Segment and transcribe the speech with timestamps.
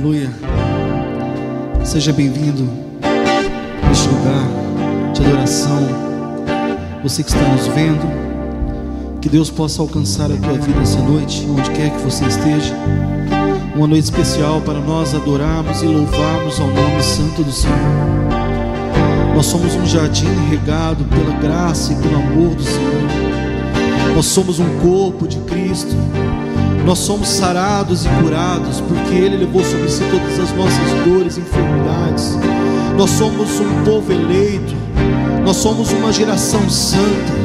[0.00, 0.30] Aleluia.
[1.84, 2.66] Seja bem-vindo
[3.86, 5.86] neste lugar de adoração.
[7.02, 11.70] Você que está nos vendo, que Deus possa alcançar a tua vida essa noite, onde
[11.72, 12.74] quer que você esteja.
[13.76, 17.76] Uma noite especial para nós adorarmos e louvarmos ao nome santo do Senhor.
[19.34, 24.14] Nós somos um jardim regado pela graça e pelo amor do Senhor.
[24.16, 25.94] Nós somos um corpo de Cristo.
[26.84, 31.40] Nós somos sarados e curados porque Ele levou sobre si todas as nossas dores e
[31.40, 32.38] enfermidades.
[32.96, 34.74] Nós somos um povo eleito,
[35.44, 37.40] nós somos uma geração santa.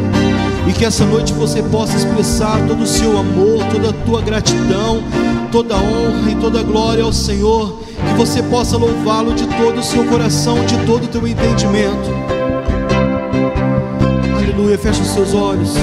[0.67, 5.03] E que essa noite você possa expressar todo o seu amor, toda a tua gratidão,
[5.51, 7.79] toda a honra e toda a glória ao Senhor.
[7.95, 12.09] Que você possa louvá-lo de todo o seu coração, de todo o teu entendimento.
[14.35, 14.77] Aleluia.
[14.77, 15.75] Feche os seus olhos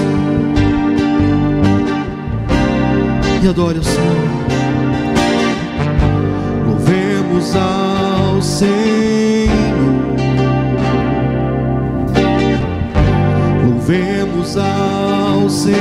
[3.43, 4.17] e adore ao Senhor.
[6.69, 8.73] Louvemos ao Senhor,
[13.65, 15.77] louvemos ao Senhor,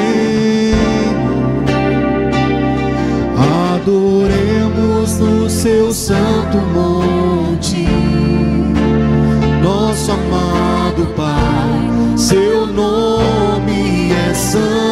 [3.75, 7.85] adoremos no seu santo monte,
[9.61, 14.90] nosso amado Pai, seu nome é santo,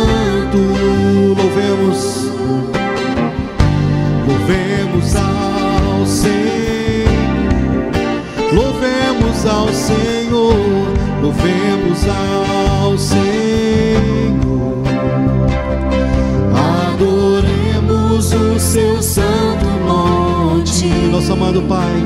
[9.49, 10.53] ao Senhor,
[11.21, 13.19] louvemos ao Senhor,
[16.93, 22.03] adoremos o seu santo monte, nosso amado Pai,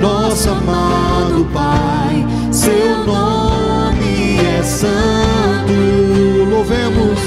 [0.00, 5.72] nosso amado Pai, seu nome é santo,
[6.48, 7.18] louvemos,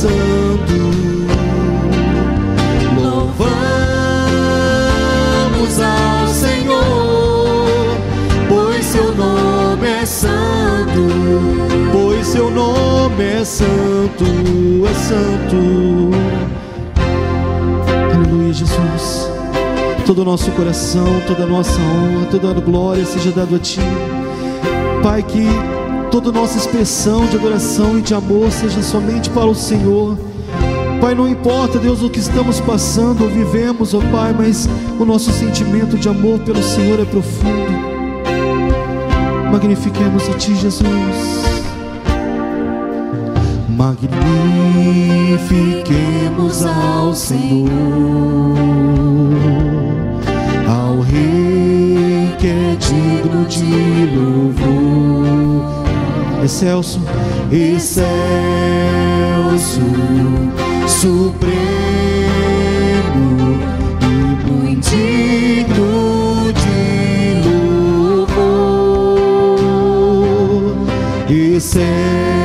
[0.00, 0.80] santo.
[2.96, 3.40] Louvamos
[5.80, 7.98] ao Senhor,
[8.48, 11.06] pois seu nome é santo,
[11.92, 14.24] pois seu nome é santo,
[14.88, 16.10] é santo.
[18.14, 19.28] Aleluia, Jesus
[20.06, 23.78] todo o nosso coração, toda a nossa honra, toda a glória seja dado a Ti.
[25.04, 25.46] Pai, que
[26.10, 30.18] toda nossa expressão de adoração e de amor seja somente para o Senhor.
[31.00, 34.68] Pai, não importa, Deus, o que estamos passando ou vivemos, ó oh Pai, mas
[34.98, 37.70] o nosso sentimento de amor pelo Senhor é profundo.
[39.52, 40.84] Magnifiquemos a Ti, Jesus.
[43.68, 47.68] Magnifiquemos ao Senhor
[50.68, 53.64] ao Rei que é digno de
[54.16, 55.79] louvor.
[56.42, 57.00] Excelso,
[57.52, 58.10] excelso,
[60.88, 61.40] supremo
[64.00, 64.04] e
[64.50, 64.90] muito
[66.54, 67.42] de
[68.06, 68.56] louvor.
[71.28, 72.39] Excelso,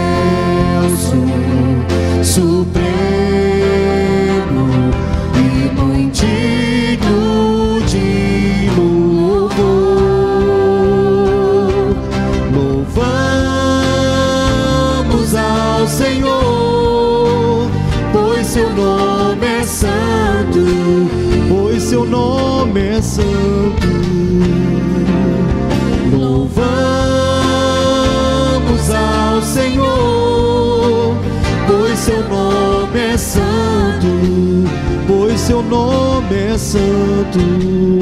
[34.05, 34.63] santo,
[35.07, 37.39] pois seu nome é santo,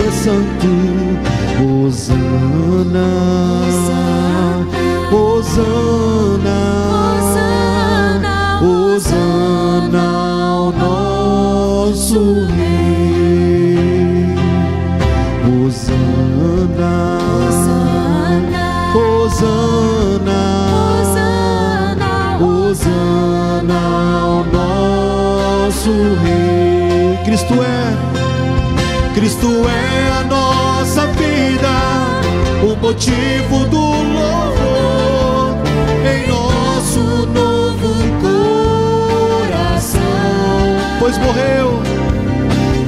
[0.05, 0.67] é santo.
[1.63, 3.09] Hosana,
[5.11, 6.59] Hosana,
[8.61, 12.19] Hosana ao nosso
[12.57, 14.35] Rei.
[15.45, 17.12] Hosana,
[29.43, 31.67] Cristo é a nossa vida,
[32.63, 35.57] o motivo do louvor
[36.05, 37.93] em nosso novo
[39.51, 40.01] coração.
[40.97, 41.83] Pois morreu,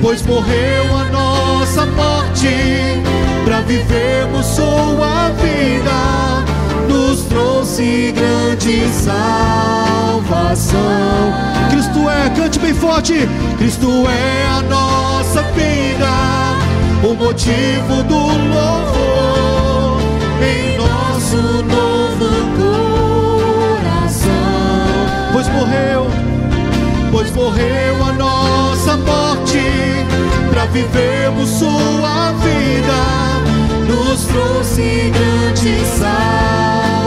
[0.02, 3.04] pois morreu a nossa morte,
[3.44, 5.92] para vivermos sua vida,
[7.36, 10.74] trouxe grande salvação.
[11.70, 13.28] Cristo é, cante bem forte.
[13.58, 16.08] Cristo é a nossa vida,
[17.04, 18.20] o motivo do
[18.54, 20.00] louvor
[20.42, 22.30] em nosso novo
[23.76, 24.32] coração.
[25.34, 26.08] Pois morreu,
[27.12, 29.60] pois morreu a nossa morte,
[30.50, 32.96] para vivermos sua vida,
[33.90, 37.05] nos trouxe grande salvação.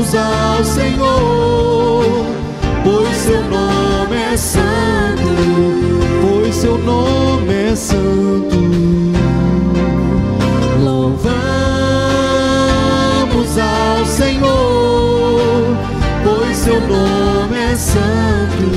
[0.00, 2.26] Louvamos ao Senhor,
[2.84, 5.22] pois seu nome é santo,
[6.20, 8.58] pois seu nome é santo.
[10.82, 11.18] Louvamos
[13.58, 15.76] ao Senhor,
[16.24, 18.70] pois seu nome é santo,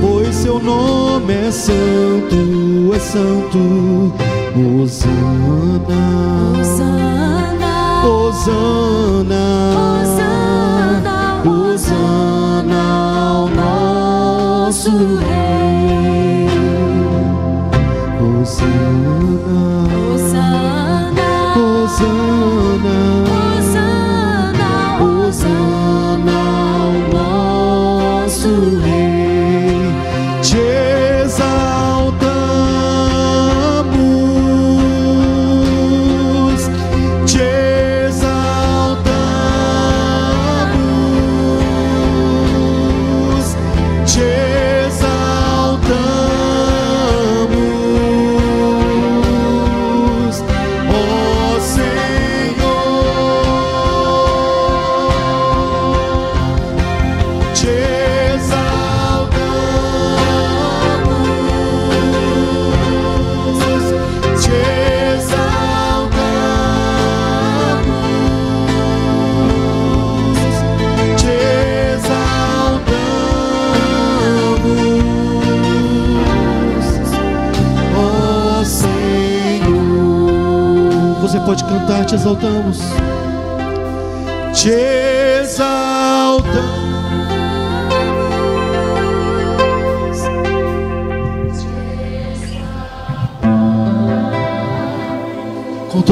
[0.00, 4.27] pois seu nome é santo, é santo.
[4.58, 6.02] Hosana,
[8.02, 8.87] Hosana,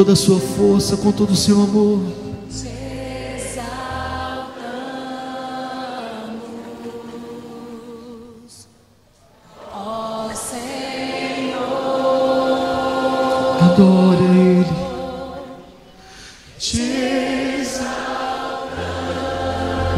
[0.07, 1.99] toda a sua força, com todo o seu amor.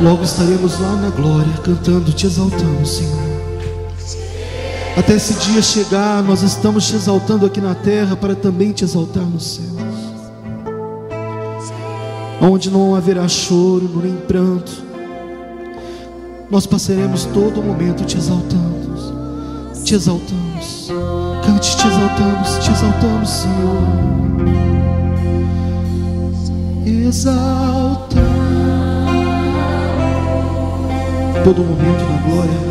[0.00, 3.18] Logo estaremos lá na glória, cantando, te exaltamos, Senhor.
[4.96, 9.24] Até esse dia chegar, nós estamos te exaltando aqui na terra para também te exaltar
[9.24, 9.77] nos céus.
[12.40, 14.70] Onde não haverá choro, nem pranto,
[16.50, 20.88] nós passaremos todo momento te exaltando, te exaltamos.
[21.44, 24.08] Cante, te exaltamos, te exaltamos, Senhor.
[26.86, 28.16] Exalta
[31.44, 32.68] todo momento na glória.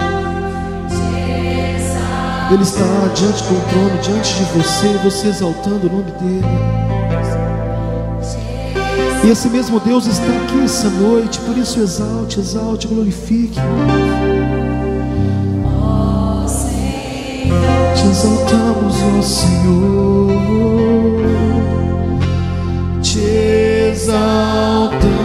[2.52, 2.84] Ele está
[3.14, 6.97] diante do trono, diante de você, você exaltando o nome dele.
[9.28, 13.60] E esse mesmo Deus está aqui essa noite, por isso exalte, exalte, glorifique.
[17.94, 20.32] Te exaltamos, ó Senhor.
[23.02, 25.17] Te exaltamos.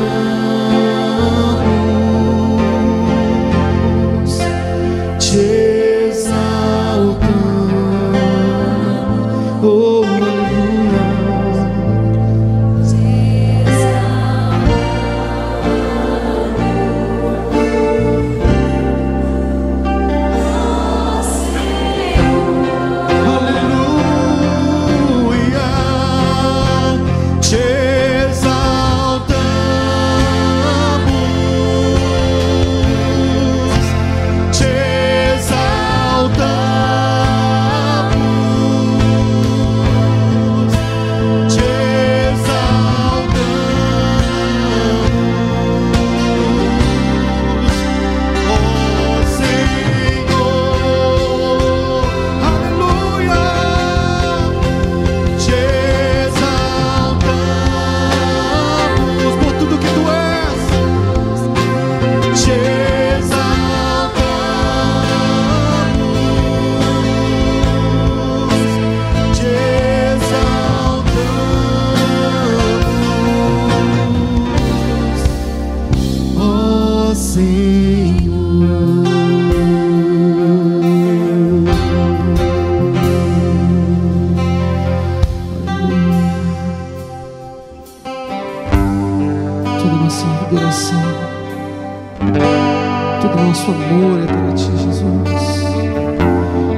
[93.21, 95.63] Todo nosso amor é para Ti, Jesus.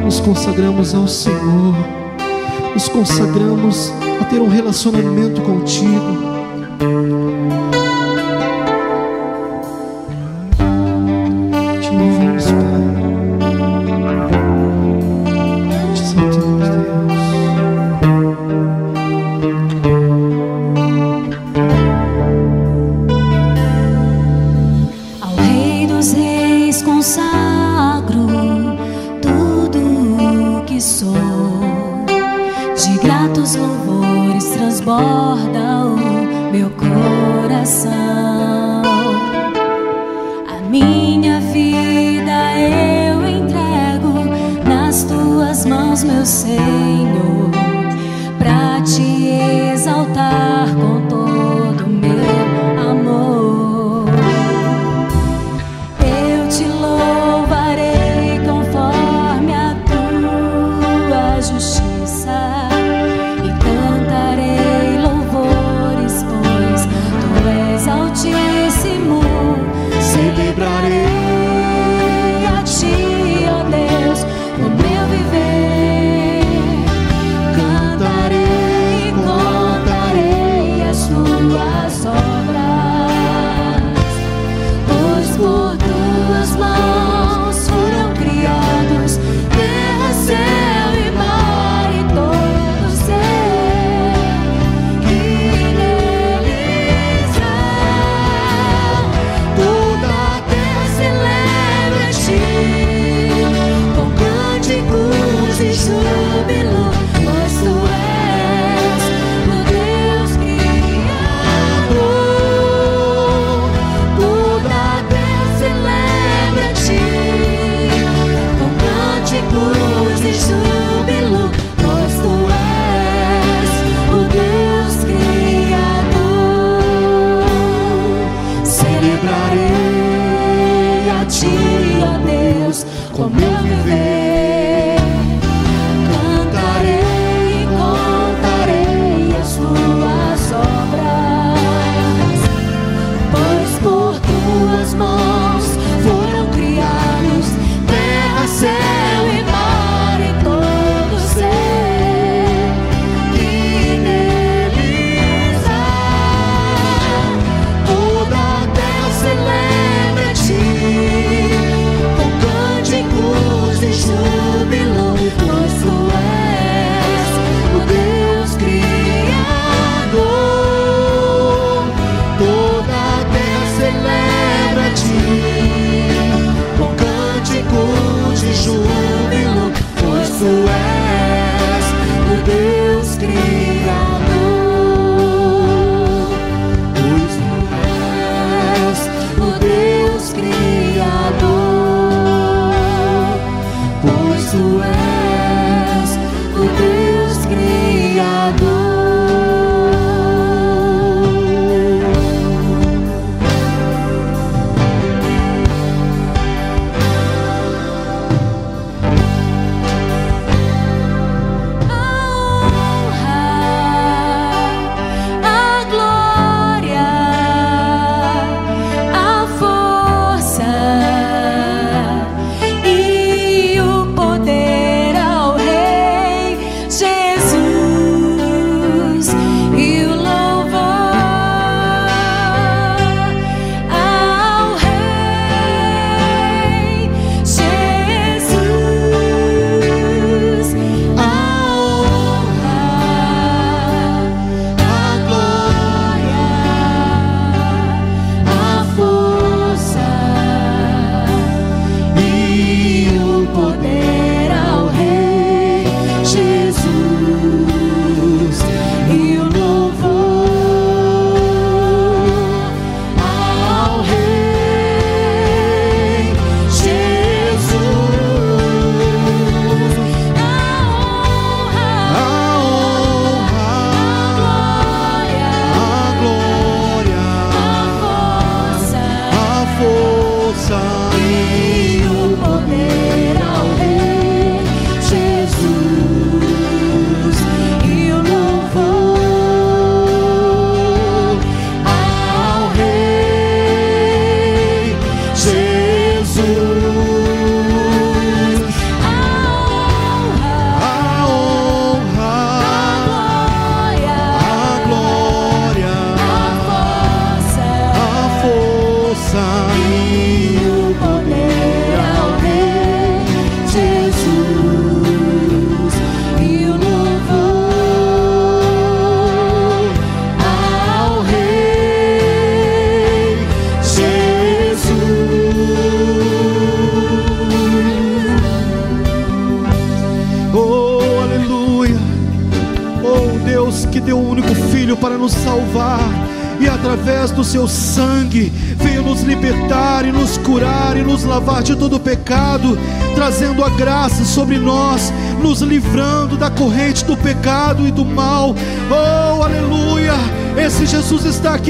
[0.04, 1.74] Nos consagramos ao Senhor,
[2.74, 6.34] nos consagramos a ter um relacionamento contigo.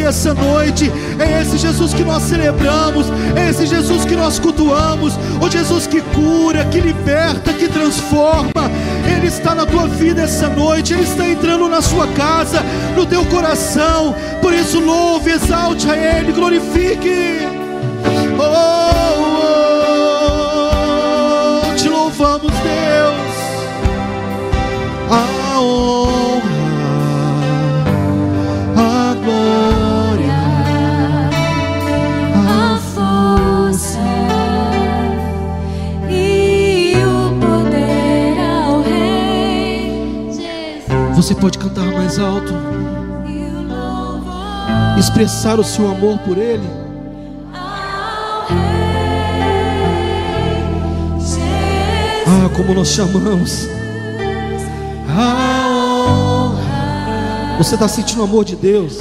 [0.06, 0.90] Essa noite.
[1.18, 3.06] É esse Jesus que nós celebramos.
[3.36, 5.14] É esse Jesus que nós cultuamos.
[5.40, 8.70] O Jesus que cura, que liberta, que transforma.
[9.06, 10.92] Ele está na tua vida essa noite.
[10.92, 12.62] Ele está entrando na sua casa,
[12.96, 14.14] no teu coração.
[14.40, 17.40] Por isso, louve, exalte a Ele, glorifique.
[18.38, 18.50] Oh, oh,
[21.70, 23.23] oh te louvamos, Deus.
[41.24, 42.52] Você pode cantar mais alto,
[44.98, 46.68] expressar o seu amor por Ele.
[52.26, 53.66] Ah, como nós chamamos.
[57.56, 58.98] Você está sentindo o amor de Deus?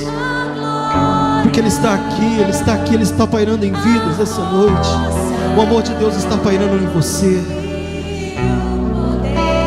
[1.41, 4.87] Porque Ele está aqui, Ele está aqui, Ele está pairando em vidas essa noite.
[5.57, 7.43] O amor de Deus está pairando em você.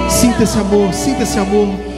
[0.09, 1.95] Sinta esse amor, sinta esse amor.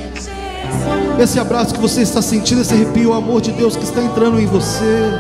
[1.19, 4.39] Esse abraço que você está sentindo, esse arrepio, o amor de Deus que está entrando
[4.39, 5.11] em você.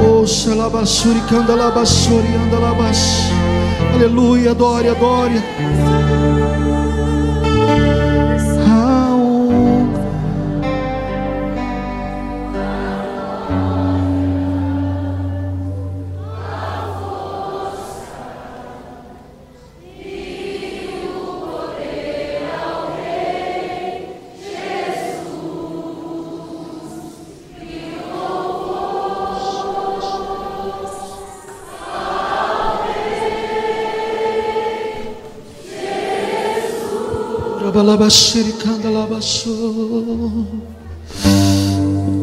[0.00, 3.30] Oh, xalabashuri, candalabashuri, andalabash.
[3.92, 5.42] Aleluia, adore, adore.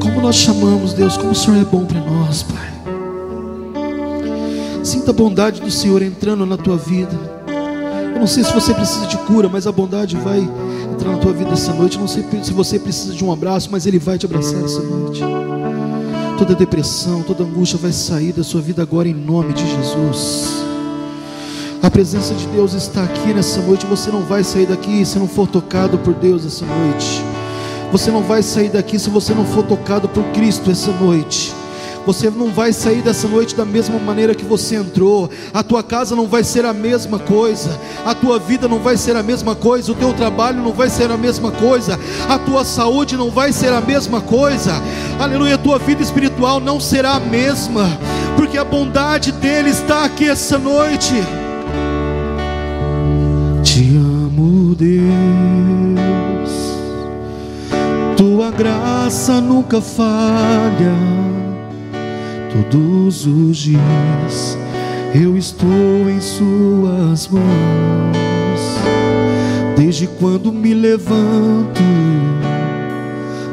[0.02, 2.72] Como nós chamamos, Deus, como o Senhor é bom para nós, Pai.
[4.84, 7.12] Sinta a bondade do Senhor entrando na tua vida.
[8.14, 10.40] Eu não sei se você precisa de cura, mas a bondade vai
[10.94, 11.96] entrar na tua vida essa noite.
[11.96, 14.82] Eu não sei se você precisa de um abraço, mas Ele vai te abraçar essa
[14.82, 15.22] noite.
[16.38, 20.57] Toda depressão, toda angústia vai sair da sua vida agora em nome de Jesus.
[21.88, 23.86] A presença de Deus está aqui nessa noite.
[23.86, 27.24] Você não vai sair daqui se não for tocado por Deus essa noite.
[27.94, 31.56] Você não vai sair daqui se você não for tocado por Cristo essa noite.
[32.06, 35.30] Você não vai sair dessa noite da mesma maneira que você entrou.
[35.54, 37.80] A tua casa não vai ser a mesma coisa.
[38.06, 39.90] A tua vida não vai ser a mesma coisa.
[39.90, 41.98] O teu trabalho não vai ser a mesma coisa.
[42.28, 44.74] A tua saúde não vai ser a mesma coisa.
[45.18, 45.56] Aleluia.
[45.56, 47.98] A tua vida espiritual não será a mesma.
[48.36, 51.16] Porque a bondade dele está aqui essa noite.
[54.38, 55.08] Amo, Deus.
[58.16, 60.94] Tua graça nunca falha.
[62.52, 64.58] Todos os dias
[65.16, 68.78] eu estou em Suas mãos.
[69.76, 71.82] Desde quando me levanto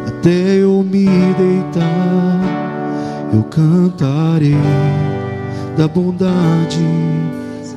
[0.07, 2.41] até eu me deitar,
[3.33, 4.55] eu cantarei
[5.77, 6.79] da bondade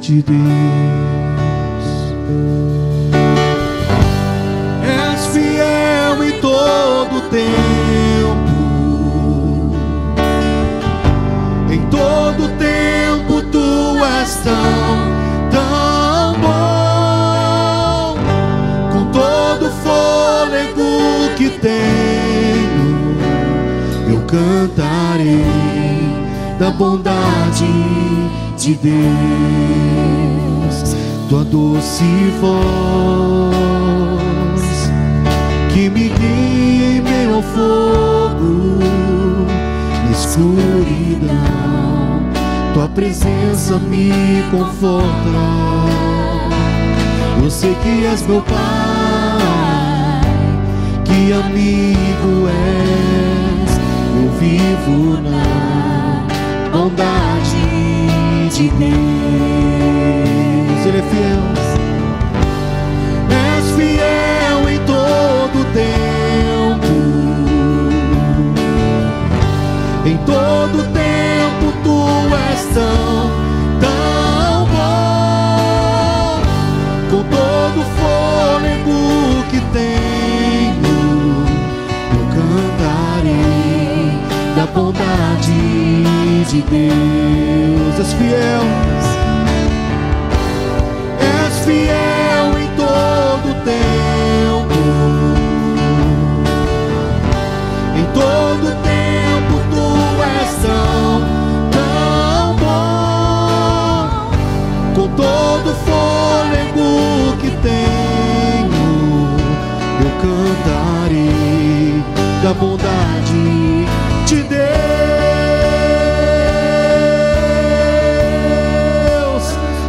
[0.02, 1.58] de Deus.
[6.23, 7.47] Em todo tempo,
[11.71, 14.53] em todo tempo tu és tão,
[15.51, 18.17] tão bom,
[18.91, 23.17] com todo fôlego que tenho,
[24.10, 25.45] eu cantarei
[26.60, 27.65] da bondade
[28.58, 28.97] de Deus.
[31.30, 32.06] Tua doce
[32.39, 34.16] voz
[37.38, 38.80] ao fogo,
[40.04, 41.36] na escuridão,
[42.73, 45.06] tua presença me conforta.
[47.41, 48.58] Eu sei que és meu Pai,
[51.06, 53.80] que amigo és,
[54.15, 56.26] eu vivo na
[56.71, 57.67] bondade
[58.50, 58.95] de Deus.
[60.88, 61.43] Ele é fiel.
[63.30, 66.16] És fiel em todo tempo.
[70.27, 71.97] todo tempo tu
[72.51, 73.31] és tão,
[73.79, 76.41] tão bom.
[77.09, 78.99] Com todo fôlego
[79.49, 80.99] que tenho,
[82.11, 84.11] eu cantarei
[84.57, 85.61] da bondade
[86.49, 87.95] de Deus.
[87.99, 88.65] És fiel,
[91.21, 94.57] és fiel em todo tempo
[112.47, 113.86] da bondade
[114.25, 114.63] de Deus.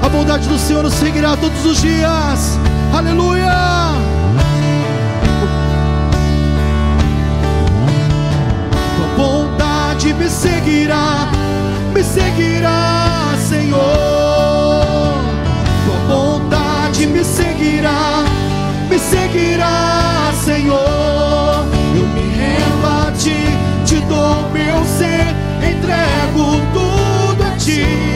[0.02, 2.58] A bondade do Senhor nos seguirá todos os dias.
[2.92, 3.92] Aleluia!
[8.96, 11.28] Tua bondade me seguirá,
[11.94, 15.14] me seguirá, Senhor.
[15.86, 18.24] Tua bondade me seguirá,
[18.90, 20.97] me seguirá, Senhor
[24.08, 28.07] todo meu ser entrego tudo a ti.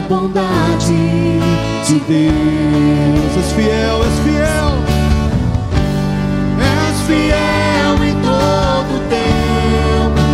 [0.00, 1.38] a bondade
[1.86, 3.36] de Deus.
[3.36, 4.70] És fiel, és fiel,
[6.58, 10.24] és fiel em todo tempo.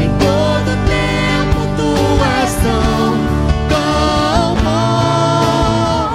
[0.00, 1.90] Em todo tempo, Tu
[2.42, 3.10] ação
[3.68, 6.08] tão bom,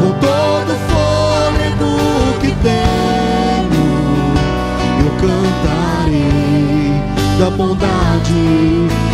[0.00, 1.92] com todo fôlego
[2.40, 3.86] que tenho,
[5.04, 6.90] eu cantarei
[7.38, 9.11] da bondade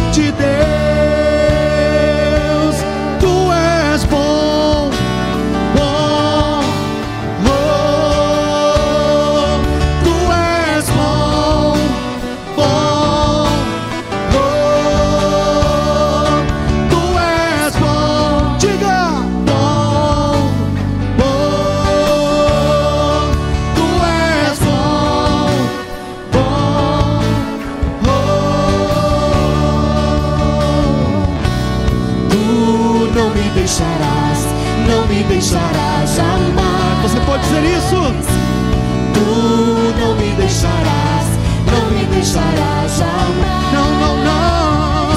[42.28, 43.72] deixará jamais.
[43.72, 45.08] Não, não, não.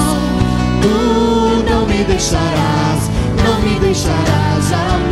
[0.80, 3.10] Tu não me deixarás,
[3.44, 5.11] não me deixarás jamais.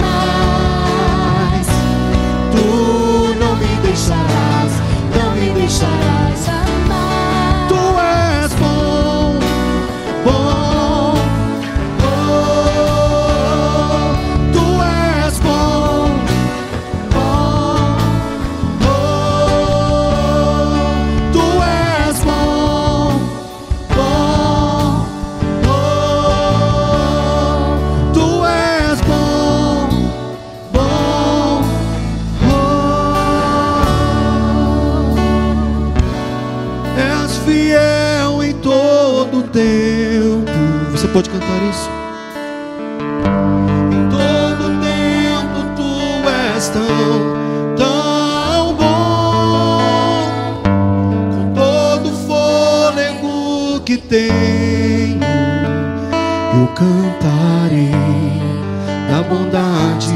[59.31, 60.13] bondade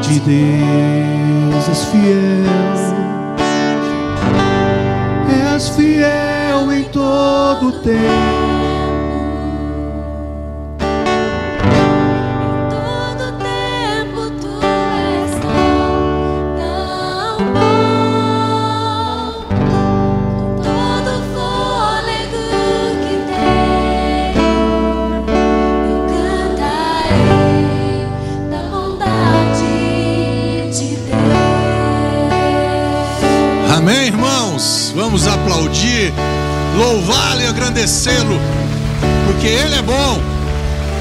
[0.00, 2.82] de Deus és fiel,
[5.56, 8.41] és fiel em todo tempo.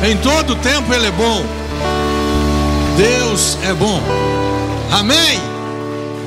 [0.03, 1.45] Em todo tempo Ele é bom.
[2.97, 4.01] Deus é bom,
[4.91, 5.39] amém.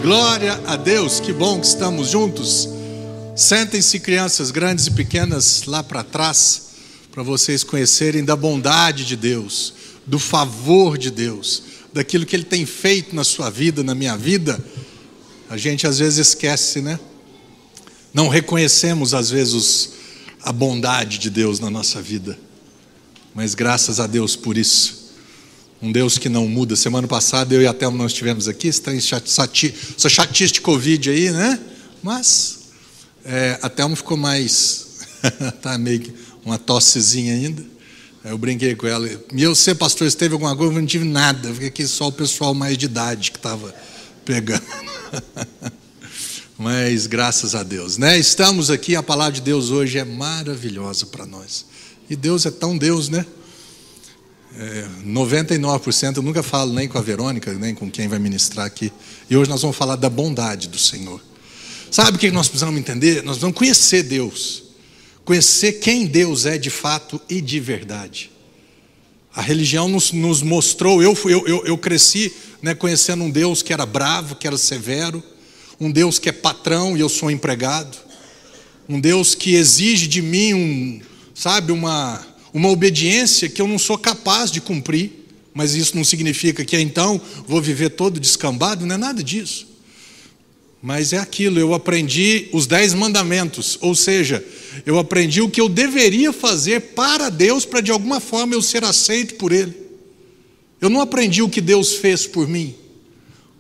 [0.01, 2.69] Glória a Deus, que bom que estamos juntos.
[3.35, 6.63] Sentem-se, crianças grandes e pequenas, lá para trás,
[7.11, 9.75] para vocês conhecerem da bondade de Deus,
[10.07, 14.63] do favor de Deus, daquilo que Ele tem feito na sua vida, na minha vida.
[15.51, 16.99] A gente às vezes esquece, né?
[18.13, 19.91] Não reconhecemos às vezes
[20.43, 22.39] a bondade de Deus na nossa vida,
[23.35, 25.13] mas graças a Deus por isso.
[25.83, 26.77] Um Deus que não muda.
[26.77, 31.11] Semana passada eu e a Thelma nós estivemos aqui, está em essa chatice de Covid
[31.11, 31.59] aí, né?
[32.03, 32.61] Mas
[33.25, 34.87] é, a Thelma ficou mais.
[35.61, 37.65] tá meio que uma tossezinha ainda.
[38.25, 39.07] Eu brinquei com ela.
[39.07, 41.53] E eu, pastor, se teve alguma coisa, eu não tive nada.
[41.53, 43.75] Fiquei aqui só o pessoal mais de idade que estava
[44.25, 44.65] pegando.
[46.57, 48.17] Mas graças a Deus, né?
[48.17, 51.67] Estamos aqui, a palavra de Deus hoje é maravilhosa para nós.
[52.09, 53.25] E Deus é tão Deus, né?
[54.57, 58.93] É, 99% eu nunca falo nem com a Verônica, nem com quem vai ministrar aqui.
[59.29, 61.21] E hoje nós vamos falar da bondade do Senhor.
[61.91, 63.17] Sabe o que nós precisamos entender?
[63.17, 64.65] Nós precisamos conhecer Deus,
[65.25, 68.31] conhecer quem Deus é de fato e de verdade.
[69.35, 73.73] A religião nos, nos mostrou, eu, eu, eu, eu cresci né, conhecendo um Deus que
[73.73, 75.23] era bravo, que era severo
[75.81, 77.97] um Deus que é patrão e eu sou empregado,
[78.89, 81.01] um Deus que exige de mim um,
[81.35, 85.11] sabe, uma, uma obediência que eu não sou capaz de cumprir,
[85.53, 89.67] mas isso não significa que então vou viver todo descambado, não é nada disso.
[90.83, 94.45] Mas é aquilo, eu aprendi os dez mandamentos, ou seja,
[94.85, 98.85] eu aprendi o que eu deveria fazer para Deus para de alguma forma eu ser
[98.85, 99.75] aceito por Ele.
[100.81, 102.75] Eu não aprendi o que Deus fez por mim.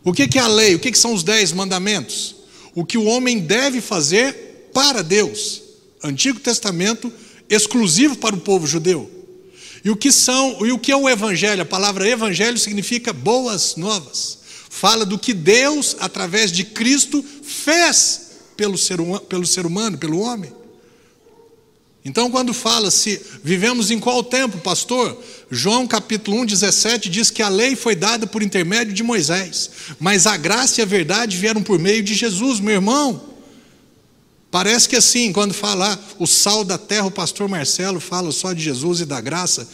[0.04, 0.74] O que é a lei?
[0.74, 2.36] O que são os dez mandamentos?
[2.74, 5.62] O que o homem deve fazer para Deus.
[6.02, 7.10] Antigo Testamento,
[7.48, 9.10] exclusivo para o povo judeu.
[9.84, 11.62] E o que são, e o que é o evangelho?
[11.62, 14.38] A palavra evangelho significa boas novas.
[14.70, 20.52] Fala do que Deus, através de Cristo, fez pelo ser, pelo ser humano, pelo homem.
[22.04, 25.18] Então, quando fala se vivemos em qual tempo, pastor?
[25.50, 30.26] João capítulo 1, 17 diz que a lei foi dada por intermédio de Moisés, mas
[30.26, 33.33] a graça e a verdade vieram por meio de Jesus, meu irmão.
[34.54, 38.62] Parece que assim, quando falar o sal da terra, o pastor Marcelo fala só de
[38.62, 39.66] Jesus e da graça.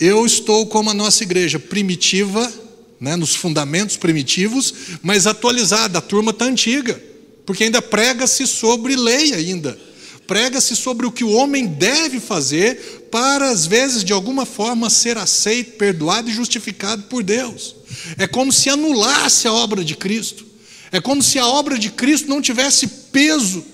[0.00, 2.52] Eu estou como a nossa igreja primitiva,
[2.98, 6.00] né, nos fundamentos primitivos, mas atualizada.
[6.00, 7.00] A turma está antiga,
[7.46, 9.78] porque ainda prega-se sobre lei ainda
[10.26, 15.18] prega-se sobre o que o homem deve fazer para, às vezes, de alguma forma, ser
[15.18, 17.76] aceito, perdoado e justificado por Deus.
[18.16, 20.46] É como se anulasse a obra de Cristo.
[20.92, 23.64] É como se a obra de Cristo não tivesse peso.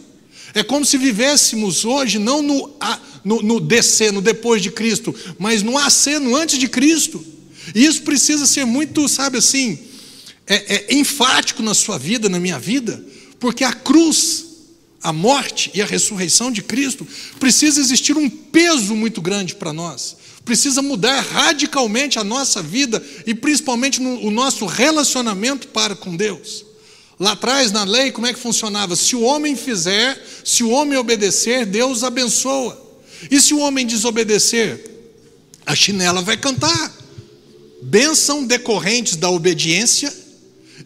[0.56, 2.74] É como se vivêssemos hoje não no,
[3.22, 7.22] no, no depois de Cristo, mas no AC, no antes de Cristo.
[7.74, 9.78] E isso precisa ser muito, sabe assim,
[10.46, 13.04] é, é enfático na sua vida, na minha vida,
[13.38, 14.46] porque a cruz
[15.06, 17.06] a morte e a ressurreição de Cristo,
[17.38, 20.16] precisa existir um peso muito grande para nós.
[20.44, 26.65] Precisa mudar radicalmente a nossa vida e principalmente no, o nosso relacionamento para com Deus.
[27.18, 28.94] Lá atrás, na lei, como é que funcionava?
[28.94, 32.84] Se o homem fizer, se o homem obedecer, Deus abençoa.
[33.30, 34.90] E se o homem desobedecer,
[35.64, 36.94] a chinela vai cantar.
[37.82, 40.12] Bênção decorrentes da obediência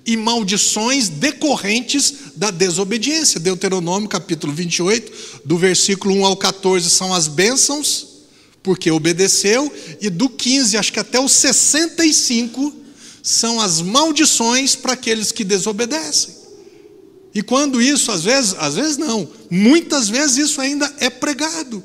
[0.06, 3.40] e maldições decorrentes da desobediência.
[3.40, 8.06] Deuteronômio capítulo 28, do versículo 1 ao 14 são as bênçãos,
[8.62, 12.79] porque obedeceu, e do 15, acho que até o 65,
[13.22, 16.34] são as maldições para aqueles que desobedecem.
[17.34, 21.82] E quando isso, às vezes, às vezes não, muitas vezes isso ainda é pregado.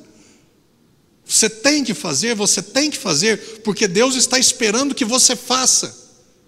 [1.25, 5.95] Você tem que fazer, você tem que fazer, porque Deus está esperando que você faça.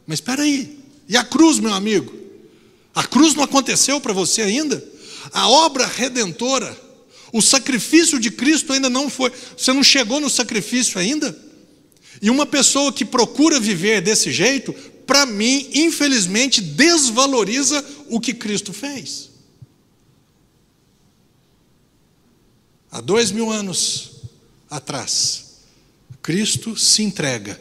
[0.05, 2.13] Mas espera aí, e a cruz, meu amigo?
[2.93, 4.83] A cruz não aconteceu para você ainda?
[5.31, 6.75] A obra redentora,
[7.33, 9.31] o sacrifício de Cristo ainda não foi.
[9.55, 11.37] Você não chegou no sacrifício ainda?
[12.21, 14.73] E uma pessoa que procura viver desse jeito,
[15.05, 19.29] para mim, infelizmente, desvaloriza o que Cristo fez.
[22.91, 24.11] Há dois mil anos
[24.69, 25.45] atrás,
[26.21, 27.59] Cristo se entrega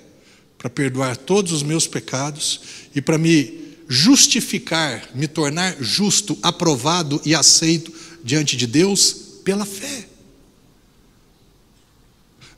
[0.57, 2.61] para perdoar todos os meus pecados
[2.95, 7.93] e para me justificar, me tornar justo, aprovado e aceito
[8.25, 9.13] diante de Deus
[9.45, 10.09] pela fé.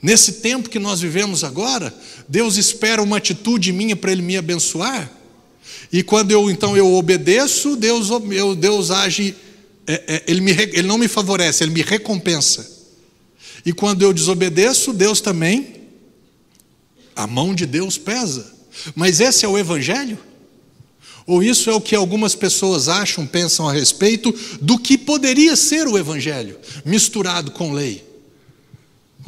[0.01, 1.95] Nesse tempo que nós vivemos agora,
[2.29, 5.11] Deus espera uma atitude minha para Ele me abençoar.
[5.93, 9.35] E quando eu então eu obedeço, Deus, eu, Deus age
[9.89, 12.79] é, é, ele, me, ele não me favorece, ele me recompensa.
[13.65, 15.77] E quando eu desobedeço, Deus também,
[17.17, 18.53] a mão de Deus pesa.
[18.95, 20.19] Mas esse é o Evangelho?
[21.27, 25.89] Ou isso é o que algumas pessoas acham, pensam a respeito do que poderia ser
[25.89, 28.08] o Evangelho, misturado com lei?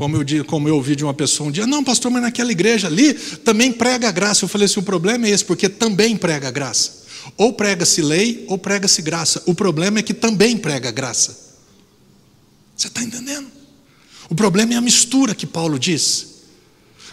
[0.01, 2.87] Como eu, como eu ouvi de uma pessoa um dia, não, pastor, mas naquela igreja
[2.87, 4.47] ali também prega a graça.
[4.47, 7.03] Eu falei assim: o problema é esse, porque também prega a graça.
[7.37, 9.43] Ou prega-se lei, ou prega-se graça.
[9.45, 11.39] O problema é que também prega graça.
[12.75, 13.49] Você está entendendo?
[14.31, 16.29] O problema é a mistura que Paulo diz.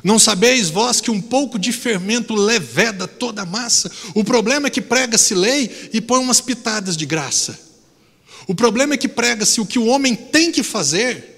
[0.01, 3.91] Não sabeis vós que um pouco de fermento leveda toda a massa?
[4.15, 7.59] O problema é que prega-se lei e põe umas pitadas de graça.
[8.47, 11.35] O problema é que prega-se o que o homem tem que fazer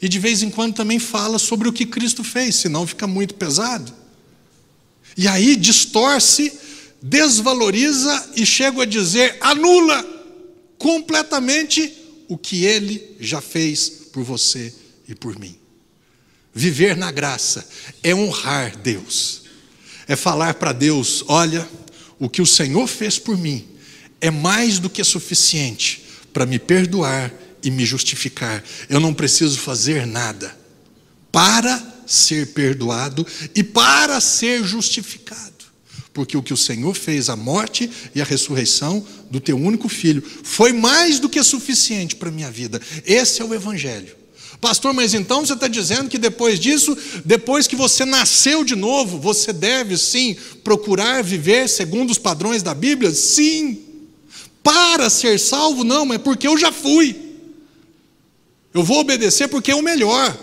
[0.00, 3.34] e de vez em quando também fala sobre o que Cristo fez, senão fica muito
[3.34, 3.92] pesado.
[5.16, 6.52] E aí distorce,
[7.00, 10.04] desvaloriza e chega a dizer, anula
[10.78, 11.92] completamente
[12.28, 14.74] o que ele já fez por você
[15.08, 15.56] e por mim.
[16.52, 17.66] Viver na graça
[18.02, 19.42] é honrar Deus,
[20.06, 21.68] é falar para Deus: olha,
[22.18, 23.66] o que o Senhor fez por mim
[24.20, 27.32] é mais do que suficiente para me perdoar
[27.64, 28.62] e me justificar.
[28.88, 30.56] Eu não preciso fazer nada
[31.32, 35.52] para ser perdoado e para ser justificado.
[36.12, 40.22] Porque o que o Senhor fez, a morte e a ressurreição do teu único filho,
[40.44, 42.80] foi mais do que suficiente para a minha vida.
[43.04, 44.14] Esse é o Evangelho.
[44.60, 49.18] Pastor, mas então você está dizendo que depois disso, depois que você nasceu de novo,
[49.18, 53.12] você deve sim procurar viver segundo os padrões da Bíblia?
[53.12, 53.80] Sim.
[54.62, 57.33] Para ser salvo, não, é porque eu já fui.
[58.74, 60.36] Eu vou obedecer porque é o melhor.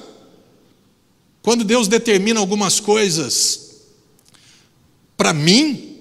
[1.41, 3.71] Quando Deus determina algumas coisas
[5.17, 5.97] para mim,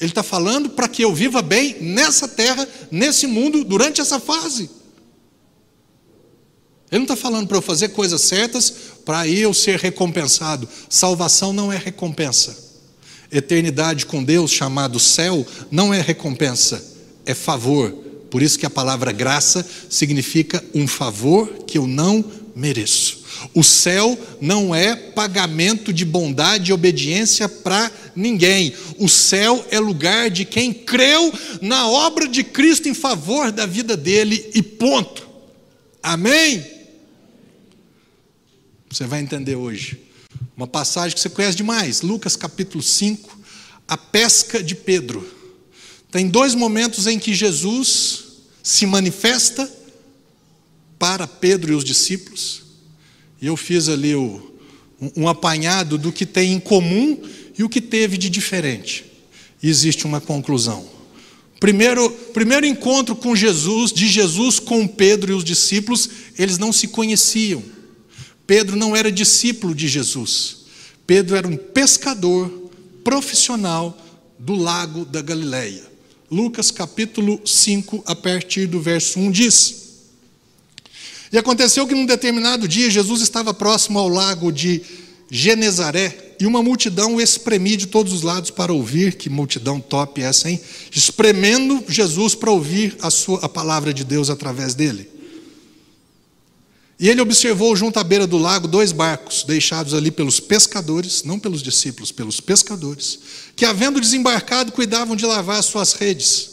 [0.00, 4.70] Ele está falando para que eu viva bem nessa terra, nesse mundo, durante essa fase.
[6.90, 8.72] Ele não está falando para eu fazer coisas certas
[9.04, 10.68] para eu ser recompensado.
[10.88, 12.64] Salvação não é recompensa.
[13.30, 16.82] Eternidade com Deus, chamado céu, não é recompensa,
[17.24, 18.05] é favor.
[18.30, 22.24] Por isso que a palavra graça significa um favor que eu não
[22.54, 23.24] mereço.
[23.52, 28.74] O céu não é pagamento de bondade e obediência para ninguém.
[28.98, 33.96] O céu é lugar de quem creu na obra de Cristo em favor da vida
[33.96, 35.28] dele e ponto.
[36.02, 36.64] Amém?
[38.88, 40.00] Você vai entender hoje.
[40.56, 43.38] Uma passagem que você conhece demais, Lucas capítulo 5,
[43.86, 45.35] a pesca de Pedro.
[46.10, 48.24] Tem dois momentos em que Jesus
[48.62, 49.70] se manifesta
[50.98, 52.62] para Pedro e os discípulos.
[53.40, 54.54] E eu fiz ali o,
[55.16, 57.20] um, apanhado do que tem em comum
[57.58, 59.04] e o que teve de diferente.
[59.62, 60.86] E existe uma conclusão.
[61.58, 66.88] Primeiro, primeiro encontro com Jesus, de Jesus com Pedro e os discípulos, eles não se
[66.88, 67.62] conheciam.
[68.46, 70.58] Pedro não era discípulo de Jesus.
[71.06, 72.70] Pedro era um pescador
[73.02, 73.96] profissional
[74.38, 75.95] do lago da Galileia.
[76.30, 79.74] Lucas capítulo 5, a partir do verso 1 diz:
[81.32, 84.82] E aconteceu que num determinado dia Jesus estava próximo ao lago de
[85.30, 90.20] Genezaré e uma multidão o espremia de todos os lados para ouvir, que multidão top
[90.20, 90.60] essa, hein?
[90.90, 95.16] Espremendo Jesus para ouvir a, sua, a palavra de Deus através dele.
[96.98, 101.38] E ele observou junto à beira do lago dois barcos, deixados ali pelos pescadores, não
[101.38, 103.18] pelos discípulos, pelos pescadores,
[103.56, 106.50] que, havendo desembarcado, cuidavam de lavar as suas redes.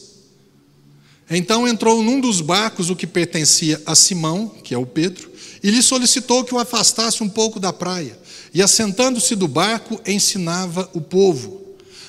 [1.29, 5.31] Então entrou num dos barcos o que pertencia a Simão, que é o Pedro,
[5.61, 8.17] e lhe solicitou que o afastasse um pouco da praia.
[8.53, 11.61] E assentando-se do barco, ensinava o povo.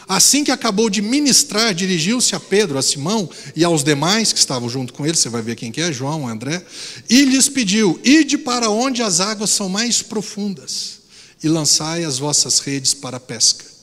[0.06, 4.68] Assim que acabou de ministrar, dirigiu-se a Pedro, a Simão e aos demais que estavam
[4.68, 6.62] junto com ele, você vai ver quem que é, João, André,
[7.08, 10.98] e lhes pediu: Ide para onde as águas são mais profundas
[11.42, 13.73] e lançai as vossas redes para a pesca.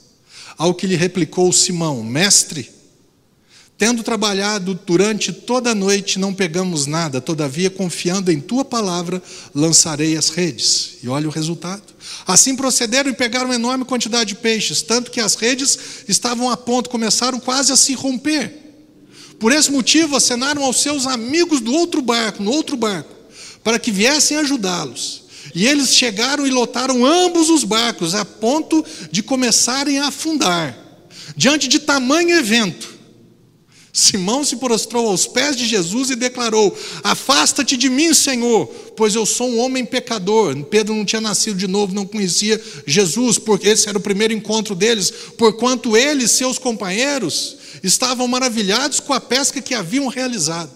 [0.62, 2.70] Ao que lhe replicou Simão: Mestre,
[3.80, 9.20] Tendo trabalhado durante toda a noite, não pegamos nada, todavia, confiando em tua palavra,
[9.56, 11.00] lançarei as redes.
[11.02, 11.82] E olha o resultado.
[12.28, 16.92] Assim procederam e pegaram enorme quantidade de peixes, tanto que as redes estavam a ponto,
[16.92, 18.54] começaram quase a se romper.
[19.40, 23.16] Por esse motivo, acenaram aos seus amigos do outro barco, no outro barco,
[23.64, 25.24] para que viessem ajudá-los.
[25.54, 30.78] E eles chegaram e lotaram ambos os barcos, a ponto de começarem a afundar.
[31.36, 32.92] Diante de tamanho evento,
[33.94, 39.26] Simão se prostrou aos pés de Jesus e declarou: Afasta-te de mim, Senhor, pois eu
[39.26, 40.56] sou um homem pecador.
[40.66, 44.76] Pedro não tinha nascido de novo, não conhecia Jesus, porque esse era o primeiro encontro
[44.76, 50.72] deles, porquanto ele e seus companheiros estavam maravilhados com a pesca que haviam realizado.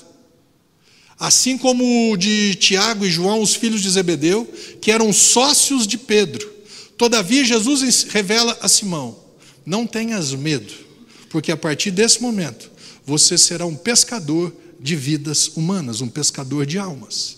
[1.19, 4.45] Assim como de Tiago e João, os filhos de Zebedeu,
[4.81, 6.53] que eram sócios de Pedro.
[6.97, 9.17] Todavia, Jesus revela a Simão:
[9.65, 10.73] Não tenhas medo,
[11.29, 12.71] porque a partir desse momento
[13.05, 17.37] você será um pescador de vidas humanas, um pescador de almas.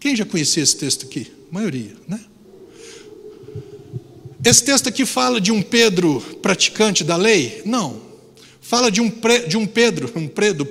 [0.00, 1.30] Quem já conhecia esse texto aqui?
[1.50, 2.20] A maioria, né?
[4.44, 7.62] Esse texto aqui fala de um Pedro praticante da lei?
[7.64, 8.02] Não.
[8.60, 9.10] Fala de um,
[9.48, 10.66] de um Pedro, um Pedro,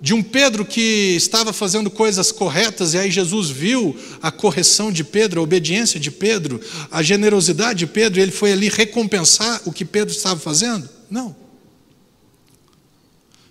[0.00, 5.02] de um Pedro que estava fazendo coisas corretas e aí Jesus viu a correção de
[5.02, 9.72] Pedro, a obediência de Pedro, a generosidade de Pedro, e ele foi ali recompensar o
[9.72, 10.88] que Pedro estava fazendo?
[11.10, 11.34] Não.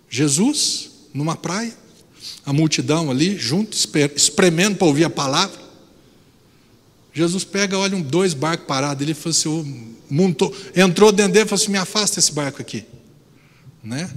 [0.09, 1.75] Jesus, numa praia,
[2.45, 3.77] a multidão ali, junto,
[4.15, 5.67] espremendo para ouvir a palavra.
[7.13, 11.49] Jesus pega, olha, um, dois barcos parados, ele falou assim, montou, entrou dentro dele e
[11.49, 12.85] falou assim: me afasta esse barco aqui.
[13.83, 14.09] Né?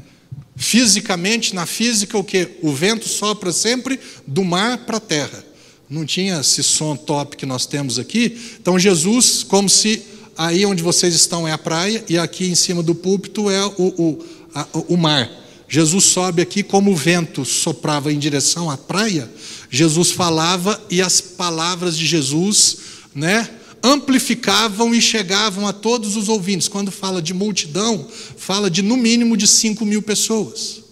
[0.61, 2.47] Fisicamente, na física, o que?
[2.61, 5.43] O vento sopra sempre do mar para a terra.
[5.89, 8.39] Não tinha esse som top que nós temos aqui.
[8.61, 10.03] Então, Jesus, como se
[10.37, 13.73] aí onde vocês estão é a praia e aqui em cima do púlpito é o,
[13.79, 15.31] o, a, o mar.
[15.67, 19.31] Jesus sobe aqui, como o vento soprava em direção à praia,
[19.71, 22.77] Jesus falava e as palavras de Jesus,
[23.15, 23.49] né,
[23.83, 26.69] amplificavam e chegavam a todos os ouvintes.
[26.69, 28.07] Quando fala de multidão,
[28.37, 30.83] fala de no mínimo de 5 mil pessoas.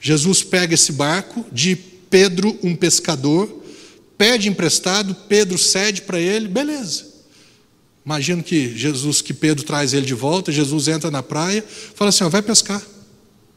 [0.00, 3.62] Jesus pega esse barco de Pedro, um pescador,
[4.16, 7.06] pede emprestado, Pedro cede para ele, beleza.
[8.04, 12.22] Imagino que Jesus, que Pedro traz ele de volta, Jesus entra na praia, fala assim:
[12.22, 12.82] ó, vai pescar.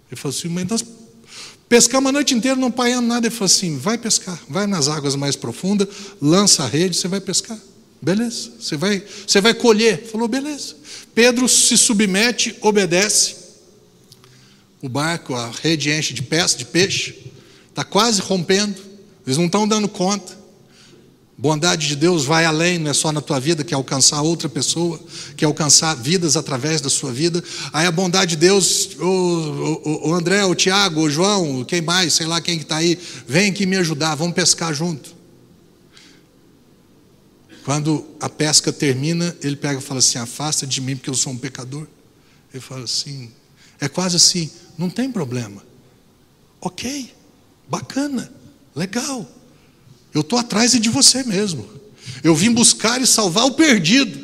[0.10, 0.82] Ele falou assim, mas nós
[1.70, 3.28] pescamos a noite inteira, não paiamos nada.
[3.28, 5.88] Ele falou assim: vai pescar, vai nas águas mais profundas,
[6.22, 7.58] lança a rede, você vai pescar.
[8.02, 10.06] Beleza, você vai, você vai colher.
[10.06, 10.76] Falou, beleza.
[11.16, 13.36] Pedro se submete, obedece.
[14.82, 17.32] O barco, a rede enche de peça, de peixe,
[17.70, 18.80] está quase rompendo,
[19.26, 20.38] eles não estão dando conta.
[21.40, 24.50] Bondade de Deus vai além, não é só na tua vida, que é alcançar outra
[24.50, 25.00] pessoa,
[25.36, 27.44] que é alcançar vidas através da sua vida.
[27.72, 32.14] Aí a bondade de Deus, o, o, o André, o Tiago, o João, quem mais,
[32.14, 35.16] sei lá quem que está aí, vem aqui me ajudar, vamos pescar junto.
[37.64, 41.34] Quando a pesca termina, ele pega e fala assim: afasta de mim, porque eu sou
[41.34, 41.86] um pecador.
[42.52, 43.30] Ele fala assim,
[43.80, 45.62] é quase assim, não tem problema.
[46.60, 47.14] Ok,
[47.70, 48.32] bacana,
[48.76, 49.30] legal.
[50.18, 51.70] Eu estou atrás de você mesmo.
[52.24, 54.20] Eu vim buscar e salvar o perdido.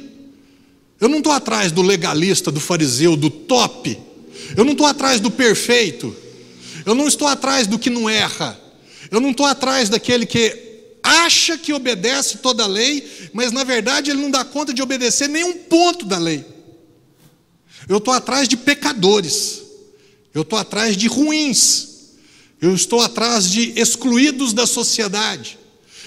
[1.00, 3.96] Eu não estou atrás do legalista, do fariseu, do top.
[4.58, 6.16] Eu não estou atrás do perfeito.
[6.84, 8.60] Eu não estou atrás do que não erra.
[9.12, 14.10] Eu não estou atrás daquele que acha que obedece toda a lei, mas na verdade
[14.10, 16.44] ele não dá conta de obedecer nenhum ponto da lei.
[17.88, 19.62] Eu estou atrás de pecadores.
[20.34, 22.16] Eu estou atrás de ruins.
[22.60, 25.62] Eu estou atrás de excluídos da sociedade.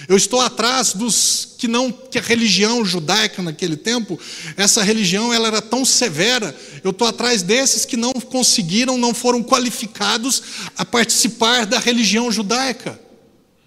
[0.07, 4.19] Eu estou atrás dos que não que a religião judaica naquele tempo,
[4.55, 6.55] essa religião ela era tão severa.
[6.83, 10.43] Eu estou atrás desses que não conseguiram, não foram qualificados
[10.77, 12.99] a participar da religião judaica.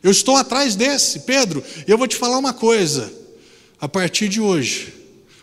[0.03, 1.65] Eu estou atrás desse, Pedro.
[1.87, 3.13] Eu vou te falar uma coisa.
[3.81, 4.95] A partir de hoje,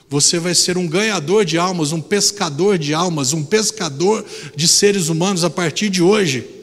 [0.09, 4.25] você vai ser um ganhador de almas, um pescador de almas, um pescador
[4.55, 6.56] de seres humanos a partir de hoje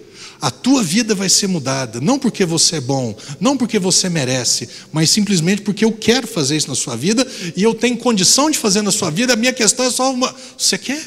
[0.45, 4.69] a tua vida vai ser mudada, não porque você é bom, não porque você merece,
[4.93, 7.27] mas simplesmente porque eu quero fazer isso na sua vida
[7.57, 9.33] e eu tenho condição de fazer na sua vida.
[9.33, 11.03] A minha questão é só uma: você quer?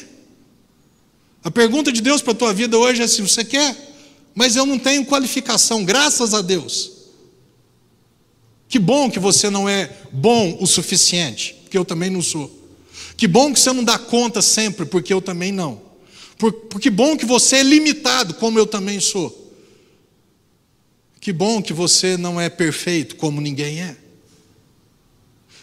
[1.44, 3.76] A pergunta de Deus para a tua vida hoje é se você quer,
[4.34, 6.90] mas eu não tenho qualificação, graças a Deus.
[8.68, 12.52] Que bom que você não é bom o suficiente, porque eu também não sou.
[13.16, 15.87] Que bom que você não dá conta sempre, porque eu também não.
[16.38, 19.52] Porque bom que você é limitado, como eu também sou.
[21.20, 23.96] Que bom que você não é perfeito, como ninguém é.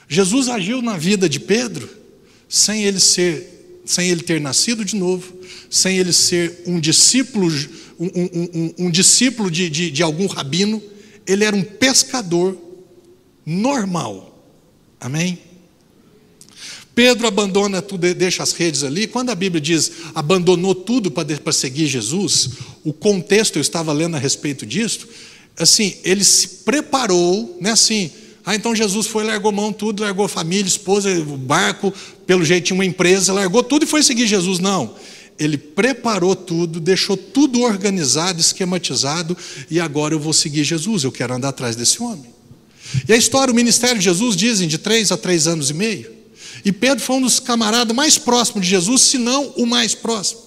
[0.07, 1.89] Jesus agiu na vida de Pedro
[2.47, 5.33] sem ele ser, sem ele ter nascido de novo,
[5.69, 7.47] sem ele ser um discípulo,
[7.99, 10.83] um, um, um, um discípulo de, de, de algum rabino.
[11.25, 12.55] Ele era um pescador
[13.45, 14.45] normal.
[14.99, 15.39] Amém?
[16.95, 19.05] Pedro abandona tudo, deixa as redes ali.
[19.05, 22.51] Quando a Bíblia diz abandonou tudo para seguir Jesus,
[22.85, 25.07] o contexto, eu estava lendo a respeito disso,
[25.59, 28.09] assim, ele se preparou, né, assim,
[28.45, 31.93] ah, então Jesus foi, largou mão tudo, largou família, esposa, barco,
[32.25, 34.59] pelo jeito tinha uma empresa, largou tudo e foi seguir Jesus.
[34.59, 34.95] Não,
[35.37, 39.35] ele preparou tudo, deixou tudo organizado, esquematizado,
[39.69, 42.33] e agora eu vou seguir Jesus, eu quero andar atrás desse homem.
[43.07, 46.14] E a história, o ministério de Jesus, dizem, de três a três anos e meio.
[46.65, 50.41] E Pedro foi um dos camaradas mais próximos de Jesus, se não o mais próximo.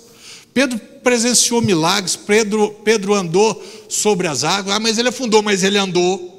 [0.53, 5.79] Pedro presenciou milagres, Pedro, Pedro andou sobre as águas, ah, mas ele afundou, mas ele
[5.79, 6.37] andou.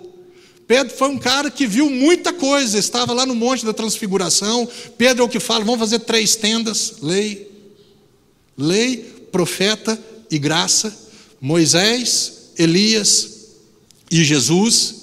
[0.67, 4.67] Pedro foi um cara que viu muita coisa, estava lá no Monte da Transfiguração.
[4.97, 7.49] Pedro é o que fala: vamos fazer três tendas: lei,
[8.57, 8.97] lei,
[9.32, 9.97] profeta
[10.30, 10.95] e graça.
[11.39, 13.30] Moisés, Elias
[14.11, 14.98] e Jesus.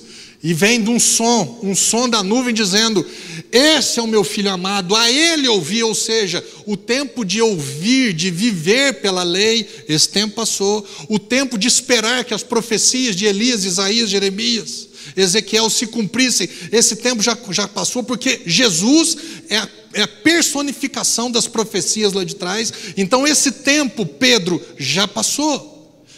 [0.46, 3.04] E vem de um som, um som da nuvem dizendo:
[3.50, 5.82] Esse é o meu filho amado, a ele ouvi.
[5.82, 10.86] Ou seja, o tempo de ouvir, de viver pela lei, esse tempo passou.
[11.08, 14.86] O tempo de esperar que as profecias de Elias, Isaías, Jeremias,
[15.16, 19.16] Ezequiel se cumprissem, esse tempo já, já passou, porque Jesus
[19.48, 22.72] é a, é a personificação das profecias lá de trás.
[22.96, 25.74] Então, esse tempo, Pedro, já passou.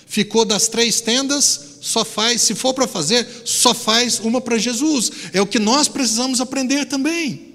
[0.06, 5.10] Ficou das três tendas só faz, se for para fazer, só faz uma para Jesus.
[5.32, 7.48] É o que nós precisamos aprender também.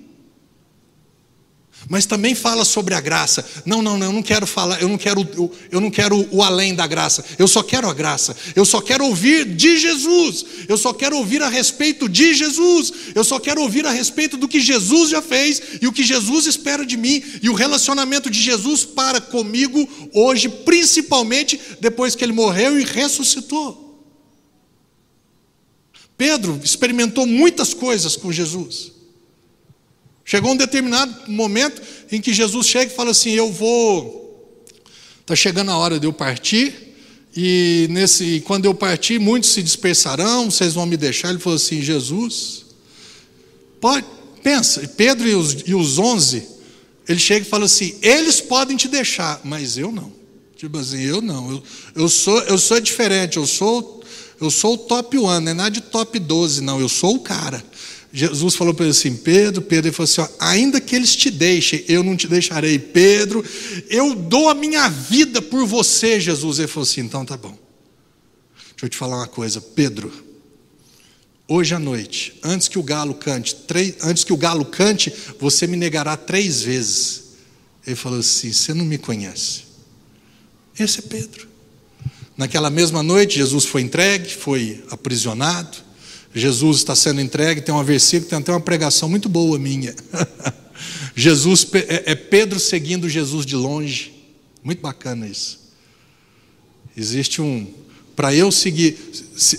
[1.90, 3.46] Mas também fala sobre a graça.
[3.66, 6.42] Não, não, não, eu não quero falar, eu não quero, eu, eu não quero o
[6.42, 7.24] além da graça.
[7.38, 8.36] Eu só quero a graça.
[8.56, 10.46] Eu só quero ouvir de Jesus.
[10.68, 12.94] Eu só quero ouvir a respeito de Jesus.
[13.14, 16.46] Eu só quero ouvir a respeito do que Jesus já fez e o que Jesus
[16.46, 22.34] espera de mim e o relacionamento de Jesus para comigo hoje, principalmente depois que ele
[22.34, 23.83] morreu e ressuscitou.
[26.24, 28.94] Pedro experimentou muitas coisas com Jesus.
[30.24, 34.56] Chegou um determinado momento em que Jesus chega e fala assim: Eu vou.
[35.20, 36.96] Está chegando a hora de eu partir.
[37.36, 41.30] E nesse, quando eu partir, muitos se dispersarão, vocês vão me deixar.
[41.30, 42.68] Ele falou assim: Jesus,
[43.82, 44.08] pode,
[44.42, 46.48] pensa, Pedro e os, e os onze,
[47.06, 50.10] ele chega e fala assim: eles podem te deixar, mas eu não.
[50.56, 51.64] Tipo assim, eu não, eu,
[51.94, 54.03] eu, sou, eu sou diferente, eu sou
[54.40, 57.20] eu sou o top one, não é nada de top 12, não, eu sou o
[57.20, 57.64] cara.
[58.16, 61.32] Jesus falou para ele assim: Pedro, Pedro, ele falou assim: ó, ainda que eles te
[61.32, 62.78] deixem, eu não te deixarei.
[62.78, 63.44] Pedro,
[63.90, 66.60] eu dou a minha vida por você, Jesus.
[66.60, 67.58] Ele falou assim: então tá bom.
[68.72, 70.14] Deixa eu te falar uma coisa, Pedro.
[71.48, 75.66] Hoje à noite, antes que o galo cante, três, antes que o galo cante, você
[75.66, 77.24] me negará três vezes.
[77.86, 79.64] Ele falou assim: você não me conhece.
[80.80, 81.53] Esse é Pedro.
[82.38, 85.78] Naquela mesma noite, Jesus foi entregue, foi aprisionado.
[86.34, 87.62] Jesus está sendo entregue.
[87.62, 89.96] Tem um versículo, tem até uma pregação muito boa minha.
[91.16, 94.14] Jesus é, é Pedro seguindo Jesus de longe.
[94.64, 95.60] Muito bacana isso.
[96.96, 97.68] Existe um
[98.16, 98.98] para eu seguir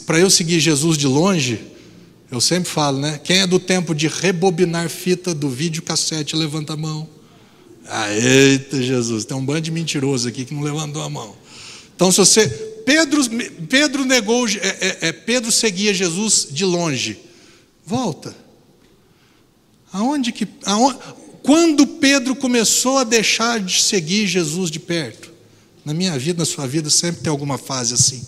[0.06, 1.60] para eu seguir Jesus de longe,
[2.30, 3.20] eu sempre falo, né?
[3.22, 7.08] Quem é do tempo de rebobinar fita do vídeo cassete, levanta a mão.
[7.86, 11.36] Ah, eita Jesus, tem um bando de mentiroso aqui que não levantou a mão.
[11.94, 12.48] Então, se você.
[12.84, 13.22] Pedro,
[13.68, 17.18] Pedro negou, é, é, é, Pedro seguia Jesus de longe.
[17.84, 18.34] Volta.
[19.92, 20.46] Aonde que.
[20.64, 20.98] Aonde,
[21.42, 25.32] quando Pedro começou a deixar de seguir Jesus de perto?
[25.84, 28.26] Na minha vida, na sua vida, sempre tem alguma fase assim.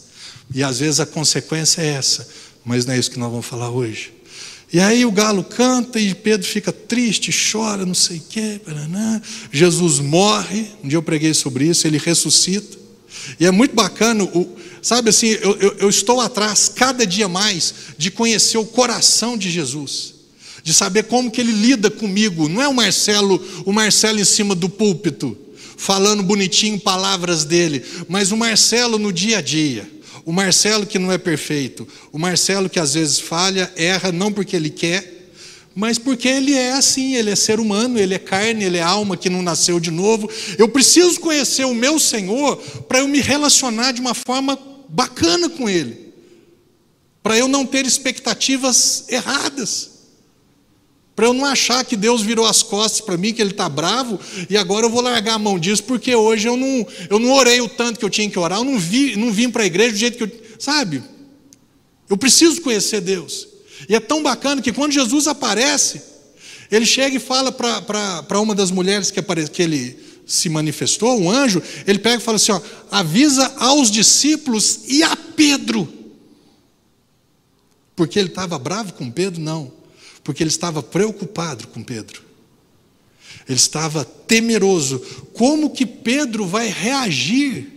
[0.55, 2.29] E às vezes a consequência é essa.
[2.65, 4.13] Mas não é isso que nós vamos falar hoje.
[4.73, 8.61] E aí o galo canta e Pedro fica triste, chora, não sei o quê.
[9.53, 10.67] Jesus morre.
[10.83, 12.86] Um dia eu preguei sobre isso, ele ressuscita.
[13.39, 17.75] E é muito bacana, o, sabe assim, eu, eu, eu estou atrás cada dia mais
[17.99, 20.15] de conhecer o coração de Jesus,
[20.63, 22.49] de saber como que ele lida comigo.
[22.49, 25.37] Não é o Marcelo, o Marcelo em cima do púlpito,
[25.77, 29.91] falando bonitinho palavras dele, mas o Marcelo no dia a dia.
[30.25, 34.57] O Marcelo que não é perfeito, o Marcelo que às vezes falha, erra, não porque
[34.57, 35.16] ele quer,
[35.79, 39.15] mas porque ele é assim, ele é ser humano, ele é carne, ele é alma
[39.15, 40.27] que não nasceu de novo.
[40.57, 42.57] Eu preciso conhecer o meu Senhor
[42.89, 44.59] para eu me relacionar de uma forma
[44.89, 46.15] bacana com Ele,
[47.23, 49.91] para eu não ter expectativas erradas,
[51.15, 54.19] para eu não achar que Deus virou as costas para mim, que Ele está bravo
[54.49, 57.61] e agora eu vou largar a mão disso porque hoje eu não, eu não orei
[57.61, 59.93] o tanto que eu tinha que orar, eu não, vi, não vim para a igreja
[59.93, 60.47] do jeito que eu.
[60.59, 61.03] Sabe?
[62.09, 63.56] Eu preciso conhecer Deus.
[63.89, 66.03] E é tão bacana que quando Jesus aparece,
[66.71, 71.31] ele chega e fala para uma das mulheres que, apare, que ele se manifestou, um
[71.31, 72.61] anjo, ele pega e fala assim: ó,
[72.91, 75.89] avisa aos discípulos e a Pedro.
[77.95, 79.41] Porque ele estava bravo com Pedro?
[79.41, 79.73] Não.
[80.23, 82.23] Porque ele estava preocupado com Pedro.
[83.49, 84.99] Ele estava temeroso.
[85.33, 87.73] Como que Pedro vai reagir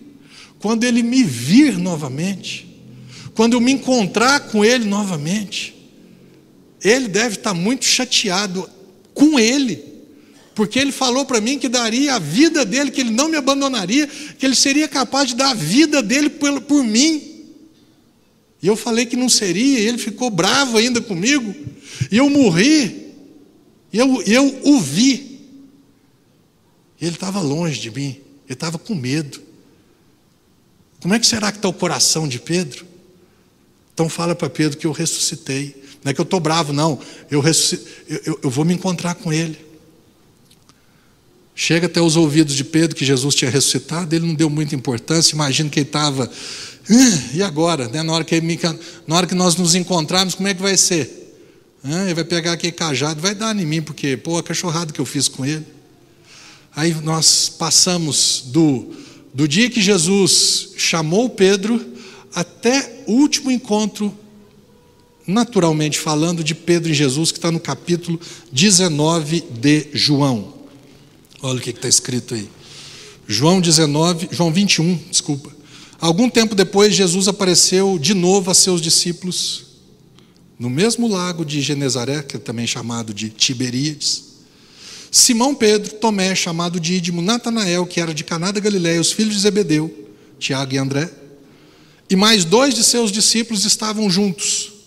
[0.60, 2.68] quando ele me vir novamente?
[3.34, 5.79] Quando eu me encontrar com ele novamente?
[6.84, 8.70] Ele deve estar muito chateado
[9.14, 9.84] com ele,
[10.56, 14.08] porque ele falou para mim que daria a vida dele, que ele não me abandonaria,
[14.08, 17.30] que ele seria capaz de dar a vida dele por, por mim.
[18.62, 21.56] E eu falei que não seria, e ele ficou bravo ainda comigo,
[22.12, 23.14] e eu morri,
[23.92, 25.40] e eu, eu o vi.
[27.02, 29.42] Ele estava longe de mim, ele estava com medo.
[31.02, 32.86] Como é que será que está o coração de Pedro?
[33.94, 35.76] Então fala para Pedro que eu ressuscitei.
[36.04, 37.00] Não é que eu estou bravo, não.
[37.30, 39.58] Eu, eu, eu, eu vou me encontrar com ele.
[41.56, 45.36] Chega até os ouvidos de Pedro que Jesus tinha ressuscitado, ele não deu muita importância,
[45.36, 46.32] imagina que ele estava.
[47.34, 47.88] E agora?
[47.90, 48.02] Né?
[48.02, 48.60] Na, hora que ele,
[49.06, 51.20] na hora que nós nos encontrarmos, como é que vai ser?
[51.84, 55.06] Ele vai pegar aquele cajado, vai dar em mim, porque, pô, a cachorrada que eu
[55.06, 55.66] fiz com ele.
[56.76, 58.94] Aí nós passamos do,
[59.34, 61.86] do dia que Jesus chamou Pedro
[62.34, 64.18] até o último encontro,
[65.30, 68.20] naturalmente falando, de Pedro e Jesus, que está no capítulo
[68.52, 70.56] 19 de João.
[71.42, 72.50] Olha o que está escrito aí.
[73.28, 75.52] João 19, João 21, desculpa.
[76.02, 79.68] Algum tempo depois, Jesus apareceu de novo a seus discípulos
[80.58, 84.24] no mesmo lago de Genezaré, que é também chamado de Tiberíades.
[85.12, 89.42] Simão Pedro, Tomé, chamado Dídimo, Natanael, que era de Caná da Galiléia, os filhos de
[89.42, 91.10] Zebedeu, Tiago e André,
[92.10, 94.79] e mais dois de seus discípulos estavam juntos.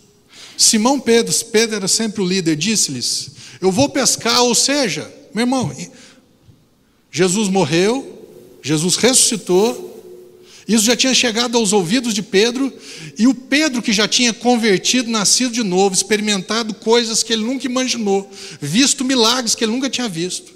[0.57, 3.31] Simão Pedro, Pedro era sempre o líder, disse-lhes:
[3.61, 5.75] Eu vou pescar, ou seja, meu irmão,
[7.11, 8.27] Jesus morreu,
[8.63, 9.91] Jesus ressuscitou,
[10.67, 12.73] isso já tinha chegado aos ouvidos de Pedro,
[13.19, 17.67] e o Pedro, que já tinha convertido, nascido de novo, experimentado coisas que ele nunca
[17.67, 18.31] imaginou,
[18.61, 20.53] visto milagres que ele nunca tinha visto,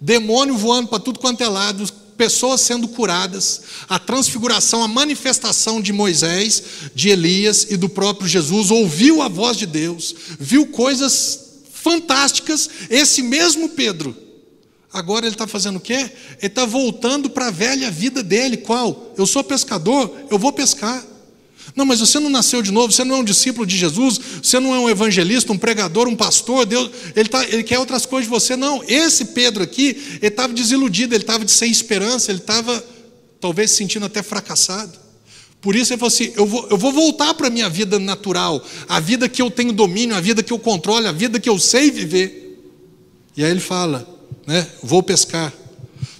[0.00, 5.92] demônio voando para tudo quanto é lado, pessoas sendo curadas, a transfiguração, a manifestação de
[5.92, 6.62] Moisés,
[6.94, 11.40] de Elias e do próprio Jesus, ouviu a voz de Deus, viu coisas
[11.72, 14.26] fantásticas, esse mesmo Pedro
[14.96, 16.10] Agora ele está fazendo o quê?
[16.38, 18.56] Ele está voltando para a velha vida dele.
[18.56, 19.12] Qual?
[19.14, 21.04] Eu sou pescador, eu vou pescar.
[21.76, 24.58] Não, mas você não nasceu de novo, você não é um discípulo de Jesus, você
[24.58, 28.24] não é um evangelista, um pregador, um pastor, Deus, ele, tá, ele quer outras coisas
[28.24, 28.56] de você.
[28.56, 32.82] Não, esse Pedro aqui, ele estava desiludido, ele estava sem esperança, ele estava
[33.38, 34.98] talvez se sentindo até fracassado.
[35.60, 38.64] Por isso ele falou assim: eu vou, eu vou voltar para a minha vida natural,
[38.88, 41.58] a vida que eu tenho domínio, a vida que eu controlo, a vida que eu
[41.58, 42.58] sei viver.
[43.36, 44.08] E aí ele fala:
[44.46, 44.66] né?
[44.82, 45.52] Vou pescar.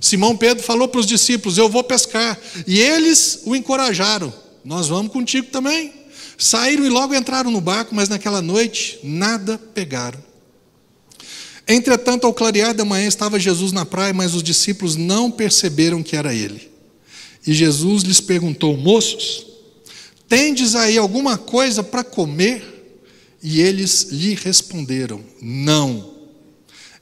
[0.00, 2.38] Simão Pedro falou para os discípulos: Eu vou pescar.
[2.66, 4.32] E eles o encorajaram:
[4.66, 5.92] Nós vamos contigo também.
[6.36, 10.18] Saíram e logo entraram no barco, mas naquela noite nada pegaram.
[11.68, 16.16] Entretanto, ao clarear da manhã estava Jesus na praia, mas os discípulos não perceberam que
[16.16, 16.68] era ele.
[17.46, 19.46] E Jesus lhes perguntou: Moços,
[20.28, 22.98] tendes aí alguma coisa para comer?
[23.40, 26.12] E eles lhe responderam: Não.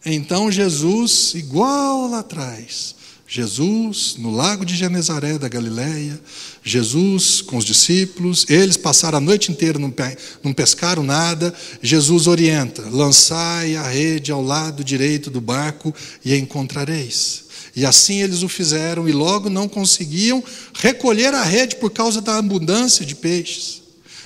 [0.04, 2.93] Então Jesus, igual lá atrás,
[3.26, 6.20] Jesus no lago de Genezaré da Galileia,
[6.62, 11.54] Jesus com os discípulos, eles passaram a noite inteira, não, pescaram nada.
[11.82, 15.94] Jesus orienta: lançai a rede ao lado direito do barco
[16.24, 17.44] e a encontrareis.
[17.76, 20.44] E assim eles o fizeram, e logo não conseguiam
[20.74, 23.82] recolher a rede por causa da abundância de peixes.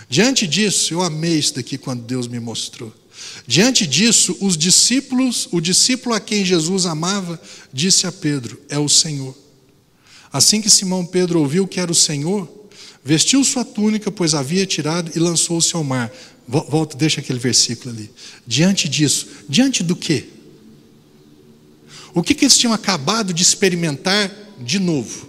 [0.09, 2.93] Diante disso, eu amei isso daqui quando Deus me mostrou.
[3.49, 7.41] Diante disso, os discípulos, o discípulo a quem Jesus amava,
[7.73, 9.35] disse a Pedro: É o Senhor.
[10.31, 12.47] Assim que Simão Pedro ouviu que era o Senhor,
[13.03, 16.13] vestiu sua túnica, pois havia tirado, e lançou-se ao mar.
[16.47, 18.11] Volta, deixa aquele versículo ali.
[18.47, 20.29] Diante disso, diante do quê?
[22.13, 24.31] O que, que eles tinham acabado de experimentar
[24.61, 25.27] de novo?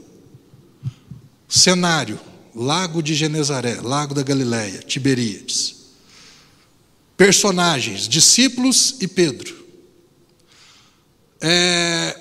[1.47, 2.19] Cenário:
[2.53, 5.78] Lago de Genezaré, Lago da Galileia, Tiberíades.
[7.19, 9.53] Personagens: discípulos e Pedro.
[11.41, 12.17] É,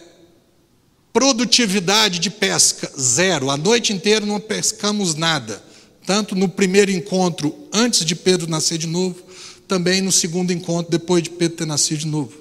[1.13, 3.49] produtividade de pesca, zero.
[3.49, 5.63] A noite inteira não pescamos nada.
[6.05, 9.23] Tanto no primeiro encontro, antes de Pedro nascer de novo,
[9.69, 12.37] também no segundo encontro, depois de Pedro ter nascido de novo.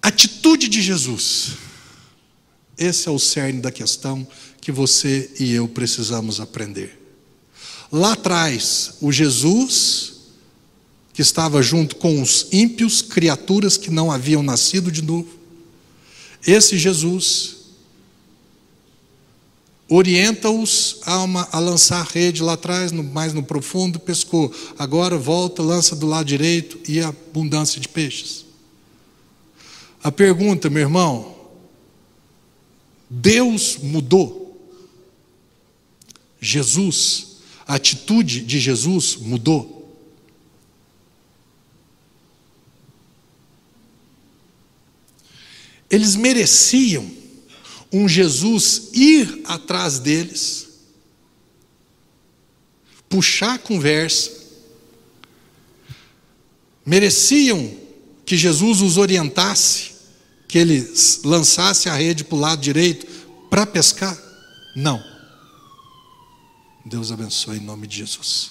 [0.00, 1.54] Atitude de Jesus.
[2.78, 4.24] Esse é o cerne da questão
[4.60, 6.99] que você e eu precisamos aprender.
[7.92, 10.12] Lá atrás, o Jesus,
[11.12, 15.28] que estava junto com os ímpios, criaturas que não haviam nascido de novo,
[16.46, 17.56] esse Jesus
[19.88, 24.54] orienta-os a, a, lançar rede lá atrás, no, mais no profundo, pescou.
[24.78, 28.46] Agora volta, lança do lado direito e a abundância de peixes.
[30.00, 31.34] A pergunta, meu irmão,
[33.10, 34.38] Deus mudou?
[36.40, 37.29] Jesus
[37.70, 39.96] a atitude de Jesus mudou.
[45.88, 47.08] Eles mereciam
[47.92, 50.66] um Jesus ir atrás deles,
[53.08, 54.32] puxar a conversa,
[56.84, 57.72] mereciam
[58.26, 59.92] que Jesus os orientasse,
[60.48, 63.06] que eles lançassem a rede para o lado direito
[63.48, 64.20] para pescar.
[64.74, 65.19] Não.
[66.90, 68.50] Deus abençoe em nome de Jesus.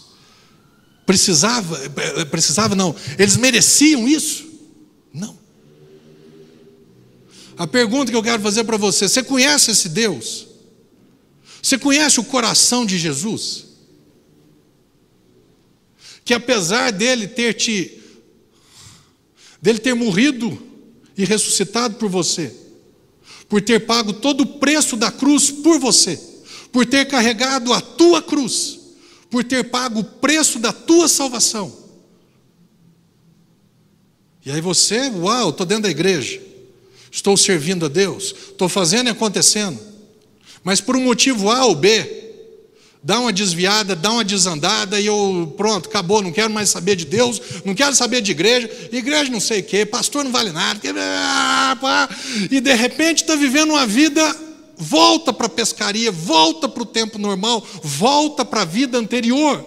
[1.05, 1.77] Precisava,
[2.31, 2.95] precisava não.
[3.17, 4.47] Eles mereciam isso?
[5.13, 5.37] Não.
[7.57, 10.47] A pergunta que eu quero fazer para você: você conhece esse Deus?
[11.61, 13.65] Você conhece o coração de Jesus?
[16.23, 18.01] Que apesar dele ter te
[19.61, 20.57] dele ter morrido
[21.17, 22.55] e ressuscitado por você,
[23.49, 26.28] por ter pago todo o preço da cruz por você,
[26.71, 28.79] por ter carregado a tua cruz,
[29.29, 31.73] por ter pago o preço da tua salvação.
[34.45, 36.41] E aí você, uau, estou dentro da igreja,
[37.11, 39.79] estou servindo a Deus, estou fazendo e acontecendo,
[40.63, 42.19] mas por um motivo A ou B,
[43.01, 47.05] dá uma desviada, dá uma desandada e eu, pronto, acabou, não quero mais saber de
[47.05, 50.79] Deus, não quero saber de igreja, igreja não sei o quê, pastor não vale nada,
[52.49, 54.48] e de repente está vivendo uma vida,
[54.79, 59.65] volta para a pescaria, volta para o tempo normal, volta para a vida anterior.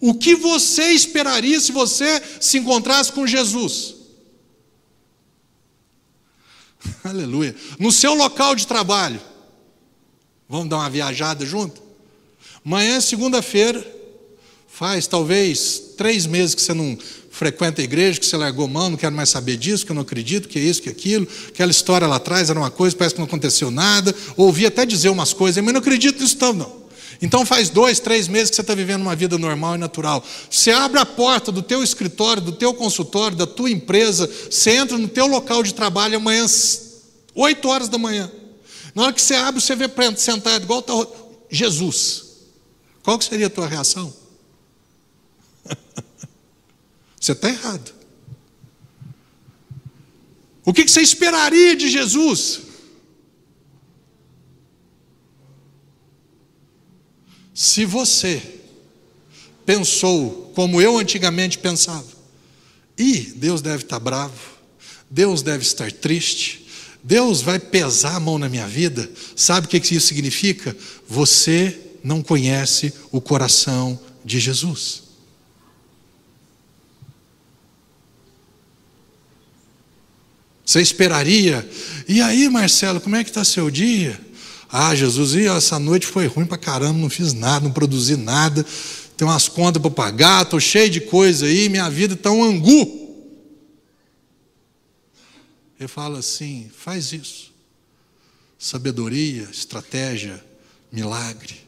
[0.00, 3.94] O que você esperaria se você se encontrasse com Jesus?
[7.04, 7.54] Aleluia.
[7.78, 9.20] No seu local de trabalho,
[10.50, 11.80] Vamos dar uma viajada junto?
[12.66, 13.86] Amanhã segunda-feira,
[14.66, 16.98] faz talvez três meses que você não
[17.40, 20.02] frequenta a igreja, que você largou mão, não quero mais saber disso, que eu não
[20.02, 23.14] acredito, que é isso, que é aquilo, aquela história lá atrás era uma coisa, parece
[23.14, 26.80] que não aconteceu nada, ouvi até dizer umas coisas, mas não acredito nisso não.
[27.22, 30.22] Então faz dois, três meses que você está vivendo uma vida normal e natural.
[30.50, 34.98] Você abre a porta do teu escritório, do teu consultório, da tua empresa, você entra
[34.98, 36.44] no teu local de trabalho amanhã,
[37.34, 38.30] oito horas da manhã.
[38.94, 40.92] Na hora que você abre, você vê sentado igual tá
[41.50, 42.24] Jesus.
[43.02, 44.12] Qual que seria a tua reação?
[47.20, 47.92] você está errado.
[50.64, 52.62] O que você esperaria de Jesus?
[57.52, 58.42] Se você
[59.66, 62.06] pensou como eu antigamente pensava,
[62.96, 64.58] e Deus deve estar bravo,
[65.10, 66.66] Deus deve estar triste,
[67.04, 70.74] Deus vai pesar a mão na minha vida, sabe o que isso significa?
[71.06, 75.09] Você não conhece o coração de Jesus.
[80.70, 81.68] Você esperaria,
[82.06, 84.16] e aí Marcelo, como é que está seu dia?
[84.70, 88.64] Ah, Jesus, e essa noite foi ruim para caramba, não fiz nada, não produzi nada,
[89.16, 93.26] tem umas contas para pagar, estou cheio de coisa aí, minha vida está um angu.
[95.76, 97.52] Ele fala assim: faz isso.
[98.56, 100.40] Sabedoria, estratégia,
[100.92, 101.62] milagre.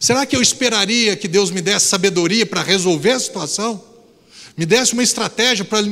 [0.00, 3.84] Será que eu esperaria que Deus me desse sabedoria para resolver a situação?
[4.56, 5.82] Me desse uma estratégia para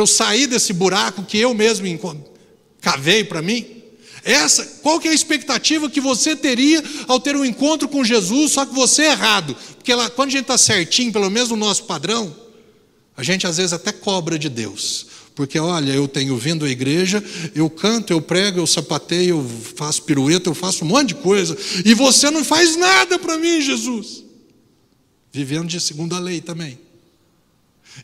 [0.00, 1.86] eu sair desse buraco que eu mesmo
[2.80, 3.82] cavei para mim?
[4.24, 8.52] Essa, qual que é a expectativa que você teria ao ter um encontro com Jesus,
[8.52, 9.56] só que você é errado?
[9.76, 12.34] Porque lá, quando a gente está certinho, pelo menos no nosso padrão,
[13.16, 15.06] a gente às vezes até cobra de Deus.
[15.34, 17.22] Porque, olha, eu tenho vindo à igreja,
[17.54, 21.56] eu canto, eu prego, eu sapateio, eu faço pirueta, eu faço um monte de coisa,
[21.84, 24.22] e você não faz nada para mim, Jesus.
[25.32, 26.78] Vivendo de segunda lei também.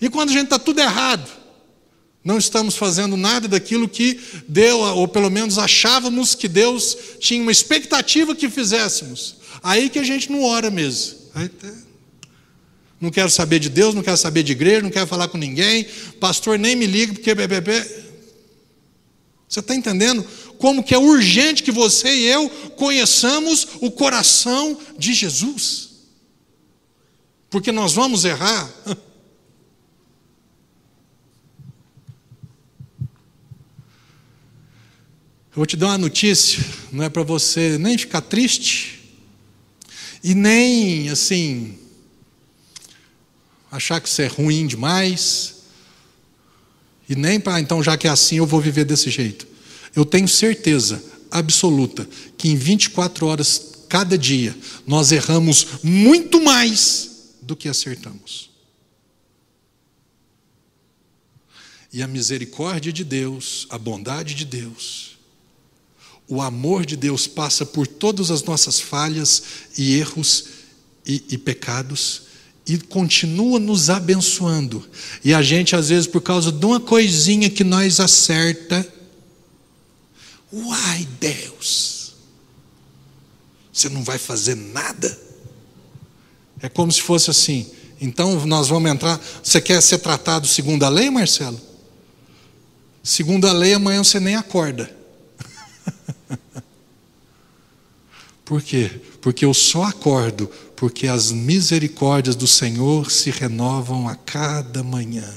[0.01, 1.31] E quando a gente está tudo errado,
[2.29, 7.51] não estamos fazendo nada daquilo que deu, ou pelo menos achávamos que Deus tinha uma
[7.51, 9.37] expectativa que fizéssemos.
[9.63, 11.17] Aí que a gente não ora mesmo.
[11.33, 11.73] Tá
[13.01, 15.87] não quero saber de Deus, não quero saber de igreja, não quero falar com ninguém.
[16.21, 17.35] Pastor, nem me liga, porque.
[19.49, 20.23] Você está entendendo
[20.59, 25.89] como que é urgente que você e eu conheçamos o coração de Jesus?
[27.49, 28.71] Porque nós vamos errar.
[35.59, 39.03] Eu vou te dar uma notícia, não é para você nem ficar triste
[40.23, 41.77] e nem assim
[43.69, 45.57] achar que isso é ruim demais,
[47.09, 49.49] e nem para, então, já que é assim, eu vou viver desse jeito.
[49.97, 54.57] Eu tenho certeza absoluta que em 24 horas cada dia
[54.87, 58.49] nós erramos muito mais do que acertamos.
[61.93, 65.18] E a misericórdia de Deus, a bondade de Deus,
[66.29, 69.43] o amor de Deus passa por todas as nossas falhas
[69.77, 70.45] e erros
[71.07, 72.23] e, e pecados
[72.67, 74.87] e continua nos abençoando.
[75.25, 78.87] E a gente, às vezes, por causa de uma coisinha que nós acerta,
[80.53, 82.13] uai, Deus,
[83.73, 85.19] você não vai fazer nada?
[86.61, 87.67] É como se fosse assim.
[87.99, 89.19] Então nós vamos entrar.
[89.43, 91.59] Você quer ser tratado segundo a lei, Marcelo?
[93.03, 94.98] Segundo a lei, amanhã você nem acorda.
[98.45, 98.91] Por quê?
[99.21, 105.29] Porque eu só acordo porque as misericórdias do Senhor se renovam a cada manhã.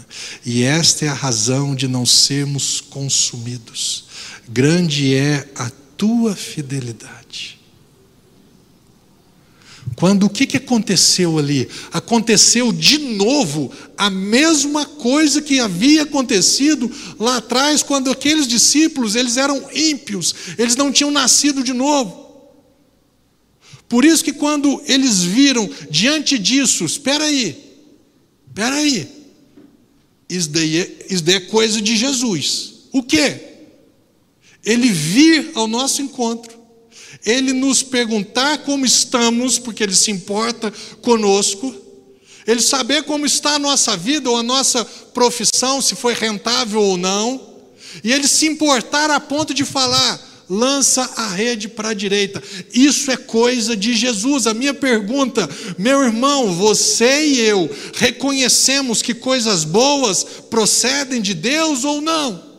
[0.46, 4.06] E esta é a razão de não sermos consumidos.
[4.48, 7.60] Grande é a tua fidelidade.
[9.96, 11.68] Quando o que, que aconteceu ali?
[11.92, 19.38] Aconteceu de novo a mesma coisa que havia acontecido lá atrás, quando aqueles discípulos eles
[19.38, 22.22] eram ímpios, eles não tinham nascido de novo.
[23.88, 27.58] Por isso que quando eles viram diante disso, espera aí,
[28.48, 29.08] espera aí,
[30.30, 32.88] isso daí, é, isso daí é coisa de Jesus.
[32.92, 33.52] O que?
[34.64, 36.61] Ele vir ao nosso encontro
[37.26, 41.76] ele nos perguntar como estamos, porque ele se importa conosco,
[42.48, 46.98] ele saber como está a nossa vida ou a nossa profissão, se foi rentável ou
[46.98, 47.40] não,
[48.04, 52.44] e ele se importar a ponto de falar: lança a rede para a direita.
[52.74, 54.48] Isso é coisa de Jesus.
[54.48, 61.84] A minha pergunta, meu irmão, você e eu reconhecemos que coisas boas procedem de Deus
[61.84, 62.51] ou não?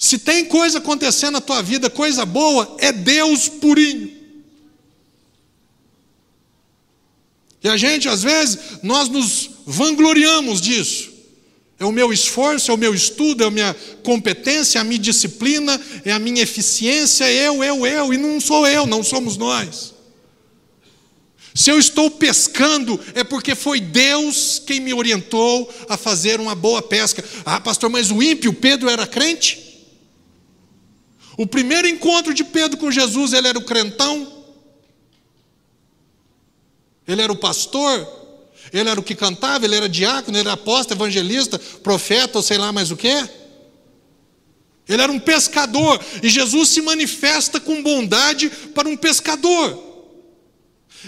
[0.00, 4.10] Se tem coisa acontecendo na tua vida, coisa boa, é Deus purinho.
[7.62, 11.10] E a gente, às vezes, nós nos vangloriamos disso.
[11.78, 14.98] É o meu esforço, é o meu estudo, é a minha competência, é a minha
[14.98, 19.36] disciplina, é a minha eficiência, é eu, eu, eu, e não sou eu, não somos
[19.36, 19.92] nós.
[21.54, 26.80] Se eu estou pescando, é porque foi Deus quem me orientou a fazer uma boa
[26.80, 27.22] pesca.
[27.44, 29.69] Ah, pastor, mas o ímpio, Pedro, era crente?
[31.40, 34.44] O primeiro encontro de Pedro com Jesus, ele era o crentão,
[37.08, 38.06] ele era o pastor,
[38.70, 42.58] ele era o que cantava, ele era diácono, ele era apóstolo, evangelista, profeta, ou sei
[42.58, 43.08] lá mais o que.
[44.86, 49.82] Ele era um pescador, e Jesus se manifesta com bondade para um pescador.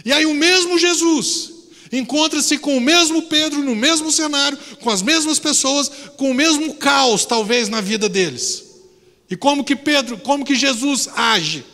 [0.03, 1.53] E aí o mesmo Jesus
[1.93, 6.72] encontra-se com o mesmo Pedro no mesmo cenário, com as mesmas pessoas, com o mesmo
[6.76, 8.71] caos, talvez, na vida deles.
[9.33, 11.64] E como que Pedro, como que Jesus age?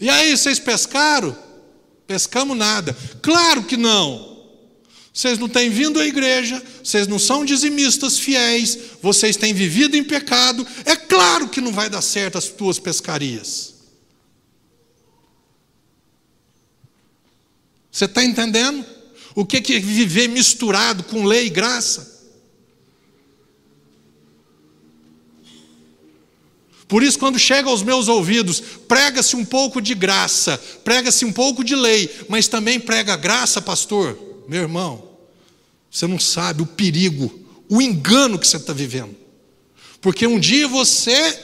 [0.00, 1.38] E aí, vocês pescaram?
[2.08, 2.92] Pescamos nada.
[3.22, 4.42] Claro que não.
[5.14, 10.02] Vocês não têm vindo à igreja, vocês não são dizimistas fiéis, vocês têm vivido em
[10.02, 10.66] pecado.
[10.84, 13.74] É claro que não vai dar certo as tuas pescarias.
[17.92, 18.84] Você está entendendo?
[19.36, 22.11] O que é viver misturado com lei e graça?
[26.92, 31.64] Por isso, quando chega aos meus ouvidos, prega-se um pouco de graça, prega-se um pouco
[31.64, 34.18] de lei, mas também prega graça, pastor.
[34.46, 35.02] Meu irmão,
[35.90, 37.32] você não sabe o perigo,
[37.66, 39.16] o engano que você está vivendo.
[40.02, 41.40] Porque um dia você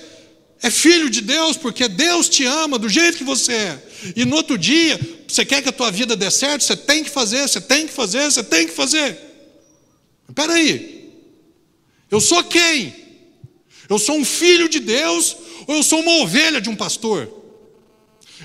[0.61, 3.83] é filho de Deus, porque Deus te ama do jeito que você é.
[4.15, 7.09] E no outro dia, você quer que a tua vida dê certo, você tem que
[7.09, 9.19] fazer, você tem que fazer, você tem que fazer.
[10.29, 11.11] Espera aí.
[12.11, 13.08] Eu sou quem?
[13.89, 15.37] Eu sou um filho de Deus
[15.67, 17.29] ou eu sou uma ovelha de um pastor?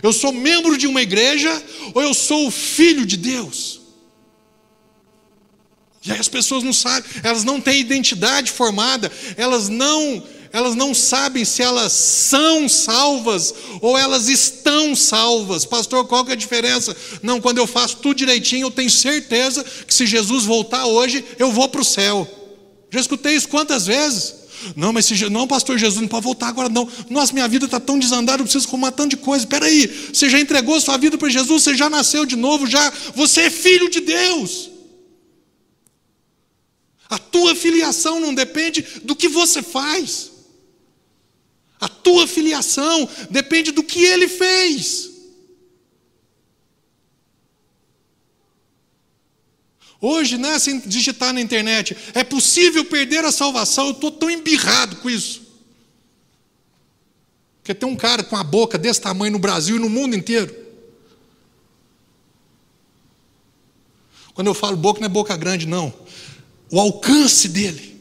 [0.02, 1.62] Eu sou membro de uma igreja
[1.94, 3.82] ou eu sou o filho de Deus?
[6.06, 10.22] E aí as pessoas não sabem, elas não têm identidade formada, elas não,
[10.52, 15.64] elas não sabem se elas são salvas ou elas estão salvas.
[15.64, 16.96] Pastor, qual que é a diferença?
[17.22, 21.52] Não, quando eu faço tudo direitinho, eu tenho certeza que se Jesus voltar hoje, eu
[21.52, 22.28] vou para o céu.
[22.92, 24.43] Já escutei isso quantas vezes?
[24.76, 26.88] Não, mas se, não, pastor Jesus, não pode voltar agora, não.
[27.10, 29.44] Nossa, minha vida está tão desandada, eu preciso arrumar tanto de coisa.
[29.44, 32.92] Espera aí, você já entregou sua vida para Jesus, você já nasceu de novo, já.
[33.16, 34.70] Você é filho de Deus.
[37.10, 40.32] A tua filiação não depende do que você faz.
[41.80, 45.13] A tua filiação depende do que ele fez.
[50.06, 53.86] Hoje, né, sem digitar na internet, é possível perder a salvação.
[53.86, 55.42] Eu estou tão embirrado com isso.
[57.60, 60.54] Porque tem um cara com a boca desse tamanho no Brasil e no mundo inteiro.
[64.34, 65.94] Quando eu falo boca, não é boca grande, não.
[66.70, 67.98] O alcance dele,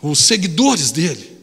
[0.00, 1.36] os seguidores dele,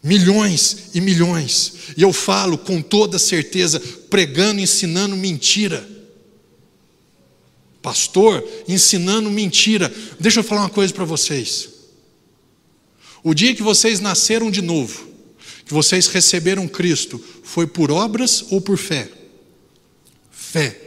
[0.00, 1.72] milhões e milhões.
[1.96, 5.97] E eu falo com toda certeza, pregando, ensinando mentira
[7.88, 9.90] pastor ensinando mentira.
[10.20, 11.70] Deixa eu falar uma coisa para vocês.
[13.24, 15.08] O dia que vocês nasceram de novo,
[15.64, 19.08] que vocês receberam Cristo, foi por obras ou por fé?
[20.30, 20.78] Fé.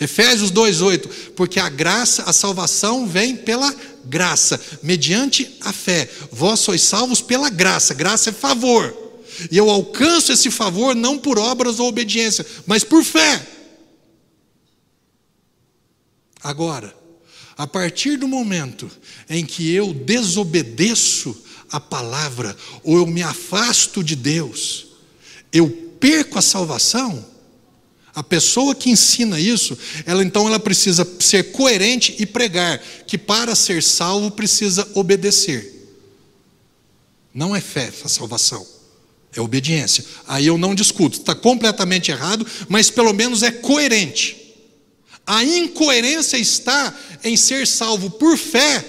[0.00, 3.72] Efésios 2:8, porque a graça, a salvação vem pela
[4.06, 6.08] graça, mediante a fé.
[6.30, 8.96] Vós sois salvos pela graça, graça é favor.
[9.50, 13.51] E eu alcanço esse favor não por obras ou obediência, mas por fé.
[16.42, 16.94] Agora,
[17.56, 18.90] a partir do momento
[19.28, 21.36] em que eu desobedeço
[21.70, 24.88] a palavra, ou eu me afasto de Deus,
[25.52, 25.70] eu
[26.00, 27.24] perco a salvação.
[28.14, 33.54] A pessoa que ensina isso, ela então ela precisa ser coerente e pregar que para
[33.54, 35.72] ser salvo precisa obedecer.
[37.32, 38.66] Não é fé a salvação,
[39.34, 40.04] é obediência.
[40.26, 44.41] Aí eu não discuto, está completamente errado, mas pelo menos é coerente.
[45.26, 48.84] A incoerência está em ser salvo por fé,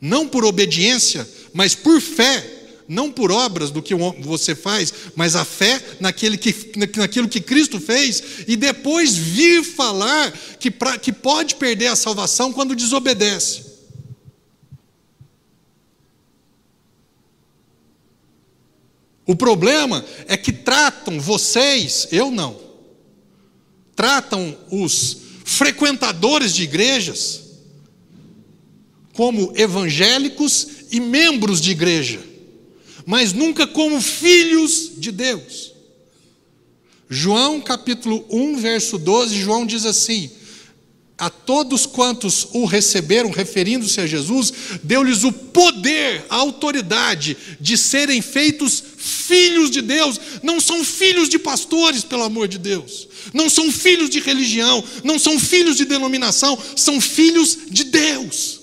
[0.00, 5.44] não por obediência, mas por fé, não por obras do que você faz, mas a
[5.44, 6.54] fé naquele que,
[6.96, 12.52] naquilo que Cristo fez, e depois vir falar que, pra, que pode perder a salvação
[12.52, 13.68] quando desobedece.
[19.26, 22.58] O problema é que tratam vocês, eu não,
[23.94, 27.40] tratam os frequentadores de igrejas
[29.14, 32.20] como evangélicos e membros de igreja,
[33.06, 35.72] mas nunca como filhos de Deus.
[37.08, 40.30] João capítulo 1, verso 12, João diz assim:
[41.18, 44.52] A todos quantos o receberam, referindo-se a Jesus,
[44.84, 51.36] deu-lhes o poder, a autoridade de serem feitos filhos de Deus, não são filhos de
[51.36, 56.56] pastores, pelo amor de Deus, não são filhos de religião, não são filhos de denominação,
[56.76, 58.60] são filhos de Deus.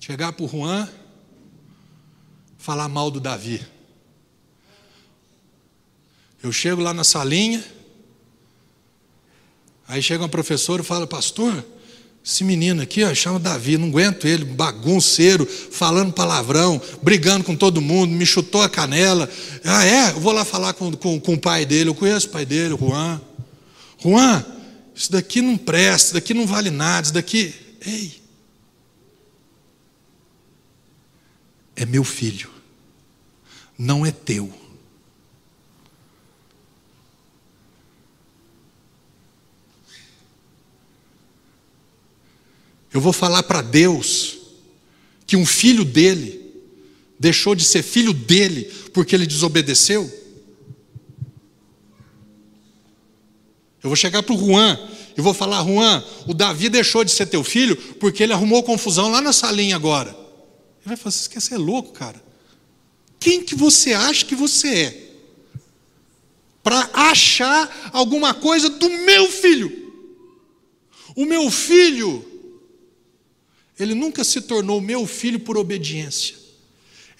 [0.00, 0.88] Chegar para o Juan,
[2.66, 3.64] falar mal do Davi.
[6.42, 7.64] Eu chego lá na salinha,
[9.86, 11.64] aí chega uma professora e fala, pastor,
[12.24, 17.80] esse menino aqui, ó, chama Davi, não aguento ele, bagunceiro, falando palavrão, brigando com todo
[17.80, 19.30] mundo, me chutou a canela.
[19.64, 20.10] Ah, é?
[20.10, 22.74] Eu vou lá falar com, com, com o pai dele, eu conheço o pai dele,
[22.74, 23.20] o Juan.
[24.02, 24.44] Juan,
[24.92, 27.54] isso daqui não presta, isso daqui não vale nada, isso daqui.
[27.86, 28.20] Ei,
[31.76, 32.55] é meu filho,
[33.78, 34.52] não é teu.
[42.92, 44.38] Eu vou falar para Deus
[45.26, 46.46] que um filho dele
[47.18, 50.10] deixou de ser filho dele porque ele desobedeceu?
[53.82, 54.78] Eu vou chegar para o Juan
[55.16, 59.10] e vou falar: Juan, o Davi deixou de ser teu filho porque ele arrumou confusão
[59.10, 60.10] lá na salinha agora.
[60.10, 62.25] Ele vai falar, você ser louco, cara?
[63.18, 65.10] Quem que você acha que você é?
[66.62, 69.92] Para achar alguma coisa do meu filho.
[71.14, 72.24] O meu filho,
[73.78, 76.36] ele nunca se tornou meu filho por obediência.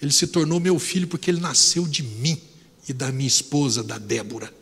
[0.01, 2.39] Ele se tornou meu filho porque ele nasceu de mim
[2.87, 4.53] e da minha esposa, da Débora.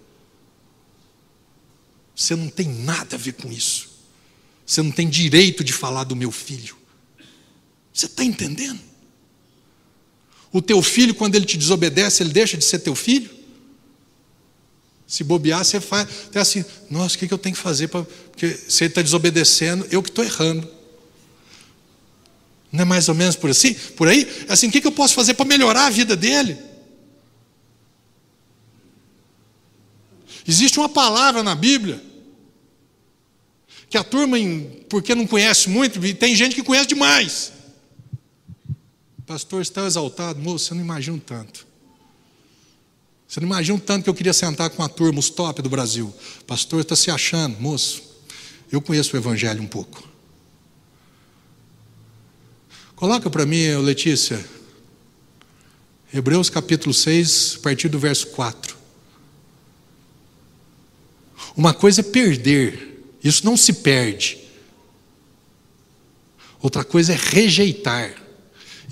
[2.16, 3.90] Você não tem nada a ver com isso.
[4.66, 6.78] Você não tem direito de falar do meu filho.
[7.94, 8.80] Você está entendendo?
[10.56, 13.30] O teu filho, quando ele te desobedece, ele deixa de ser teu filho?
[15.06, 18.06] Se bobear, você faz até assim, nossa, o que eu tenho que fazer para.
[18.32, 20.66] Porque se ele está desobedecendo, eu que estou errando.
[22.72, 23.74] Não é mais ou menos por assim?
[23.74, 24.26] Por aí?
[24.48, 26.58] É assim, o que eu posso fazer para melhorar a vida dele?
[30.48, 32.02] Existe uma palavra na Bíblia
[33.90, 34.38] que a turma,
[34.88, 37.52] porque não conhece muito, tem gente que conhece demais.
[39.26, 40.40] Pastor, está exaltado?
[40.40, 41.66] Moço, você não imagina tanto.
[43.28, 46.14] Você não imagina tanto que eu queria sentar com a turma, os top do Brasil.
[46.46, 47.60] Pastor, está se achando?
[47.60, 48.04] Moço,
[48.72, 50.08] eu conheço o Evangelho um pouco.
[52.96, 54.46] Coloca para mim, Letícia,
[56.14, 58.78] Hebreus capítulo 6, a partir do verso 4.
[61.58, 64.38] Uma coisa é perder, isso não se perde.
[66.62, 68.25] Outra coisa é rejeitar.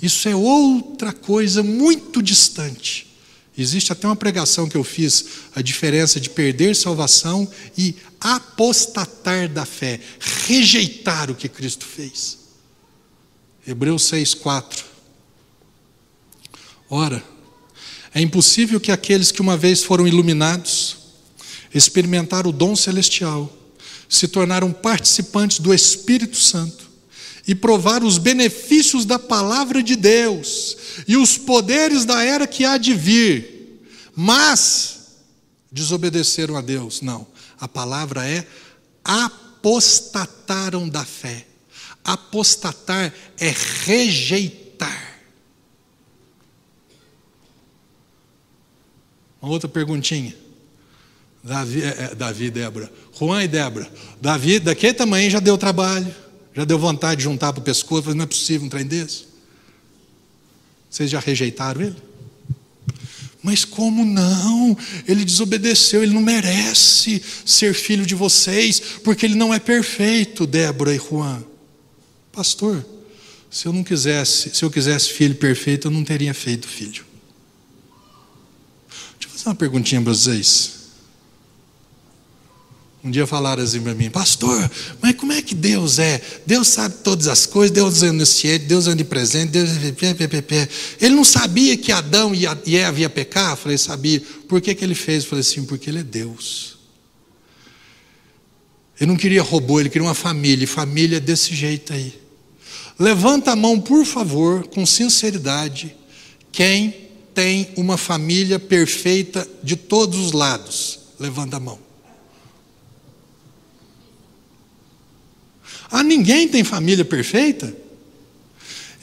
[0.02, 3.14] Isso é outra coisa muito distante.
[3.56, 5.24] Existe até uma pregação que eu fiz,
[5.54, 10.00] a diferença de perder salvação e apostatar da fé,
[10.46, 12.38] rejeitar o que Cristo fez.
[13.66, 14.82] Hebreus 6,4.
[16.90, 17.22] Ora,
[18.12, 20.96] é impossível que aqueles que uma vez foram iluminados,
[21.72, 23.52] experimentaram o dom celestial,
[24.08, 26.90] se tornaram participantes do Espírito Santo,
[27.46, 30.76] e provar os benefícios da palavra de Deus
[31.06, 33.80] e os poderes da era que há de vir,
[34.16, 34.94] Mas
[35.70, 37.00] desobedeceram a Deus.
[37.00, 37.26] Não.
[37.58, 38.46] A palavra é
[39.04, 41.46] apostataram da fé.
[42.04, 45.20] Apostatar é rejeitar.
[49.42, 50.34] Uma outra perguntinha.
[51.42, 52.90] Davi, é, é Davi Débora.
[53.18, 53.90] Juan e Débora.
[54.20, 56.14] Davi, daquele tamanho já deu trabalho.
[56.54, 58.14] Já deu vontade de juntar para o pescoço.
[58.14, 59.24] Não é possível um trem desse.
[60.88, 61.96] Vocês já rejeitaram ele?
[63.42, 64.76] Mas como não?
[65.06, 70.94] Ele desobedeceu, ele não merece ser filho de vocês, porque ele não é perfeito, Débora
[70.94, 71.42] e Juan.
[72.32, 72.84] Pastor,
[73.50, 77.04] se eu não quisesse, se eu quisesse filho perfeito, eu não teria feito filho.
[79.18, 80.83] Deixa eu fazer uma perguntinha para vocês.
[83.04, 84.70] Um dia falaram assim para mim, pastor,
[85.02, 86.22] mas como é que Deus é?
[86.46, 90.68] Deus sabe todas as coisas, Deus é onisciente, Deus é onipresente, Deus é.
[91.04, 93.50] Ele não sabia que Adão e Eva ia pecar?
[93.50, 94.22] Eu falei, sabia.
[94.48, 95.22] Por que, que ele fez?
[95.22, 96.78] Eu falei assim, porque ele é Deus.
[98.98, 102.18] Ele não queria robô, ele queria uma família, e família é desse jeito aí.
[102.98, 105.94] Levanta a mão, por favor, com sinceridade,
[106.50, 106.94] quem
[107.34, 111.00] tem uma família perfeita de todos os lados.
[111.20, 111.83] Levanta a mão.
[115.96, 117.72] Ah, ninguém tem família perfeita?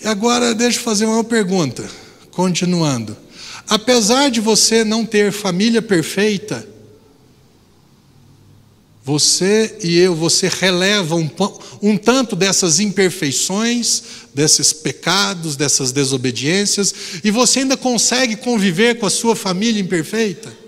[0.03, 1.89] E agora deixa eu fazer uma pergunta,
[2.31, 3.15] continuando.
[3.65, 6.67] Apesar de você não ter família perfeita,
[9.05, 11.29] você e eu, você releva um,
[11.81, 14.03] um tanto dessas imperfeições,
[14.35, 16.93] desses pecados, dessas desobediências,
[17.23, 20.60] e você ainda consegue conviver com a sua família imperfeita?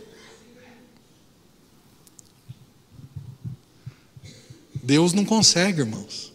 [4.84, 6.34] Deus não consegue, irmãos.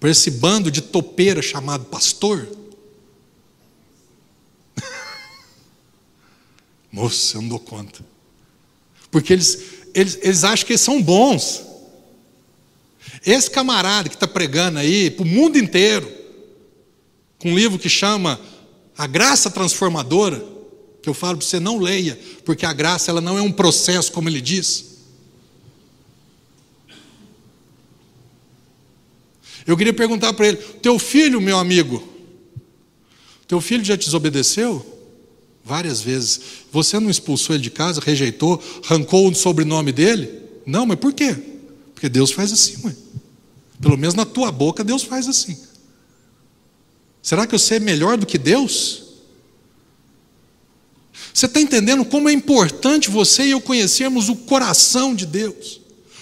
[0.00, 2.48] Por esse bando de topeira chamado pastor.
[6.90, 8.04] Moça, eu não dou conta.
[9.08, 9.58] Porque eles,
[9.94, 11.64] eles, eles acham que eles são bons.
[13.24, 16.12] Esse camarada que está pregando aí para o mundo inteiro,
[17.38, 18.40] com um livro que chama
[18.98, 20.44] A Graça Transformadora,
[21.00, 24.10] que eu falo para você não leia, porque a graça ela não é um processo,
[24.10, 24.95] como ele diz.
[29.66, 32.02] Eu queria perguntar para ele: teu filho, meu amigo,
[33.48, 34.94] teu filho já te desobedeceu?
[35.64, 36.40] Várias vezes.
[36.70, 40.30] Você não expulsou ele de casa, rejeitou, arrancou o sobrenome dele?
[40.64, 41.36] Não, mas por quê?
[41.92, 42.96] Porque Deus faz assim, mãe.
[43.80, 45.58] Pelo menos na tua boca Deus faz assim.
[47.22, 49.02] Será que eu sei melhor do que Deus?
[51.34, 55.80] Você está entendendo como é importante você e eu conhecermos o coração de Deus,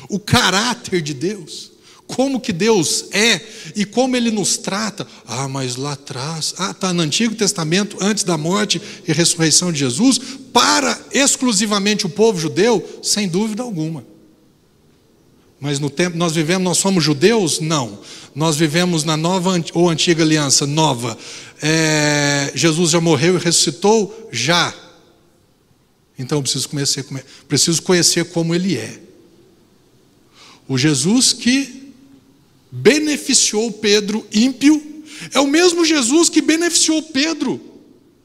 [0.08, 1.73] o caráter de Deus?
[2.06, 3.40] Como que Deus é
[3.74, 5.06] e como Ele nos trata.
[5.26, 9.78] Ah, mas lá atrás, ah, está no Antigo Testamento, antes da morte e ressurreição de
[9.78, 10.20] Jesus,
[10.52, 14.04] para exclusivamente o povo judeu, sem dúvida alguma.
[15.60, 17.58] Mas no tempo nós vivemos, nós somos judeus?
[17.58, 17.98] Não.
[18.34, 21.16] Nós vivemos na nova ou antiga aliança, nova.
[21.62, 24.28] É, Jesus já morreu e ressuscitou?
[24.30, 24.74] Já.
[26.18, 27.06] Então eu preciso conhecer,
[27.48, 29.00] preciso conhecer como ele é.
[30.68, 31.83] O Jesus que
[32.74, 37.60] beneficiou Pedro ímpio, é o mesmo Jesus que beneficiou Pedro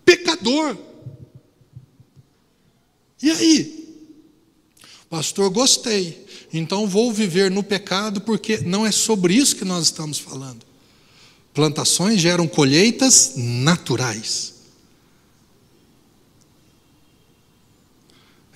[0.03, 0.75] pecador.
[3.21, 3.95] E aí?
[5.07, 6.25] Pastor, gostei.
[6.51, 10.65] Então vou viver no pecado porque não é sobre isso que nós estamos falando.
[11.53, 14.55] Plantações geram colheitas naturais.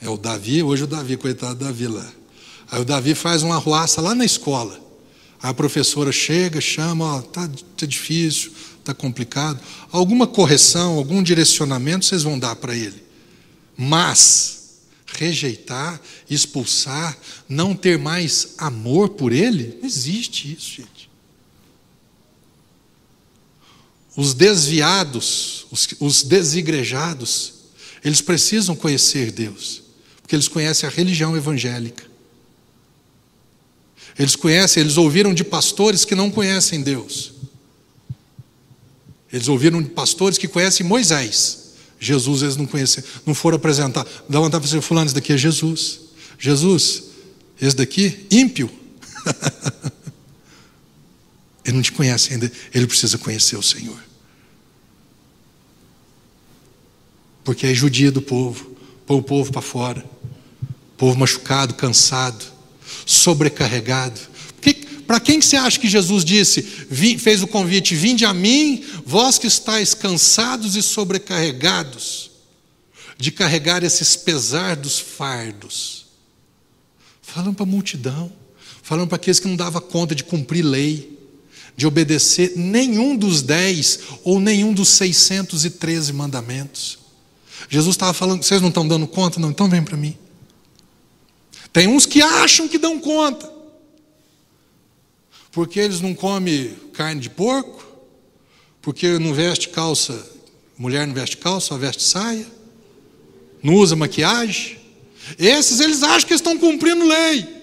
[0.02, 2.12] É o Davi, hoje o Davi, coitado do Davi lá.
[2.72, 4.84] Aí o Davi faz uma arruaça lá na escola.
[5.44, 9.60] A professora chega, chama, está tá difícil, está complicado.
[9.92, 13.04] Alguma correção, algum direcionamento vocês vão dar para ele.
[13.76, 16.00] Mas rejeitar,
[16.30, 17.18] expulsar,
[17.50, 21.10] não ter mais amor por ele, não existe isso, gente.
[24.16, 27.54] Os desviados, os, os desigrejados,
[28.02, 29.84] eles precisam conhecer Deus,
[30.22, 32.13] porque eles conhecem a religião evangélica.
[34.18, 37.34] Eles conhecem, eles ouviram de pastores que não conhecem Deus.
[39.32, 41.74] Eles ouviram de pastores que conhecem Moisés.
[42.00, 44.06] Jesus eles não conhecem, não foram apresentar.
[44.30, 46.02] Dá vontade para dizer, fulano, esse daqui é Jesus.
[46.38, 47.04] Jesus,
[47.60, 48.70] esse daqui, ímpio.
[51.66, 53.98] ele não te conhece ainda, ele precisa conhecer o Senhor.
[57.44, 58.76] Porque é judia do povo,
[59.08, 60.06] põe o povo para fora,
[60.98, 62.53] povo machucado, cansado
[63.06, 64.20] sobrecarregado.
[65.06, 69.48] Para quem você acha que Jesus disse, fez o convite, vinde a mim, vós que
[69.48, 72.32] estáis cansados e sobrecarregados,
[73.18, 76.06] de carregar esses pesados fardos.
[77.22, 78.32] Falando para a multidão,
[78.82, 81.20] falando para aqueles que não davam conta de cumprir lei,
[81.76, 87.00] de obedecer nenhum dos dez ou nenhum dos 613 mandamentos.
[87.70, 89.40] Jesus estava falando, vocês não estão dando conta?
[89.40, 90.18] Não, então vem para mim.
[91.74, 93.52] Tem uns que acham que dão conta,
[95.52, 97.84] porque eles não comem carne de porco,
[98.80, 100.32] porque não veste calça,
[100.78, 102.46] mulher não veste calça, só veste saia,
[103.64, 104.80] não usa maquiagem.
[105.40, 107.63] Esses eles acham que estão cumprindo lei.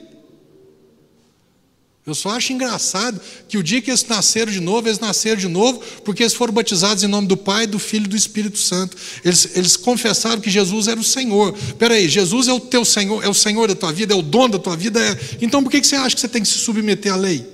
[2.11, 5.47] Eu só acho engraçado que o dia que eles nasceram de novo, eles nasceram de
[5.47, 8.97] novo porque eles foram batizados em nome do Pai, do Filho e do Espírito Santo.
[9.25, 11.57] Eles, eles confessaram que Jesus era o Senhor.
[11.57, 14.23] Espera aí, Jesus é o teu Senhor, é o Senhor da tua vida, é o
[14.23, 15.01] dono da tua vida.
[15.01, 15.19] É...
[15.41, 17.47] Então por que você acha que você tem que se submeter à lei?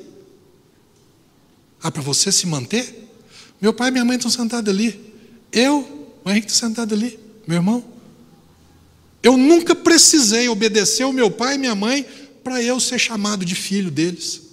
[1.82, 3.10] Ah, para você se manter?
[3.60, 4.98] Meu pai e minha mãe estão sentados ali.
[5.52, 7.84] Eu, o Henrique está sentado ali, meu irmão.
[9.22, 12.06] Eu nunca precisei obedecer ao meu pai e minha mãe
[12.42, 14.45] para eu ser chamado de filho deles.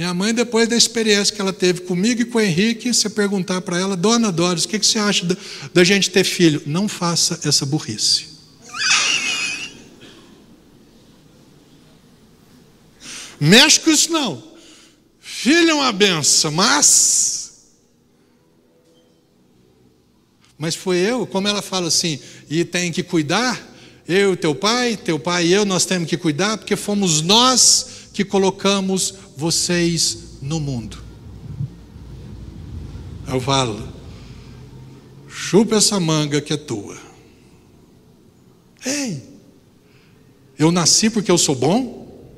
[0.00, 3.60] Minha mãe, depois da experiência que ela teve comigo e com o Henrique, você perguntar
[3.60, 5.36] para ela, Dona Doris, o que, você acha da,
[5.74, 6.62] da gente ter filho?
[6.64, 8.28] Não faça essa burrice.
[13.38, 14.42] Mexe com isso não.
[15.20, 17.50] Filho é uma benção, mas.
[20.56, 22.18] Mas foi eu, como ela fala assim,
[22.48, 23.70] e tem que cuidar,
[24.08, 27.99] eu e teu pai, teu pai e eu, nós temos que cuidar, porque fomos nós
[28.20, 30.98] que colocamos vocês no mundo.
[33.26, 33.88] Eu falo,
[35.26, 36.98] chupa essa manga que é tua.
[38.84, 39.22] Ei,
[40.58, 42.30] eu nasci porque eu sou bom?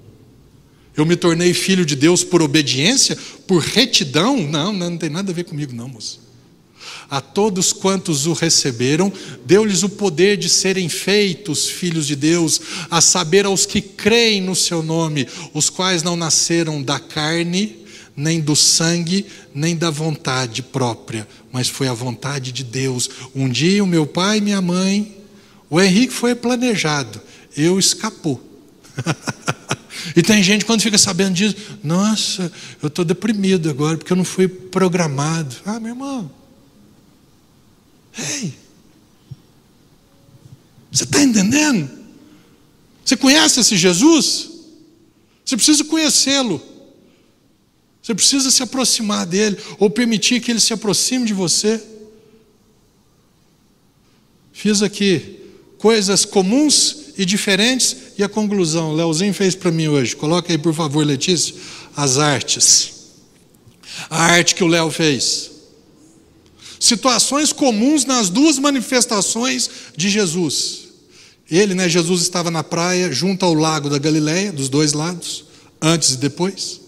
[0.96, 3.18] Eu me tornei filho de Deus por obediência,
[3.48, 4.36] por retidão?
[4.36, 6.20] Não, não, não tem nada a ver comigo, não, moço.
[7.10, 9.12] A todos quantos o receberam,
[9.44, 12.60] deu-lhes o poder de serem feitos filhos de Deus,
[12.90, 17.82] a saber, aos que creem no seu nome, os quais não nasceram da carne,
[18.16, 23.08] nem do sangue, nem da vontade própria, mas foi a vontade de Deus.
[23.34, 25.16] Um dia o meu pai e minha mãe,
[25.70, 27.20] o Henrique foi planejado,
[27.56, 28.40] eu escapou.
[30.14, 32.52] e tem gente quando fica sabendo disso, nossa,
[32.82, 35.56] eu estou deprimido agora porque eu não fui programado.
[35.64, 36.30] Ah, meu irmão,
[38.18, 38.54] Ei,
[40.92, 41.90] você está entendendo?
[43.02, 44.50] Você conhece esse Jesus?
[45.44, 46.60] Você precisa conhecê-lo.
[48.02, 51.82] Você precisa se aproximar dele, ou permitir que ele se aproxime de você.
[54.52, 55.40] Fiz aqui
[55.78, 60.14] coisas comuns e diferentes, e a conclusão, Leozinho fez para mim hoje.
[60.14, 61.54] Coloca aí, por favor, Letícia,
[61.96, 62.92] as artes.
[64.10, 65.51] A arte que o Léo fez
[66.82, 70.80] situações comuns nas duas manifestações de Jesus.
[71.48, 75.44] Ele, né, Jesus estava na praia, junto ao lago da Galileia, dos dois lados,
[75.80, 76.80] antes e depois.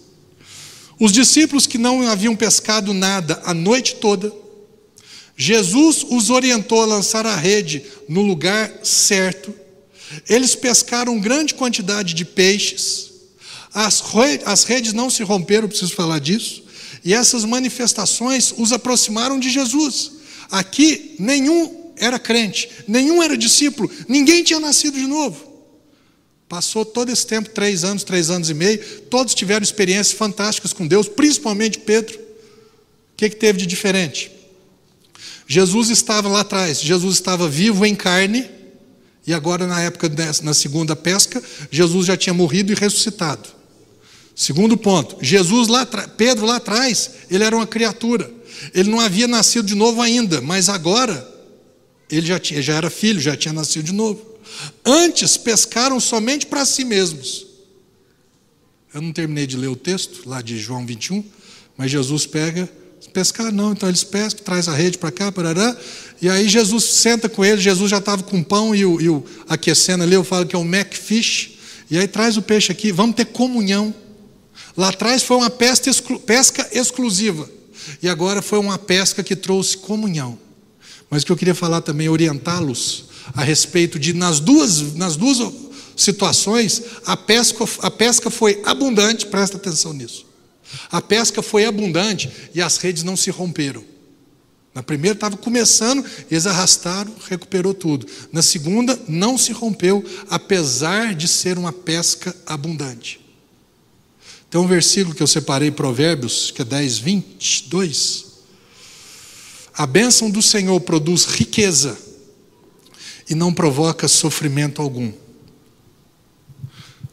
[0.99, 4.33] Os discípulos que não haviam pescado nada a noite toda,
[5.37, 9.53] Jesus os orientou a lançar a rede no lugar certo.
[10.27, 13.11] Eles pescaram grande quantidade de peixes.
[13.73, 16.64] As, redes não se romperam, preciso falar disso.
[17.05, 20.11] E essas manifestações os aproximaram de Jesus.
[20.49, 25.53] Aqui, nenhum era crente, nenhum era discípulo, ninguém tinha nascido de novo.
[26.49, 30.87] Passou todo esse tempo, três anos, três anos e meio, todos tiveram experiências fantásticas com
[30.87, 32.17] Deus, principalmente Pedro.
[32.17, 34.31] O que, que teve de diferente?
[35.47, 38.49] Jesus estava lá atrás, Jesus estava vivo em carne,
[39.27, 40.11] e agora, na época,
[40.43, 41.41] na segunda pesca,
[41.71, 43.54] Jesus já tinha morrido e ressuscitado.
[44.35, 48.29] Segundo ponto, Jesus lá, Pedro lá atrás, ele era uma criatura.
[48.73, 51.33] Ele não havia nascido de novo ainda, mas agora
[52.11, 54.21] ele já, tinha, já era filho, já tinha nascido de novo.
[54.85, 57.45] Antes pescaram somente para si mesmos.
[58.93, 61.23] Eu não terminei de ler o texto lá de João 21,
[61.77, 62.69] mas Jesus pega,
[63.13, 65.77] pescar não, então eles pescam, traz a rede para cá, parará,
[66.21, 69.23] e aí Jesus senta com eles, Jesus já estava com pão e o, e o
[69.47, 71.51] aquecendo ali, eu falo que é o Macfish,
[71.89, 73.93] e aí traz o peixe aqui, vamos ter comunhão.
[74.77, 77.49] Lá atrás foi uma pesca, exclu pesca exclusiva.
[78.01, 80.37] E agora foi uma pesca que trouxe comunhão.
[81.09, 85.39] Mas o que eu queria falar também, orientá-los a respeito de, nas duas, nas duas
[85.95, 90.25] situações, a pesca, a pesca foi abundante, presta atenção nisso.
[90.91, 93.83] A pesca foi abundante e as redes não se romperam.
[94.73, 98.05] Na primeira estava começando, eles arrastaram, recuperou tudo.
[98.31, 103.24] Na segunda, não se rompeu, apesar de ser uma pesca abundante.
[104.49, 108.25] Tem um versículo que eu separei, Provérbios, que é 10, 22.
[109.73, 111.97] A bênção do Senhor produz riqueza
[113.29, 115.11] e não provoca sofrimento algum.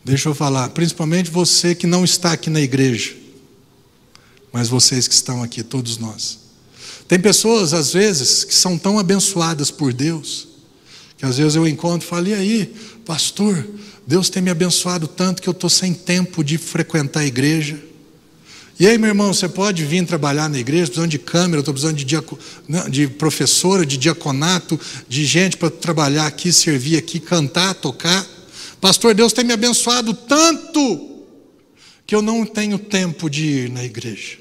[0.05, 3.17] Deixa eu falar, principalmente você que não está aqui na igreja,
[4.53, 6.39] mas vocês que estão aqui, todos nós.
[7.07, 10.49] Tem pessoas, às vezes, que são tão abençoadas por Deus,
[11.17, 13.65] que às vezes eu encontro e falo: e aí, pastor,
[14.07, 17.79] Deus tem me abençoado tanto que eu estou sem tempo de frequentar a igreja.
[18.79, 21.97] E aí, meu irmão, você pode vir trabalhar na igreja, precisando de câmera, estou precisando
[21.97, 22.39] de, diaco,
[22.91, 28.27] de professora, de diaconato, de gente para trabalhar aqui, servir aqui, cantar, tocar.
[28.81, 31.11] Pastor, Deus tem me abençoado tanto
[32.05, 34.39] que eu não tenho tempo de ir na igreja.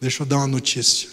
[0.00, 1.08] Deixa eu dar uma notícia.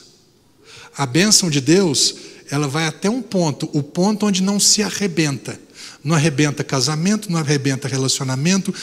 [0.96, 2.16] A bênção de Deus,
[2.52, 5.60] ela vai até um ponto, o ponto onde não se arrebenta.
[6.04, 8.74] Não arrebenta casamento, não arrebenta relacionamento,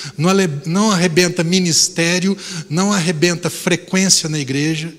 [0.64, 2.36] não arrebenta ministério,
[2.70, 4.94] não arrebenta frequência na igreja.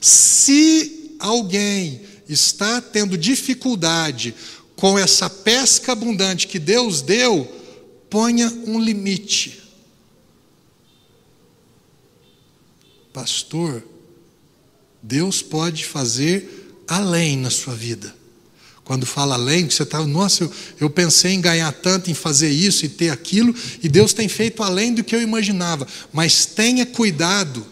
[0.00, 4.34] Se alguém está tendo dificuldade
[4.76, 7.44] com essa pesca abundante que Deus deu,
[8.08, 9.62] ponha um limite.
[13.12, 13.82] Pastor,
[15.02, 18.14] Deus pode fazer além na sua vida.
[18.84, 22.84] Quando fala além, você está, nossa, eu, eu pensei em ganhar tanto, em fazer isso
[22.84, 25.86] e ter aquilo, e Deus tem feito além do que eu imaginava.
[26.12, 27.66] Mas tenha cuidado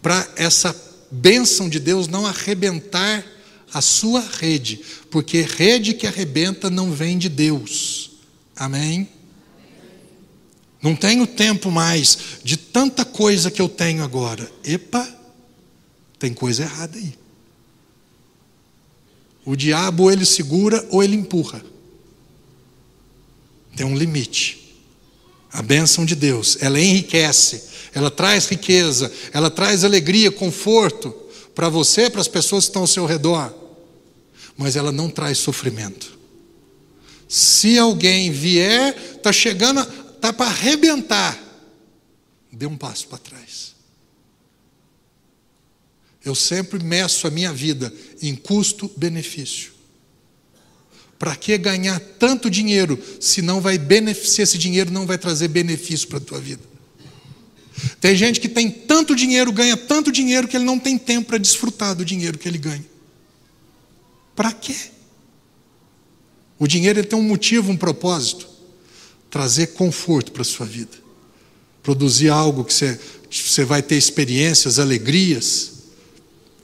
[0.00, 0.74] para essa
[1.10, 3.24] bênção de Deus não arrebentar
[3.72, 8.12] a sua rede, porque rede que arrebenta não vem de Deus.
[8.54, 9.08] Amém?
[10.80, 14.48] Não tenho tempo mais de tanta coisa que eu tenho agora.
[14.62, 15.08] Epa,
[16.18, 17.23] tem coisa errada aí.
[19.44, 21.62] O diabo ou ele segura ou ele empurra.
[23.76, 24.76] Tem um limite.
[25.52, 27.62] A bênção de Deus, ela enriquece,
[27.92, 31.14] ela traz riqueza, ela traz alegria, conforto
[31.54, 33.54] para você, para as pessoas que estão ao seu redor,
[34.56, 36.18] mas ela não traz sofrimento.
[37.28, 41.38] Se alguém vier, está chegando, está para arrebentar,
[42.52, 43.74] dê um passo para trás.
[46.24, 47.92] Eu sempre meço a minha vida
[48.22, 49.72] em custo-benefício.
[51.18, 56.08] Para que ganhar tanto dinheiro se não vai beneficiar esse dinheiro não vai trazer benefício
[56.08, 56.62] para a tua vida?
[58.00, 61.38] Tem gente que tem tanto dinheiro, ganha tanto dinheiro que ele não tem tempo para
[61.38, 62.84] desfrutar do dinheiro que ele ganha.
[64.34, 64.74] Para quê?
[66.58, 68.48] O dinheiro ele tem um motivo, um propósito
[69.30, 70.96] trazer conforto para a sua vida,
[71.82, 75.73] produzir algo que você, você vai ter experiências, alegrias,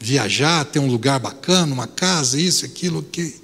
[0.00, 3.38] viajar, ter um lugar bacana, uma casa, isso, aquilo, ok.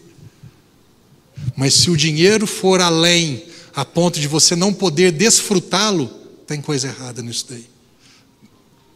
[1.54, 6.08] Mas se o dinheiro for além, a ponto de você não poder desfrutá-lo,
[6.46, 7.66] tem coisa errada nisso daí.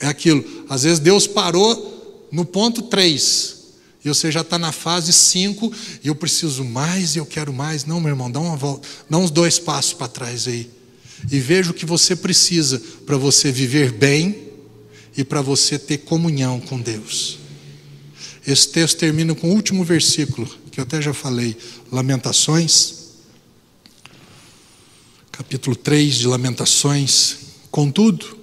[0.00, 3.58] É aquilo, às vezes Deus parou no ponto 3,
[4.02, 5.70] e você já está na fase 5,
[6.02, 7.84] e eu preciso mais, e eu quero mais.
[7.84, 10.70] Não, meu irmão, dá uma volta, dá uns dois passos para trás aí.
[11.30, 14.48] E veja o que você precisa para você viver bem
[15.14, 17.39] e para você ter comunhão com Deus.
[18.46, 21.56] Esse texto termina com o último versículo, que eu até já falei,
[21.92, 22.94] Lamentações,
[25.30, 27.36] capítulo 3 de Lamentações.
[27.70, 28.38] Contudo,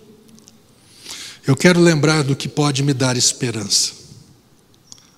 [1.46, 3.98] eu quero lembrar do que pode me dar esperança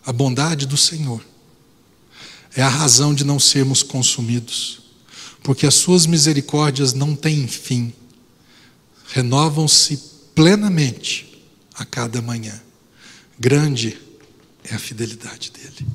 [0.05, 1.23] a bondade do Senhor.
[2.55, 4.81] É a razão de não sermos consumidos,
[5.43, 7.93] porque as suas misericórdias não têm fim,
[9.09, 10.01] renovam-se
[10.33, 11.45] plenamente
[11.75, 12.59] a cada manhã.
[13.39, 13.99] Grande
[14.69, 15.87] é a fidelidade dele.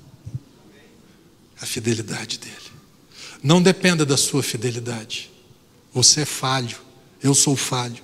[1.60, 2.54] A fidelidade dele.
[3.42, 5.30] Não dependa da sua fidelidade.
[5.92, 6.76] Você é falho,
[7.22, 8.02] eu sou falho.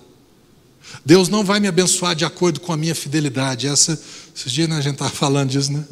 [1.04, 3.66] Deus não vai me abençoar de acordo com a minha fidelidade.
[3.66, 4.00] Essa,
[4.34, 5.84] esses dias né, a gente estava falando disso, né?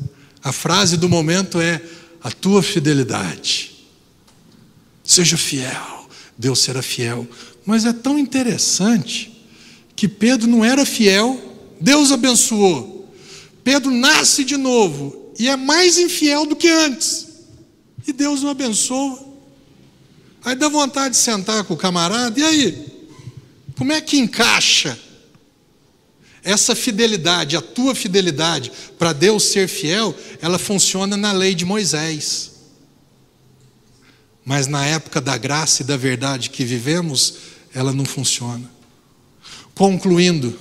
[0.42, 1.82] A frase do momento é
[2.22, 3.72] a tua fidelidade.
[5.02, 7.26] Seja fiel, Deus será fiel.
[7.64, 9.46] Mas é tão interessante
[9.96, 11.40] que Pedro não era fiel,
[11.80, 12.97] Deus abençoou.
[13.68, 17.26] Pedro nasce de novo e é mais infiel do que antes.
[18.06, 19.22] E Deus o abençoa.
[20.42, 23.06] Aí dá vontade de sentar com o camarada, e aí?
[23.76, 24.98] Como é que encaixa
[26.42, 32.52] essa fidelidade, a tua fidelidade para Deus ser fiel, ela funciona na lei de Moisés.
[34.46, 37.34] Mas na época da graça e da verdade que vivemos,
[37.74, 38.64] ela não funciona.
[39.74, 40.58] Concluindo,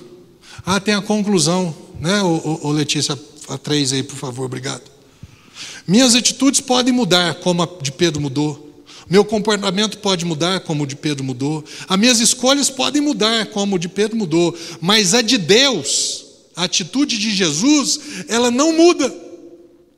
[0.66, 3.18] ah, tem a conclusão, né, ô, Letícia,
[3.50, 4.84] a três aí, por favor, obrigado.
[5.88, 8.86] Minhas atitudes podem mudar, como a de Pedro mudou.
[9.10, 11.64] Meu comportamento pode mudar, como o de Pedro mudou.
[11.88, 14.56] As minhas escolhas podem mudar, como o de Pedro mudou.
[14.82, 16.26] Mas a de Deus,
[16.56, 19.28] a atitude de Jesus, ela não muda.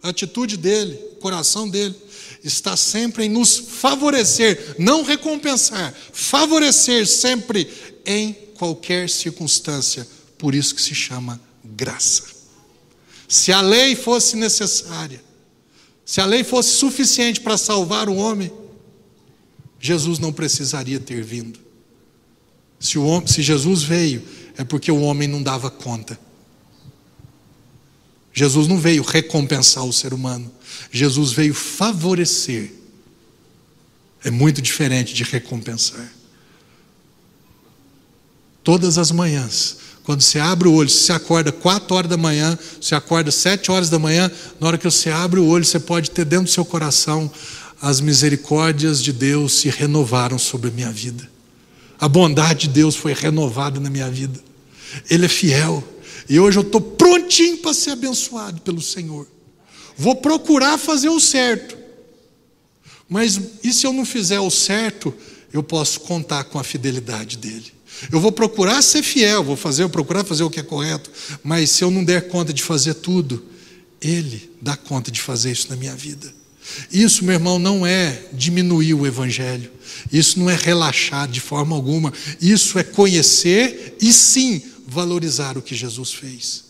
[0.02, 1.94] a atitude dele, o coração dele,
[2.44, 7.68] está sempre em nos favorecer, não recompensar, favorecer sempre
[8.06, 10.08] em qualquer circunstância.
[10.38, 11.49] Por isso que se chama
[11.80, 12.24] graça.
[13.28, 15.24] Se a lei fosse necessária,
[16.06, 18.52] se a lei fosse suficiente para salvar o homem,
[19.80, 21.58] Jesus não precisaria ter vindo.
[22.80, 24.22] Se, homem, se Jesus veio,
[24.58, 26.20] é porque o homem não dava conta.
[28.34, 30.52] Jesus não veio recompensar o ser humano,
[30.92, 32.74] Jesus veio favorecer.
[34.24, 36.14] É muito diferente de recompensar.
[38.64, 39.78] Todas as manhãs,
[40.10, 43.92] quando você abre o olho, você acorda 4 horas da manhã, você acorda 7 horas
[43.92, 46.66] da manhã, na hora que você abre o olho, você pode ter dentro do seu
[46.66, 47.32] coração
[47.80, 51.30] as misericórdias de Deus se renovaram sobre a minha vida.
[52.00, 54.40] A bondade de Deus foi renovada na minha vida.
[55.12, 55.88] Ele é fiel.
[56.28, 59.28] E hoje eu estou prontinho para ser abençoado pelo Senhor.
[59.96, 61.78] Vou procurar fazer o certo.
[63.08, 65.14] Mas e se eu não fizer o certo,
[65.54, 67.78] eu posso contar com a fidelidade dele.
[68.12, 71.12] Eu vou procurar ser fiel, vou fazer, vou procurar fazer o que é correto,
[71.44, 73.46] mas se eu não der conta de fazer tudo,
[74.02, 76.34] ele dá conta de fazer isso na minha vida.
[76.92, 79.72] Isso, meu irmão, não é diminuir o evangelho.
[80.12, 82.14] Isso não é relaxar de forma alguma.
[82.40, 86.66] Isso é conhecer e sim valorizar o que Jesus fez.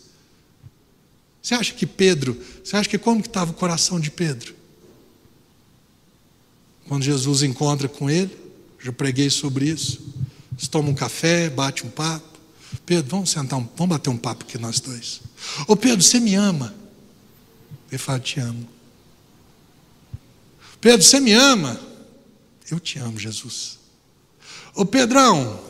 [1.42, 4.54] Você acha que Pedro, você acha que como que estava o coração de Pedro?
[6.88, 8.36] Quando Jesus encontra com ele,
[8.82, 10.02] já preguei sobre isso.
[10.60, 12.38] Eles tomam um café, bate um papo.
[12.86, 15.22] Pedro, vamos sentar, um, vamos bater um papo aqui nós dois.
[15.66, 16.76] Ô Pedro, você me ama?
[17.90, 18.68] Ele fala, te amo.
[20.82, 21.80] Pedro, você me ama?
[22.70, 23.80] Eu te amo, Jesus.
[24.76, 25.62] Ô Pedrão,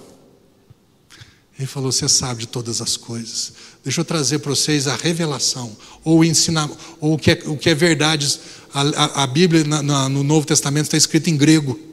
[1.58, 3.54] ele falou, você sabe de todas as coisas.
[3.84, 6.68] Deixa eu trazer para vocês a revelação, ou ensinar,
[7.00, 8.40] ou o que é, o que é verdade.
[8.74, 11.89] A, a, a Bíblia na, na, no Novo Testamento está escrita em grego.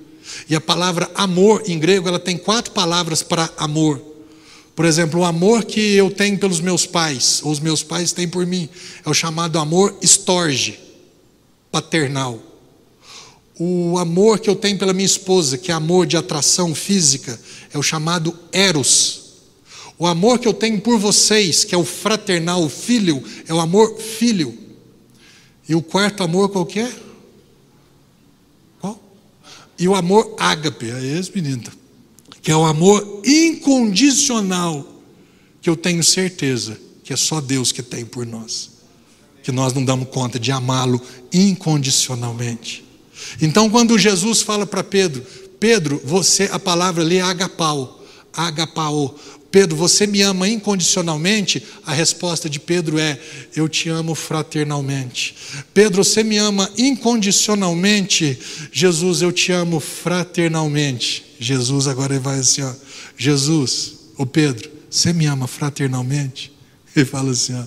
[0.49, 4.01] E a palavra amor em grego, ela tem quatro palavras para amor.
[4.75, 8.29] Por exemplo, o amor que eu tenho pelos meus pais, ou os meus pais têm
[8.29, 8.69] por mim,
[9.05, 10.79] é o chamado amor estorge,
[11.73, 12.39] paternal.
[13.59, 17.41] O amor que eu tenho pela minha esposa, que é amor de atração física,
[17.73, 19.23] é o chamado eros.
[19.99, 23.61] O amor que eu tenho por vocês, que é o fraternal, o filho, é o
[23.61, 24.59] amor filho.
[25.67, 27.06] E o quarto amor qual que é?
[29.79, 31.65] E o amor ágape, é esse menino,
[32.43, 34.87] que é o amor incondicional,
[35.61, 38.71] que eu tenho certeza que é só Deus que tem por nós.
[39.45, 41.01] Que nós não damos conta de amá-lo
[41.33, 42.85] incondicionalmente.
[43.41, 45.25] Então, quando Jesus fala para Pedro,
[45.61, 49.17] Pedro, você, a palavra ali é agapau, agapau,
[49.57, 51.63] Pedro, você me ama incondicionalmente?
[51.87, 53.19] A resposta de Pedro é:
[53.55, 55.35] Eu te amo fraternalmente.
[55.73, 58.39] Pedro, você me ama incondicionalmente?
[58.71, 61.25] Jesus, eu te amo fraternalmente.
[61.41, 62.75] Jesus agora vai assim: ó,
[63.17, 66.53] Jesus, o Pedro, você me ama fraternalmente?
[66.95, 67.65] Ele fala assim: ó,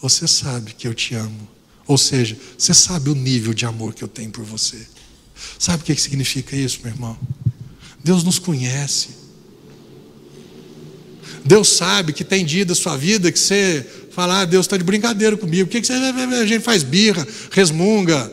[0.00, 1.48] Você sabe que eu te amo.
[1.86, 4.84] Ou seja, você sabe o nível de amor que eu tenho por você.
[5.60, 7.16] Sabe o que significa isso, meu irmão?
[8.02, 9.21] Deus nos conhece.
[11.44, 14.84] Deus sabe que tem dia da sua vida que você fala, ah, Deus está de
[14.84, 15.68] brincadeira comigo.
[15.68, 18.32] O que, que você, a gente faz birra, resmunga.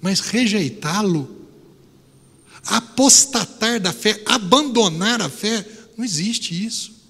[0.00, 1.28] Mas rejeitá-lo,
[2.64, 7.00] apostatar da fé, abandonar a fé, não existe isso.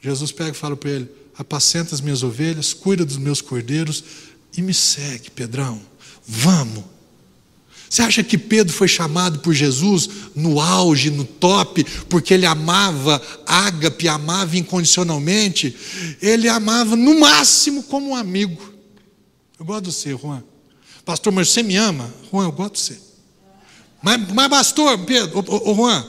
[0.00, 4.04] Jesus pega e fala para ele: apacenta as minhas ovelhas, cuida dos meus cordeiros
[4.56, 5.80] e me segue, Pedrão.
[6.26, 6.93] Vamos.
[7.94, 13.22] Você acha que Pedro foi chamado por Jesus no auge, no top, porque ele amava
[13.46, 15.76] ágape, amava incondicionalmente?
[16.20, 18.60] Ele amava no máximo como um amigo.
[19.56, 20.42] Eu gosto de você, Juan.
[21.04, 22.12] Pastor, mas você me ama?
[22.32, 23.00] Juan, eu gosto de você.
[24.02, 26.04] Mas, mas pastor, Pedro, ô, ô, Juan,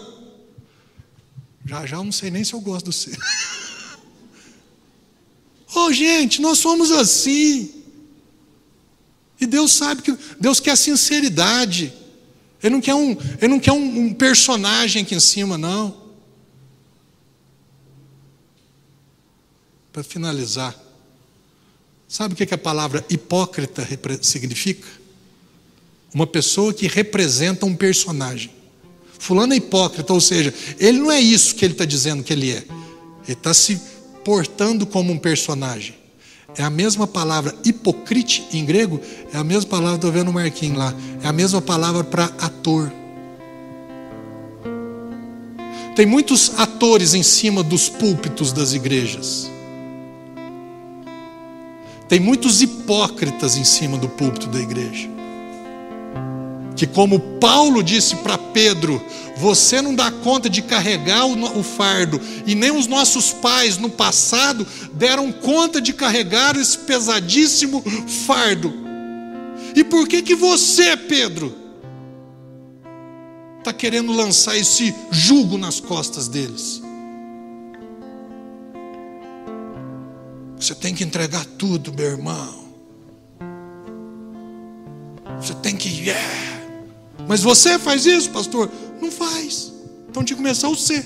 [1.67, 3.11] já já eu não sei nem se eu gosto de você.
[5.75, 7.74] Ô oh, gente, nós somos assim.
[9.39, 11.93] E Deus sabe que Deus quer sinceridade.
[12.63, 16.03] Ele não quer um, ele não quer um, um personagem aqui em cima, não.
[19.91, 20.75] Para finalizar,
[22.07, 23.87] sabe o que, que a palavra hipócrita
[24.21, 24.87] significa?
[26.13, 28.51] Uma pessoa que representa um personagem.
[29.19, 32.51] Fulano é hipócrita, ou seja, ele não é isso que ele está dizendo que ele
[32.51, 32.65] é.
[33.23, 33.81] Ele está se
[34.23, 35.95] portando como um personagem.
[36.57, 38.99] É a mesma palavra hipocrite em grego,
[39.33, 42.91] é a mesma palavra, estou vendo o Marquinhos lá, é a mesma palavra para ator.
[45.95, 49.49] Tem muitos atores em cima dos púlpitos das igrejas.
[52.07, 55.14] Tem muitos hipócritas em cima do púlpito da igreja.
[56.75, 59.01] Que, como Paulo disse para Pedro,
[59.37, 64.65] você não dá conta de carregar o, fardo, e nem os nossos pais no passado
[64.93, 67.83] deram conta de carregar esse pesadíssimo
[68.25, 68.73] fardo.
[69.75, 71.53] E por que que você, Pedro,
[73.59, 76.81] está querendo lançar esse jugo nas costas deles?
[80.57, 82.65] Você tem que entregar tudo, meu irmão.
[85.39, 85.89] Você tem que.
[85.89, 86.54] Yeah.
[87.27, 88.69] Mas você faz isso, pastor?
[89.01, 89.73] Não faz.
[90.09, 91.05] Então tinha que começar o ser.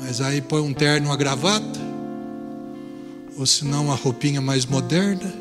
[0.00, 1.78] Mas aí põe um terno, uma gravata,
[3.38, 5.32] ou se não uma roupinha mais moderna.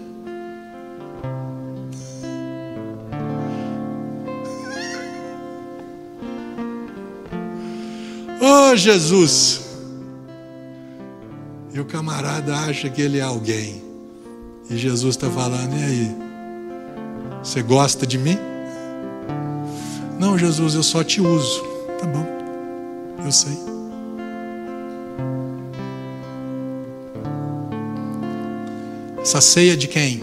[8.41, 9.68] Oh Jesus!
[11.79, 13.81] O camarada acha que ele é alguém.
[14.69, 16.15] E Jesus está falando, e aí?
[17.41, 18.37] Você gosta de mim?
[20.19, 21.63] Não, Jesus, eu só te uso.
[21.97, 22.25] Tá bom,
[23.23, 23.57] eu sei.
[29.21, 30.21] Essa ceia de quem?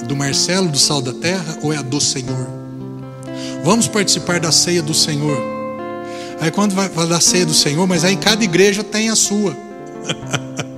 [0.00, 2.48] É do Marcelo, do Sal da Terra, ou é a do Senhor?
[3.62, 5.38] Vamos participar da ceia do Senhor.
[6.40, 9.56] Aí quando vai falar da ceia do Senhor, mas aí cada igreja tem a sua.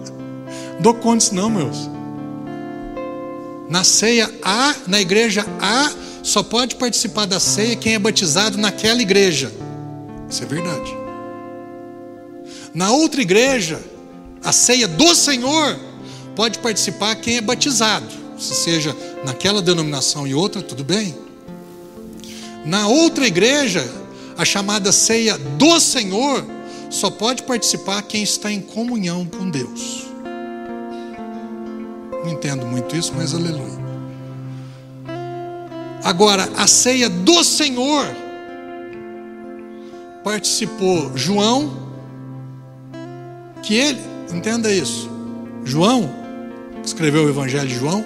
[0.82, 1.88] Dou conta não, meus.
[3.70, 5.92] Na ceia A, na igreja A,
[6.24, 9.52] só pode participar da ceia quem é batizado naquela igreja.
[10.28, 10.92] Isso é verdade.
[12.74, 13.80] Na outra igreja,
[14.42, 15.78] a ceia do Senhor,
[16.34, 18.08] pode participar quem é batizado.
[18.36, 21.14] Se seja naquela denominação e outra, tudo bem.
[22.64, 23.88] Na outra igreja,
[24.36, 26.44] a chamada ceia do Senhor,
[26.90, 30.11] só pode participar quem está em comunhão com Deus.
[32.22, 33.82] Não entendo muito isso, mas aleluia.
[36.04, 38.06] Agora, a ceia do Senhor
[40.24, 41.76] participou João,
[43.62, 44.00] que ele,
[44.32, 45.08] entenda isso,
[45.64, 46.12] João,
[46.80, 48.04] que escreveu o Evangelho de João,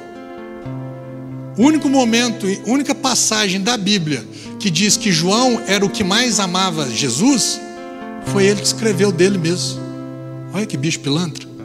[1.57, 4.27] o único momento, única passagem da Bíblia
[4.59, 7.59] que diz que João era o que mais amava Jesus,
[8.27, 9.81] foi ele que escreveu dele mesmo.
[10.53, 11.56] Olha que bicho pilantra.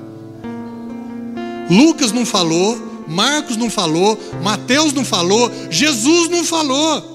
[1.72, 2.78] Lucas não falou,
[3.08, 7.10] Marcos não falou, Mateus não falou, Jesus não falou.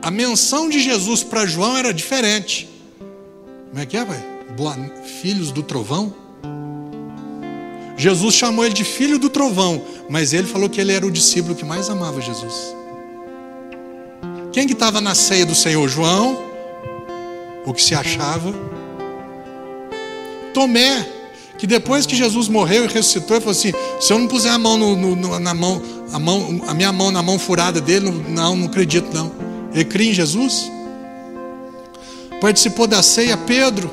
[0.00, 2.66] A menção de Jesus para João era diferente.
[3.68, 4.24] Como é que é, pai?
[5.20, 6.14] Filhos do trovão?
[7.94, 11.54] Jesus chamou ele de filho do trovão, mas ele falou que ele era o discípulo
[11.54, 12.74] que mais amava Jesus.
[14.50, 15.86] Quem que estava na ceia do Senhor?
[15.88, 16.42] João,
[17.66, 18.54] o que se achava.
[20.54, 21.06] Tomé,
[21.64, 24.58] que depois que Jesus morreu e ressuscitou, ele falou assim: se eu não puser a
[24.58, 25.80] mão no, no, na mão,
[26.12, 29.32] a mão, a minha mão na mão furada dele, não, não acredito não.
[29.72, 30.70] Ele cria em Jesus.
[32.38, 33.90] Participou da ceia Pedro,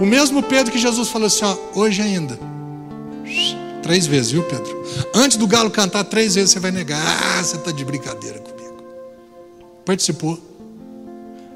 [0.00, 2.36] o mesmo Pedro que Jesus falou assim: ó, hoje ainda.
[3.84, 4.84] Três vezes, viu, Pedro?
[5.14, 7.00] Antes do galo cantar, três vezes você vai negar.
[7.00, 8.82] Ah, você está de brincadeira comigo.
[9.84, 10.36] Participou.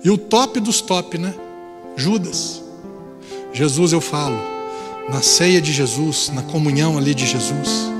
[0.05, 1.35] E o top dos top, né?
[1.97, 2.63] Judas.
[3.53, 4.54] Jesus, eu falo,
[5.09, 7.91] na ceia de Jesus, na comunhão ali de Jesus,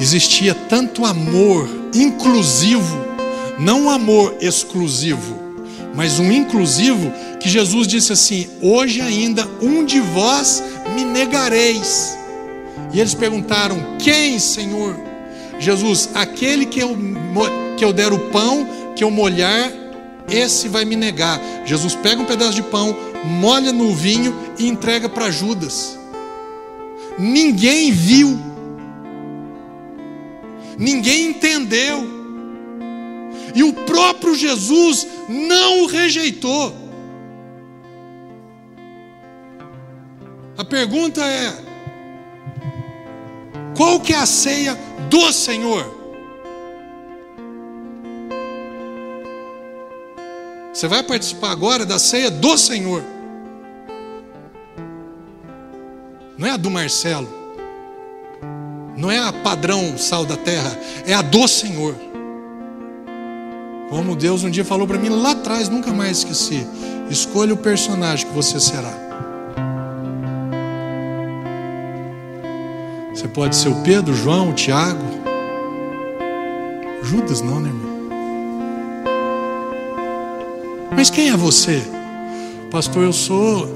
[0.00, 2.96] existia tanto amor inclusivo,
[3.58, 5.36] não um amor exclusivo,
[5.94, 10.62] mas um inclusivo que Jesus disse assim: Hoje ainda um de vós
[10.94, 12.18] me negareis.
[12.92, 14.96] E eles perguntaram: Quem, Senhor?
[15.58, 16.94] Jesus, aquele que eu,
[17.78, 19.72] que eu der o pão, que eu molhar,
[20.28, 21.40] esse vai me negar.
[21.64, 22.94] Jesus pega um pedaço de pão,
[23.24, 25.95] molha no vinho e entrega para Judas
[27.18, 28.38] ninguém viu,
[30.78, 32.04] ninguém entendeu,
[33.54, 36.74] e o próprio Jesus não o rejeitou.
[40.58, 41.52] A pergunta é:
[43.76, 44.74] qual que é a ceia
[45.10, 45.94] do Senhor?
[50.72, 53.15] Você vai participar agora da ceia do Senhor.
[56.38, 57.28] Não é a do Marcelo.
[58.96, 60.78] Não é a padrão sal da terra.
[61.06, 61.94] É a do Senhor.
[63.88, 66.66] Como Deus um dia falou para mim lá atrás, nunca mais esqueci.
[67.08, 68.92] Escolha o personagem que você será.
[73.14, 75.04] Você pode ser o Pedro, o João, o Tiago.
[77.02, 77.96] Judas não, né, irmão?
[80.94, 81.82] Mas quem é você?
[82.70, 83.68] Pastor, eu sou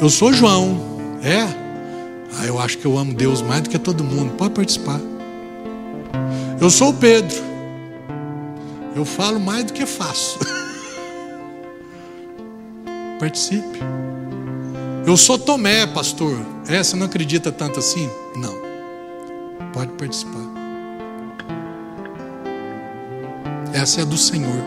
[0.00, 0.78] eu sou João.
[1.22, 1.59] É?
[2.38, 4.34] Ah, eu acho que eu amo Deus mais do que todo mundo.
[4.36, 5.00] Pode participar.
[6.60, 7.36] Eu sou o Pedro.
[8.94, 10.38] Eu falo mais do que faço.
[13.18, 13.80] Participe.
[15.06, 16.38] Eu sou Tomé, pastor.
[16.68, 18.08] É, você não acredita tanto assim?
[18.36, 18.54] Não.
[19.72, 20.50] Pode participar.
[23.72, 24.62] Essa é do Senhor.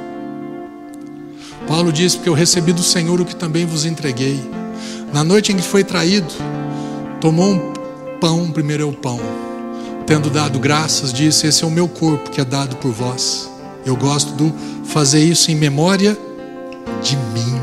[1.67, 4.39] Paulo diz: Porque eu recebi do Senhor o que também vos entreguei.
[5.13, 6.33] Na noite em que foi traído,
[7.23, 7.73] tomou um
[8.19, 9.17] pão, primeiro é o pão.
[10.05, 13.49] Tendo dado graças, disse: Esse é o meu corpo que é dado por vós.
[13.85, 16.17] Eu gosto do fazer isso em memória
[17.01, 17.61] de mim.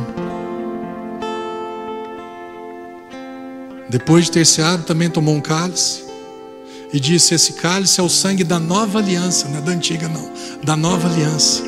[3.90, 6.04] Depois de ter ceado, também tomou um cálice
[6.90, 10.32] e disse: Esse cálice é o sangue da nova aliança, não é da antiga, não,
[10.64, 11.62] da nova aliança,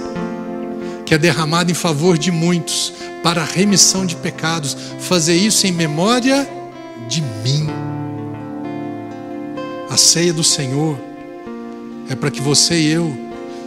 [1.05, 2.90] que é derramado em favor de muitos
[3.23, 4.74] para a remissão de pecados.
[4.98, 6.61] Fazer isso em memória de
[7.20, 7.66] mim.
[9.90, 10.98] A ceia do Senhor
[12.09, 13.14] é para que você e eu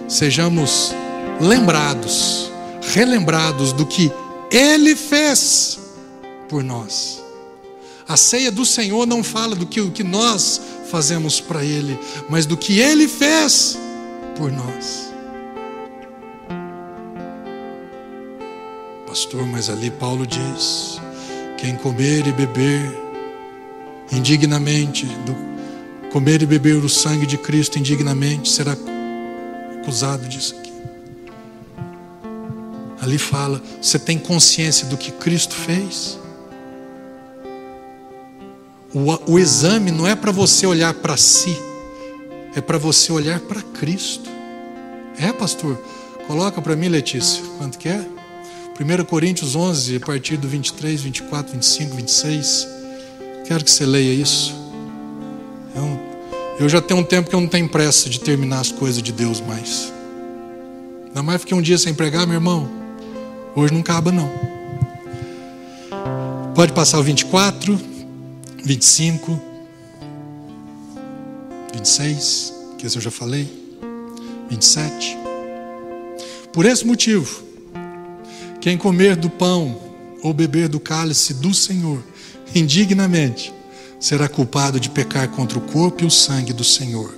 [0.07, 0.93] sejamos
[1.39, 2.51] lembrados,
[2.93, 4.11] relembrados do que
[4.51, 5.79] Ele fez
[6.49, 7.23] por nós.
[8.07, 11.99] A ceia do Senhor não fala do que, o que nós fazemos para Ele,
[12.29, 13.77] mas do que Ele fez
[14.37, 15.11] por nós.
[19.07, 20.99] Pastor, mas ali Paulo diz:
[21.57, 23.04] quem comer e beber
[24.11, 25.35] indignamente, do,
[26.11, 28.77] comer e beber o sangue de Cristo indignamente, será
[29.81, 30.73] acusado disso aqui.
[33.01, 36.17] Ali fala: você tem consciência do que Cristo fez?
[38.93, 41.55] O, o exame não é para você olhar para si,
[42.55, 44.29] é para você olhar para Cristo.
[45.19, 45.77] É, pastor?
[46.27, 48.05] Coloca para mim, Letícia, quanto que é?
[48.79, 52.74] 1 Coríntios 11, a partir do 23, 24, 25, 26.
[53.47, 54.55] Quero que você leia isso.
[55.75, 55.99] Eu,
[56.61, 59.11] eu já tenho um tempo que eu não tenho pressa de terminar as coisas de
[59.11, 59.91] Deus mais.
[61.07, 62.69] Ainda mais fiquei um dia sem pregar, meu irmão.
[63.55, 64.29] Hoje não acaba, não.
[66.53, 67.95] Pode passar o 24.
[68.65, 69.39] 25,
[71.71, 73.47] 26, que esse eu já falei,
[74.49, 75.15] 27.
[76.51, 77.43] Por esse motivo,
[78.59, 79.79] quem comer do pão
[80.23, 82.03] ou beber do cálice do Senhor
[82.55, 83.53] indignamente
[83.99, 87.13] será culpado de pecar contra o corpo e o sangue do Senhor.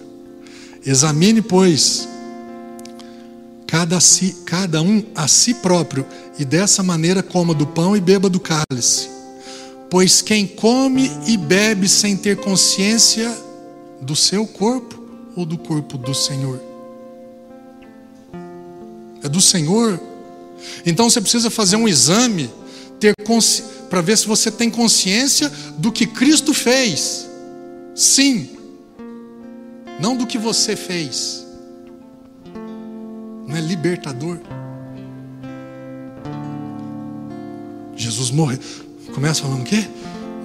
[0.86, 2.08] Examine, pois,
[3.66, 6.06] cada, si, cada um a si próprio,
[6.40, 9.10] e dessa maneira coma do pão e beba do cálice.
[9.90, 13.36] Pois quem come e bebe sem ter consciência
[14.02, 15.02] do seu corpo
[15.36, 16.62] ou do corpo do Senhor?
[19.24, 20.00] É do Senhor.
[20.86, 22.50] Então você precisa fazer um exame
[23.00, 23.14] ter
[23.90, 27.28] para ver se você tem consciência do que Cristo fez.
[27.96, 28.50] Sim.
[30.00, 31.46] Não do que você fez.
[33.48, 34.40] Não é libertador.
[37.96, 38.60] Jesus morreu.
[39.14, 39.88] Começa falando o quê?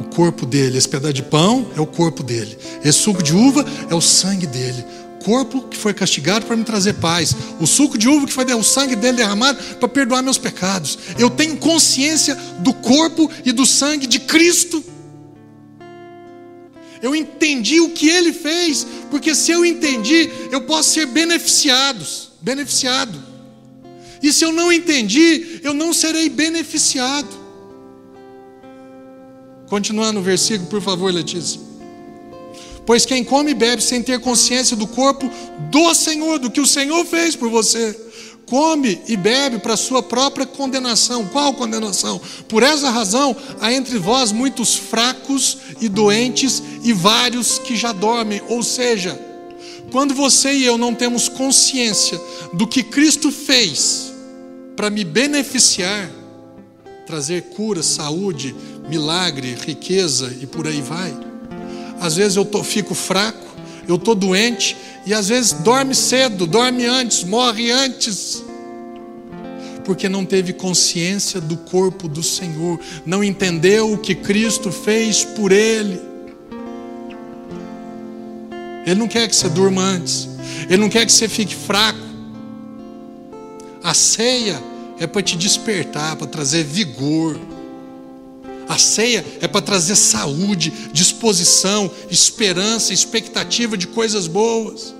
[0.00, 3.64] O corpo dele, esse pedaço de pão é o corpo dele, esse suco de uva
[3.90, 4.84] é o sangue dele.
[5.22, 8.62] Corpo que foi castigado para me trazer paz, o suco de uva que foi o
[8.62, 10.98] sangue dele derramado para perdoar meus pecados.
[11.18, 14.84] Eu tenho consciência do corpo e do sangue de Cristo.
[17.00, 23.18] Eu entendi o que ele fez, porque se eu entendi, eu posso ser beneficiados, beneficiado.
[24.22, 27.42] E se eu não entendi, eu não serei beneficiado.
[29.68, 31.71] Continuando o versículo, por favor, Letícia.
[32.84, 35.30] Pois quem come e bebe sem ter consciência do corpo
[35.70, 37.98] do Senhor, do que o Senhor fez por você,
[38.46, 41.26] come e bebe para sua própria condenação.
[41.26, 42.20] Qual condenação?
[42.48, 48.42] Por essa razão, há entre vós muitos fracos e doentes e vários que já dormem.
[48.48, 49.18] Ou seja,
[49.90, 52.20] quando você e eu não temos consciência
[52.52, 54.12] do que Cristo fez
[54.76, 56.10] para me beneficiar,
[57.06, 58.54] trazer cura, saúde,
[58.88, 61.31] milagre, riqueza e por aí vai.
[62.02, 63.46] Às vezes eu tô, fico fraco,
[63.86, 64.76] eu estou doente
[65.06, 68.42] e às vezes dorme cedo, dorme antes, morre antes.
[69.84, 75.52] Porque não teve consciência do corpo do Senhor, não entendeu o que Cristo fez por
[75.52, 76.00] ele.
[78.84, 80.28] Ele não quer que você durma antes,
[80.68, 82.00] ele não quer que você fique fraco.
[83.80, 84.60] A ceia
[84.98, 87.38] é para te despertar, para trazer vigor.
[88.72, 94.94] A ceia é para trazer saúde, disposição, esperança, expectativa de coisas boas.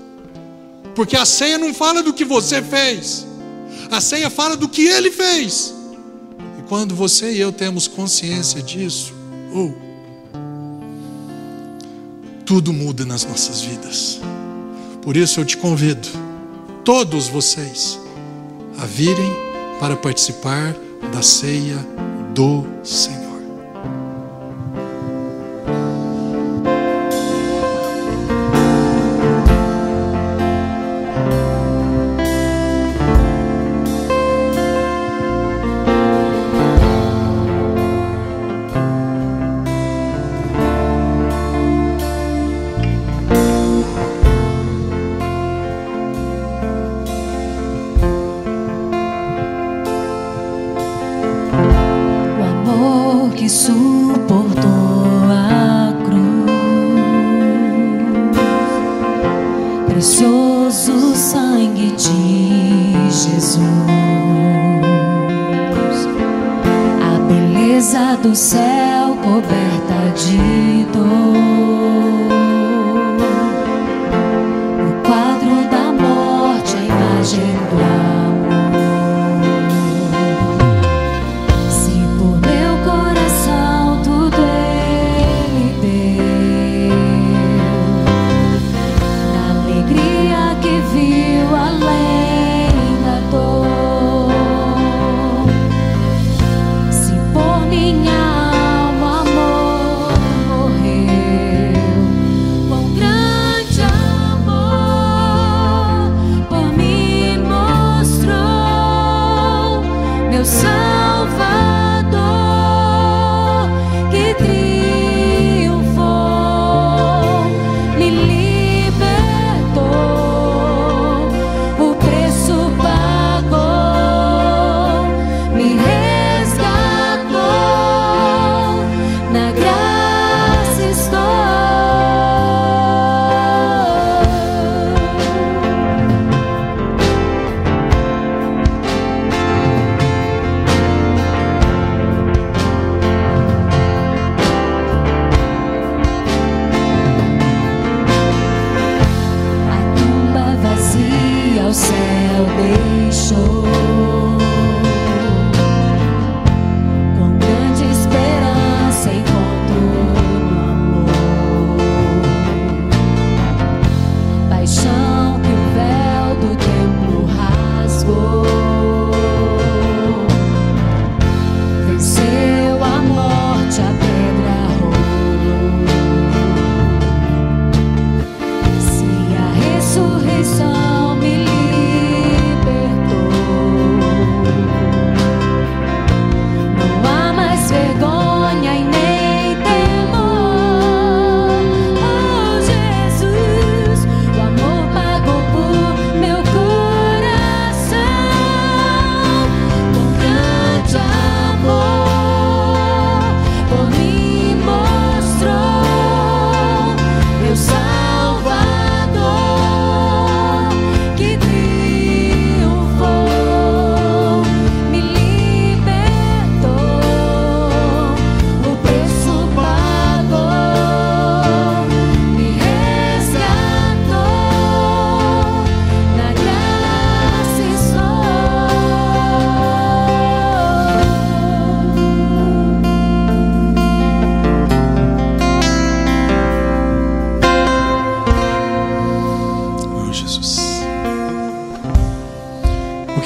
[0.93, 3.25] Porque a ceia não fala do que você fez,
[3.89, 5.73] a ceia fala do que ele fez.
[6.59, 9.11] E quando você e eu temos consciência disso,
[9.51, 9.71] oh,
[12.45, 14.19] tudo muda nas nossas vidas.
[15.01, 16.07] Por isso eu te convido,
[16.85, 17.99] todos vocês,
[18.77, 19.33] a virem
[19.79, 20.75] para participar
[21.11, 21.77] da ceia
[22.35, 23.22] do Senhor.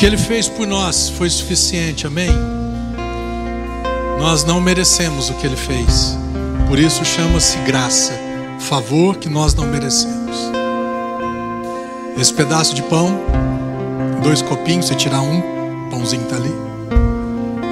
[0.07, 2.29] Ele fez por nós foi suficiente, amém?
[4.17, 6.17] Nós não merecemos o que Ele fez,
[6.69, 8.13] por isso chama-se graça,
[8.57, 10.38] favor que nós não merecemos.
[12.17, 13.19] Esse pedaço de pão,
[14.23, 16.55] dois copinhos, você tirar um, o pãozinho está ali.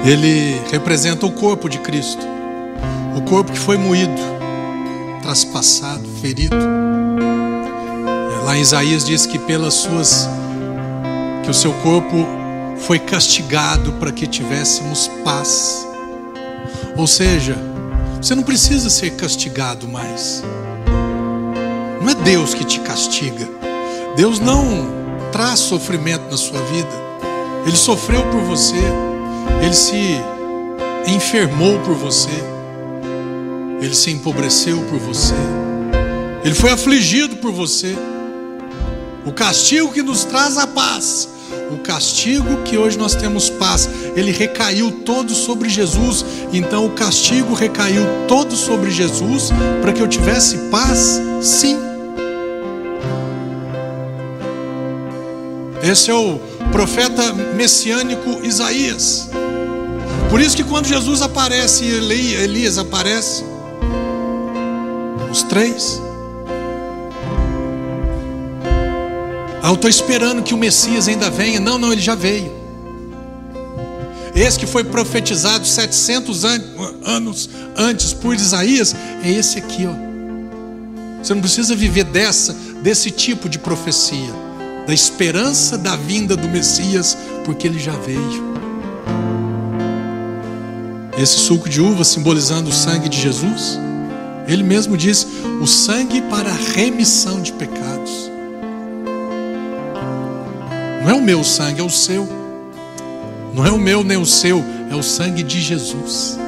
[0.04, 2.26] Ele representa o corpo de Cristo,
[3.16, 4.20] o corpo que foi moído,
[5.22, 6.54] traspassado, ferido.
[8.44, 10.28] Lá em Isaías diz que pelas suas
[11.46, 12.26] que o seu corpo
[12.76, 15.86] foi castigado para que tivéssemos paz.
[16.96, 17.56] Ou seja,
[18.20, 20.42] você não precisa ser castigado mais.
[22.02, 23.48] Não é Deus que te castiga.
[24.16, 24.88] Deus não
[25.30, 26.90] traz sofrimento na sua vida.
[27.64, 28.82] Ele sofreu por você.
[29.62, 30.20] Ele se
[31.06, 32.42] enfermou por você.
[33.80, 35.34] Ele se empobreceu por você.
[36.42, 37.94] Ele foi afligido por você.
[39.24, 41.35] O castigo que nos traz a paz
[41.70, 46.24] o castigo que hoje nós temos paz, ele recaiu todo sobre Jesus.
[46.52, 49.50] Então o castigo recaiu todo sobre Jesus
[49.82, 51.20] para que eu tivesse paz?
[51.42, 51.78] Sim.
[55.82, 56.38] Esse é o
[56.72, 59.28] profeta messiânico Isaías.
[60.28, 63.44] Por isso que quando Jesus aparece e Elias aparece,
[65.30, 66.00] os três,
[69.66, 71.58] Ah, eu estou esperando que o Messias ainda venha.
[71.58, 72.52] Não, não, ele já veio.
[74.32, 76.44] Esse que foi profetizado 700
[77.04, 78.94] anos antes por Isaías,
[79.24, 79.92] é esse aqui, ó.
[81.20, 84.32] Você não precisa viver dessa, desse tipo de profecia,
[84.86, 88.54] da esperança da vinda do Messias, porque ele já veio.
[91.18, 93.80] Esse suco de uva simbolizando o sangue de Jesus,
[94.46, 95.26] ele mesmo diz:
[95.60, 97.95] o sangue para a remissão de pecados.
[101.16, 102.28] O meu sangue, é o seu.
[103.54, 106.38] Não é o meu nem o seu, é o sangue de Jesus.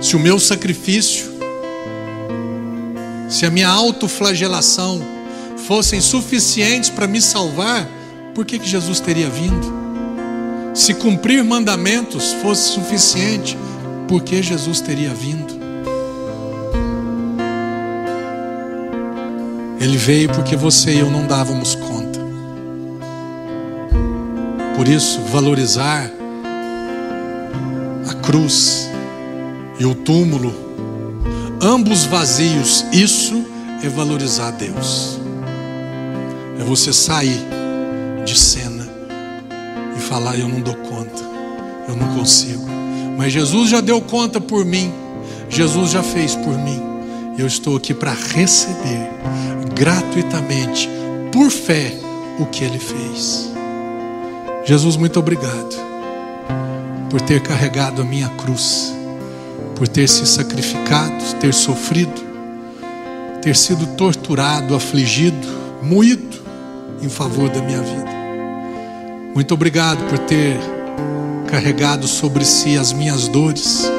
[0.00, 1.32] Se o meu sacrifício,
[3.28, 5.00] se a minha autoflagelação
[5.66, 7.88] fossem suficientes para me salvar,
[8.34, 9.72] por que, que Jesus teria vindo?
[10.74, 13.56] Se cumprir mandamentos fosse suficiente,
[14.08, 15.62] por que Jesus teria vindo?
[19.80, 22.11] Ele veio porque você e eu não dávamos conta.
[24.82, 26.10] Por isso, valorizar
[28.10, 28.90] a cruz
[29.78, 30.52] e o túmulo,
[31.62, 33.44] ambos vazios, isso
[33.80, 35.20] é valorizar Deus.
[36.58, 37.40] É você sair
[38.24, 38.84] de cena
[39.96, 41.22] e falar: Eu não dou conta,
[41.86, 42.66] eu não consigo.
[43.16, 44.92] Mas Jesus já deu conta por mim,
[45.48, 46.82] Jesus já fez por mim.
[47.38, 49.08] Eu estou aqui para receber
[49.76, 50.88] gratuitamente,
[51.30, 51.94] por fé,
[52.40, 53.51] o que Ele fez.
[54.64, 55.74] Jesus, muito obrigado
[57.10, 58.94] por ter carregado a minha cruz,
[59.74, 62.22] por ter se sacrificado, ter sofrido,
[63.42, 65.48] ter sido torturado, afligido,
[65.82, 66.38] moído
[67.02, 68.12] em favor da minha vida.
[69.34, 70.56] Muito obrigado por ter
[71.48, 73.90] carregado sobre si as minhas dores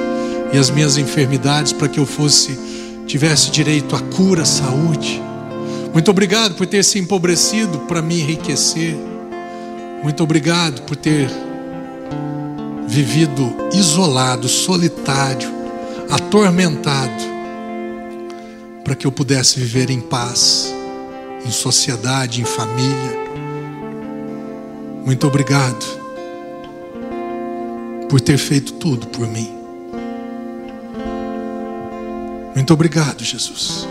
[0.53, 2.57] e as minhas enfermidades para que eu fosse
[3.05, 5.21] tivesse direito à cura, à saúde.
[5.91, 9.12] Muito obrigado por ter se empobrecido para me enriquecer.
[10.03, 11.29] Muito obrigado por ter
[12.87, 15.49] vivido isolado, solitário,
[16.11, 17.23] atormentado,
[18.83, 20.71] para que eu pudesse viver em paz,
[21.45, 23.23] em sociedade, em família.
[25.05, 25.85] Muito obrigado
[28.09, 29.51] por ter feito tudo por mim.
[32.53, 33.87] Muito obrigado, Jesus,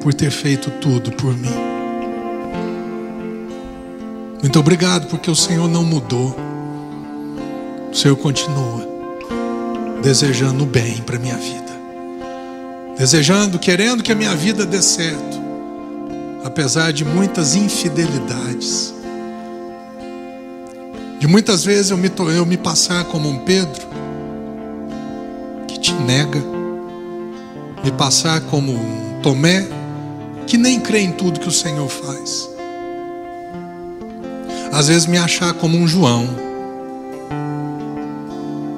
[0.00, 1.71] por ter feito tudo por mim.
[4.42, 6.34] Muito obrigado, porque o Senhor não mudou.
[7.92, 8.84] O Senhor continua
[10.02, 11.72] desejando o bem para minha vida.
[12.98, 15.40] Desejando, querendo que a minha vida dê certo.
[16.44, 18.92] Apesar de muitas infidelidades.
[21.20, 23.86] De muitas vezes eu me, eu me passar como um Pedro
[25.68, 26.42] que te nega.
[27.84, 29.68] Me passar como um Tomé
[30.48, 32.51] que nem crê em tudo que o Senhor faz
[34.72, 36.26] às vezes me achar como um João,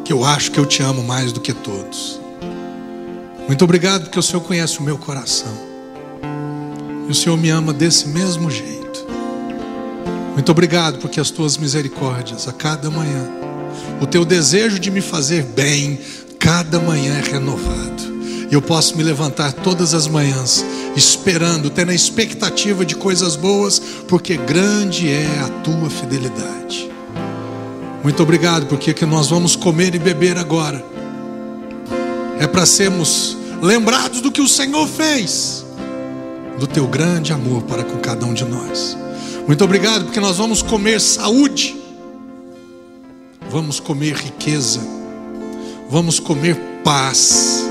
[0.04, 2.20] que eu acho que eu te amo mais do que todos.
[3.46, 5.52] Muito obrigado porque o Senhor conhece o meu coração.
[7.06, 9.06] E o Senhor me ama desse mesmo jeito.
[10.32, 13.30] Muito obrigado porque as tuas misericórdias a cada manhã,
[14.00, 16.00] o teu desejo de me fazer bem,
[16.40, 18.02] cada manhã é renovado.
[18.50, 20.64] E eu posso me levantar todas as manhãs
[20.96, 26.90] esperando, tendo a expectativa de coisas boas, porque grande é a tua fidelidade.
[28.02, 30.84] Muito obrigado, porque que nós vamos comer e beber agora
[32.38, 35.64] é para sermos lembrados do que o Senhor fez,
[36.58, 38.96] do teu grande amor para com cada um de nós.
[39.46, 41.76] Muito obrigado, porque nós vamos comer saúde,
[43.50, 44.80] vamos comer riqueza,
[45.88, 47.64] vamos comer paz,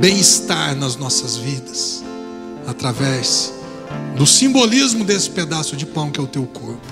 [0.00, 2.07] bem-estar nas nossas vidas
[2.68, 3.54] através
[4.14, 6.86] do simbolismo desse pedaço de pão que é o teu corpo.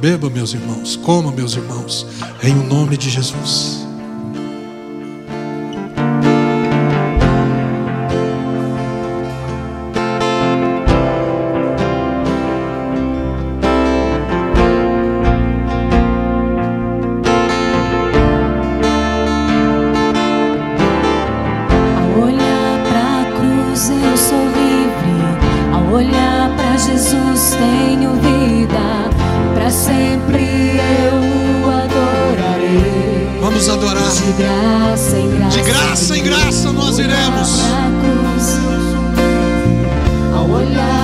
[0.00, 2.06] Beba, meus irmãos, coma, meus irmãos,
[2.42, 3.89] em o nome de Jesus.
[27.60, 29.10] Tenho vida,
[29.54, 33.38] para sempre eu o adorarei.
[33.40, 34.10] Vamos adorar.
[34.10, 35.56] De graça em graça.
[35.56, 37.60] De graça em graça nós iremos.
[40.34, 40.99] Ao olhar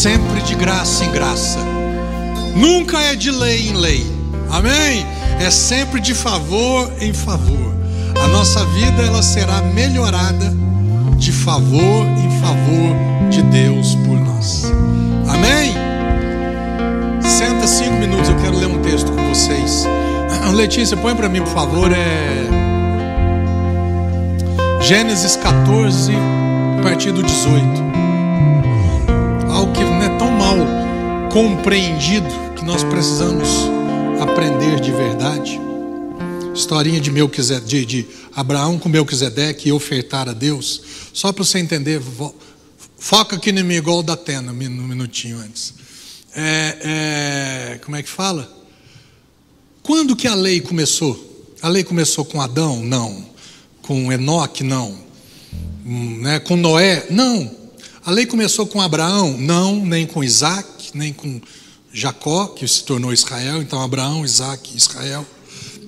[0.00, 1.58] sempre de graça em graça.
[2.56, 4.10] Nunca é de lei em lei.
[4.50, 5.04] Amém?
[5.38, 7.74] É sempre de favor em favor.
[8.24, 10.54] A nossa vida ela será melhorada
[11.18, 14.72] de favor em favor de Deus por nós.
[15.28, 15.74] Amém?
[17.20, 19.84] Senta cinco minutos, eu quero ler um texto com vocês.
[20.56, 22.46] Letícia, põe para mim, por favor, é
[24.80, 26.10] Gênesis 14,
[26.78, 27.99] a partir do 18
[31.30, 33.48] compreendido que nós precisamos
[34.20, 35.60] aprender de verdade.
[36.52, 37.10] Historinha de,
[37.66, 40.82] de, de Abraão com Melquisedeque e ofertar a Deus.
[41.12, 42.02] Só para você entender,
[42.98, 45.72] foca aqui no igual da Atena, um minutinho antes.
[46.34, 48.50] É, é, como é que fala?
[49.84, 51.46] Quando que a lei começou?
[51.62, 52.82] A lei começou com Adão?
[52.82, 53.24] Não.
[53.82, 54.64] Com Enoque?
[54.64, 54.98] Não.
[55.86, 56.40] Hum, né?
[56.40, 57.06] Com Noé?
[57.08, 57.60] Não.
[58.04, 59.36] A lei começou com Abraão?
[59.38, 61.40] Não, nem com Isaac, nem com
[61.92, 63.60] Jacó, que se tornou Israel.
[63.60, 65.26] Então, Abraão, Isaac Israel.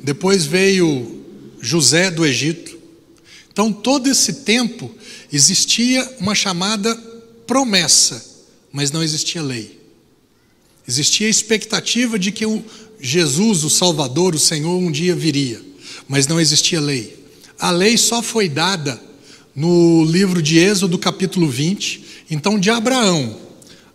[0.02, 1.24] Depois veio
[1.60, 2.76] José do Egito.
[3.52, 4.90] Então, todo esse tempo
[5.32, 6.94] existia uma chamada
[7.46, 8.24] promessa,
[8.72, 9.80] mas não existia lei.
[10.86, 12.64] Existia a expectativa de que o
[13.00, 15.60] Jesus, o Salvador, o Senhor, um dia viria,
[16.08, 17.18] mas não existia lei.
[17.58, 19.00] A lei só foi dada
[19.54, 22.24] no livro de Êxodo, capítulo 20.
[22.30, 23.36] Então, de Abraão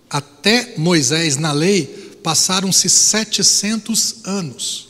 [0.10, 1.86] até Moisés na lei,
[2.24, 4.88] passaram-se 700 anos.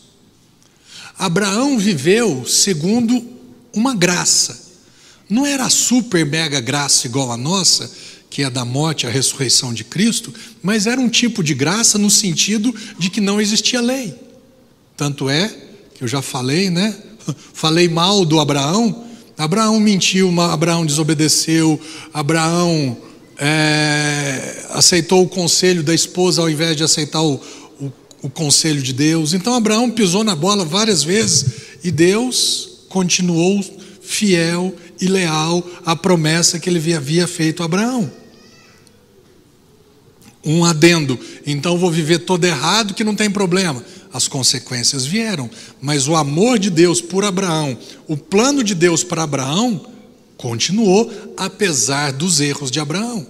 [1.17, 3.25] Abraão viveu segundo
[3.73, 4.67] uma graça.
[5.29, 7.91] Não era a super mega graça igual a nossa,
[8.29, 12.09] que é da morte à ressurreição de Cristo, mas era um tipo de graça no
[12.09, 14.15] sentido de que não existia lei.
[14.95, 15.47] Tanto é
[15.95, 16.95] que eu já falei, né?
[17.53, 19.05] Falei mal do Abraão.
[19.37, 21.79] Abraão mentiu, Abraão desobedeceu,
[22.13, 22.97] Abraão
[23.39, 27.39] é, aceitou o conselho da esposa ao invés de aceitar o,
[27.79, 27.91] o,
[28.23, 29.33] o conselho de Deus.
[29.33, 31.45] Então Abraão pisou na bola várias vezes
[31.83, 33.63] e Deus continuou
[34.01, 38.11] fiel e leal à promessa que ele havia feito a Abraão.
[40.43, 43.83] Um adendo, então vou viver todo errado que não tem problema.
[44.13, 45.49] As consequências vieram,
[45.81, 47.77] mas o amor de Deus por Abraão,
[48.07, 49.85] o plano de Deus para Abraão,
[50.37, 53.27] continuou apesar dos erros de Abraão.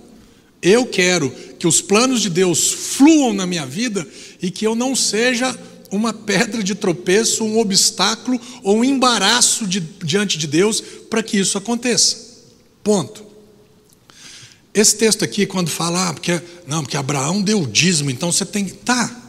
[0.61, 4.07] Eu quero que os planos de Deus fluam na minha vida
[4.41, 5.57] e que eu não seja
[5.91, 11.37] uma pedra de tropeço, um obstáculo ou um embaraço de, diante de Deus para que
[11.37, 12.17] isso aconteça.
[12.83, 13.25] Ponto.
[14.73, 18.45] Esse texto aqui, quando fala, ah, porque, não, porque Abraão deu o dízimo, então você
[18.45, 18.73] tem que.
[18.73, 19.23] Tá.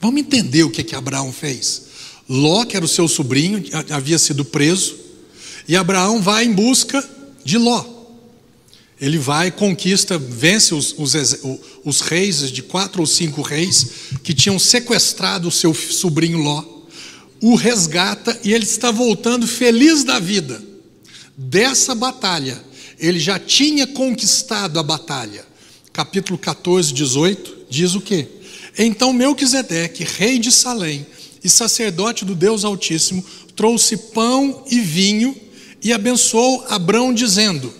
[0.00, 1.82] Vamos entender o que, que Abraão fez.
[2.28, 5.07] Ló, que era o seu sobrinho, havia sido preso.
[5.68, 7.06] E Abraão vai em busca
[7.44, 7.84] de Ló.
[8.98, 11.14] Ele vai, conquista, vence os, os,
[11.84, 13.86] os, reis, de quatro ou cinco reis,
[14.24, 16.64] que tinham sequestrado o seu sobrinho Ló,
[17.40, 20.60] o resgata e ele está voltando feliz da vida.
[21.36, 22.60] Dessa batalha,
[22.98, 25.46] ele já tinha conquistado a batalha.
[25.92, 28.26] Capítulo 14, 18, diz o quê?
[28.76, 31.06] Então Melquisedeque, rei de Salém
[31.44, 33.24] e sacerdote do Deus Altíssimo,
[33.54, 35.36] trouxe pão e vinho
[35.82, 37.72] e abençoou Abrão, dizendo: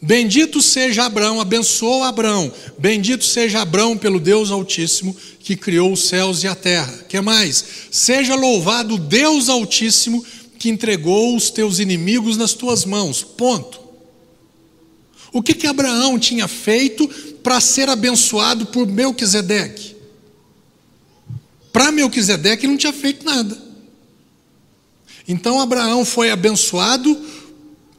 [0.00, 6.42] Bendito seja Abrão, abençoou Abrão, bendito seja Abrão pelo Deus Altíssimo que criou os céus
[6.42, 6.92] e a terra.
[7.08, 7.64] Que mais?
[7.90, 10.24] Seja louvado o Deus Altíssimo
[10.58, 13.22] que entregou os teus inimigos nas tuas mãos.
[13.22, 13.80] Ponto.
[15.32, 17.06] O que que Abraão tinha feito
[17.42, 19.96] para ser abençoado por Melquisedeque?
[21.72, 23.65] Para Melquisedeque não tinha feito nada.
[25.28, 27.18] Então Abraão foi abençoado,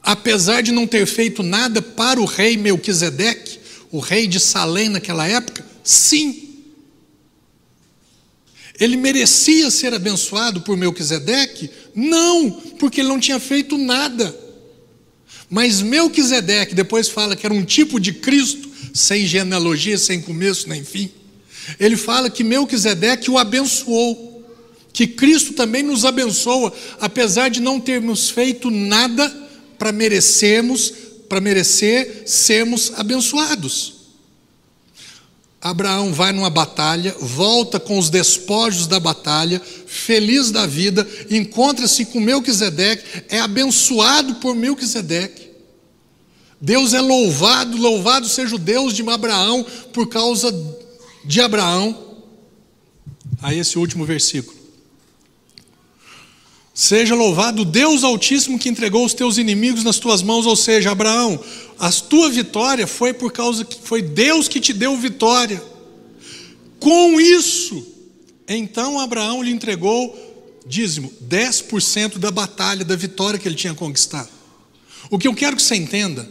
[0.02, 3.60] apesar de não ter feito nada para o rei Melquisedeque,
[3.92, 6.44] o rei de Salém naquela época, sim.
[8.80, 11.70] Ele merecia ser abençoado por Melquisedeque?
[11.96, 14.38] Não, porque ele não tinha feito nada.
[15.50, 20.84] Mas Melquisedeque depois fala que era um tipo de Cristo, sem genealogia, sem começo nem
[20.84, 21.10] fim.
[21.80, 24.37] Ele fala que Melquisedeque o abençoou
[24.98, 29.30] que Cristo também nos abençoa, apesar de não termos feito nada
[29.78, 30.92] para merecermos,
[31.30, 33.94] para merecer sermos abençoados.
[35.62, 42.20] Abraão vai numa batalha, volta com os despojos da batalha, feliz da vida, encontra-se com
[42.20, 45.52] Melquisedeque, é abençoado por Melquisedeque.
[46.60, 49.64] Deus é louvado, louvado seja o Deus de Abraão
[49.94, 50.52] por causa
[51.24, 52.16] de Abraão.
[53.44, 54.57] Aí esse último versículo.
[56.80, 61.44] Seja louvado Deus Altíssimo que entregou os teus inimigos nas tuas mãos, ou seja, Abraão,
[61.80, 65.60] a tua vitória foi por causa que foi Deus que te deu vitória.
[66.80, 67.84] Com isso,
[68.48, 70.16] então Abraão lhe entregou
[70.68, 74.30] dízimo, 10% da batalha, da vitória que ele tinha conquistado.
[75.10, 76.30] O que eu quero que você entenda,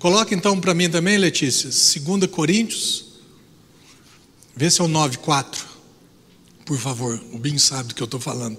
[0.00, 3.04] coloque então para mim também, Letícia, 2 Coríntios,
[4.56, 5.74] vê se é o 9,4,
[6.64, 8.58] por favor, o Bim sabe do que eu estou falando.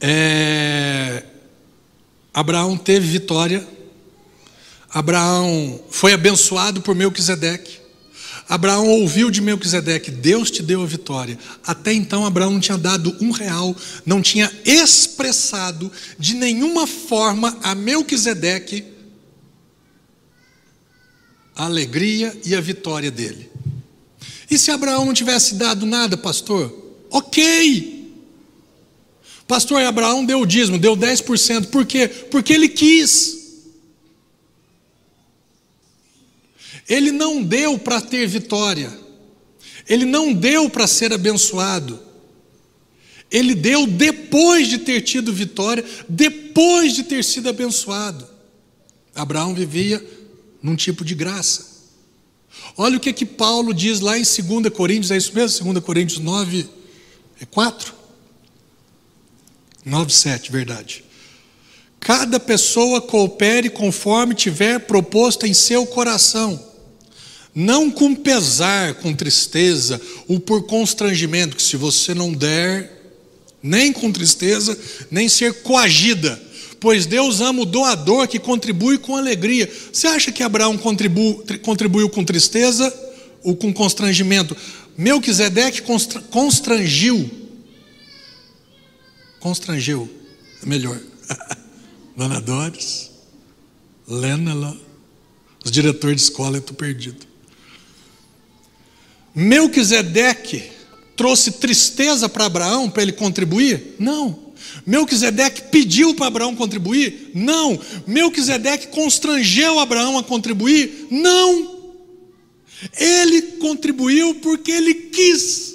[0.00, 1.24] É,
[2.32, 3.66] Abraão teve vitória.
[4.92, 7.78] Abraão foi abençoado por Melquisedeque.
[8.48, 11.38] Abraão ouviu de Melquisedeque, Deus te deu a vitória.
[11.64, 17.76] Até então, Abraão não tinha dado um real, não tinha expressado de nenhuma forma a
[17.76, 18.84] Melquisedeque
[21.60, 23.50] a alegria e a vitória dele.
[24.50, 26.74] E se Abraão não tivesse dado nada, pastor?
[27.10, 27.99] Ok,
[29.50, 31.70] Pastor Abraão deu o dízimo, deu 10%.
[31.70, 32.06] Por quê?
[32.06, 33.36] Porque ele quis.
[36.88, 38.96] Ele não deu para ter vitória.
[39.88, 41.98] Ele não deu para ser abençoado.
[43.28, 48.24] Ele deu depois de ter tido vitória, depois de ter sido abençoado.
[49.12, 50.00] Abraão vivia
[50.62, 51.88] num tipo de graça.
[52.76, 55.72] Olha o que que Paulo diz lá em 2 Coríntios, é isso mesmo?
[55.72, 56.68] 2 Coríntios 9,
[57.40, 57.99] é 4?
[59.86, 61.04] 9,7, verdade.
[61.98, 66.58] Cada pessoa coopere conforme tiver proposto em seu coração,
[67.54, 72.98] não com pesar, com tristeza ou por constrangimento, que se você não der,
[73.62, 74.78] nem com tristeza,
[75.10, 76.40] nem ser coagida,
[76.78, 79.70] pois Deus ama o doador que contribui com alegria.
[79.92, 82.92] Você acha que Abraão contribu, contribuiu com tristeza
[83.42, 84.56] ou com constrangimento?
[84.96, 85.82] Melquisedeque
[86.30, 87.39] constrangiu
[89.40, 90.08] constrangeu,
[90.62, 91.00] melhor.
[92.16, 93.10] Dona Doris,
[94.06, 94.76] Lena lá,
[95.64, 97.26] os diretores de escola, eu estou perdido.
[99.34, 100.70] Melquisedeque
[101.16, 103.94] trouxe tristeza para Abraão para ele contribuir?
[103.98, 104.50] Não.
[104.86, 107.30] Melquisedeque pediu para Abraão contribuir?
[107.34, 107.78] Não.
[108.06, 111.06] Melquisedeque constrangeu Abraão a contribuir?
[111.10, 111.80] Não.
[112.98, 115.74] Ele contribuiu porque ele quis.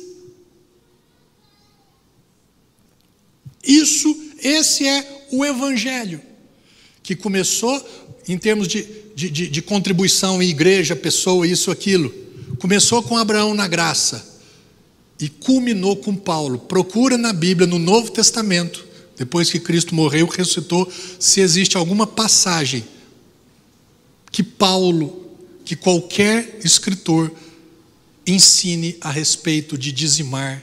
[3.65, 6.21] Isso, esse é o Evangelho,
[7.01, 7.83] que começou
[8.27, 8.85] em termos de,
[9.15, 12.13] de, de, de contribuição em igreja, pessoa, isso, aquilo.
[12.59, 14.39] Começou com Abraão na graça
[15.19, 16.59] e culminou com Paulo.
[16.59, 18.85] Procura na Bíblia, no Novo Testamento,
[19.17, 22.83] depois que Cristo morreu, ressuscitou, se existe alguma passagem
[24.31, 25.31] que Paulo,
[25.63, 27.31] que qualquer escritor
[28.27, 30.61] ensine a respeito de dizimar,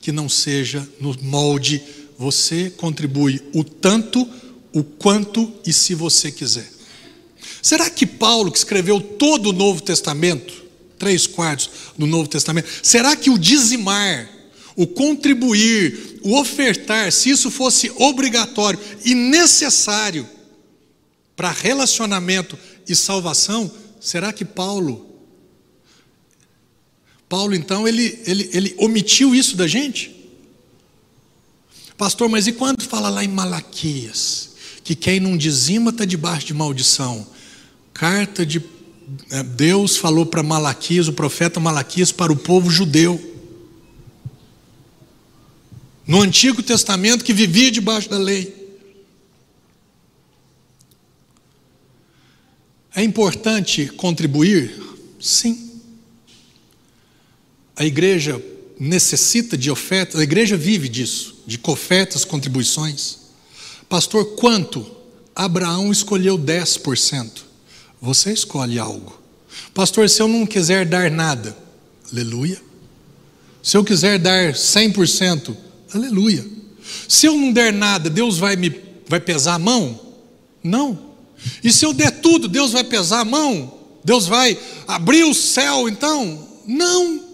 [0.00, 1.82] que não seja no molde
[2.18, 4.28] você contribui o tanto,
[4.72, 6.70] o quanto e se você quiser.
[7.62, 10.64] Será que Paulo, que escreveu todo o Novo Testamento,
[10.98, 14.30] três quartos do Novo Testamento, será que o dizimar,
[14.74, 20.28] o contribuir, o ofertar, se isso fosse obrigatório e necessário
[21.34, 23.70] para relacionamento e salvação,
[24.00, 25.06] será que Paulo
[27.28, 30.14] Paulo, então, ele, ele, ele omitiu isso da gente?
[31.96, 34.50] Pastor, mas e quando fala lá em Malaquias,
[34.84, 37.26] que quem não dizima está debaixo de maldição?
[37.94, 38.62] Carta de
[39.30, 43.34] é, Deus falou para Malaquias, o profeta Malaquias, para o povo judeu.
[46.06, 48.54] No Antigo Testamento, que vivia debaixo da lei.
[52.94, 54.80] É importante contribuir?
[55.20, 55.80] Sim.
[57.76, 58.42] A igreja
[58.78, 63.18] necessita de ofertas, a igreja vive disso, de ofertas, contribuições.
[63.88, 64.86] Pastor, quanto?
[65.34, 67.44] Abraão escolheu 10%.
[68.00, 69.20] Você escolhe algo.
[69.74, 71.56] Pastor, se eu não quiser dar nada,
[72.10, 72.60] aleluia.
[73.62, 75.56] Se eu quiser dar 100%,
[75.92, 76.46] aleluia.
[77.08, 80.00] Se eu não der nada, Deus vai me vai pesar a mão?
[80.62, 80.98] Não.
[81.62, 83.74] E se eu der tudo, Deus vai pesar a mão?
[84.04, 86.48] Deus vai abrir o céu então?
[86.66, 87.25] Não.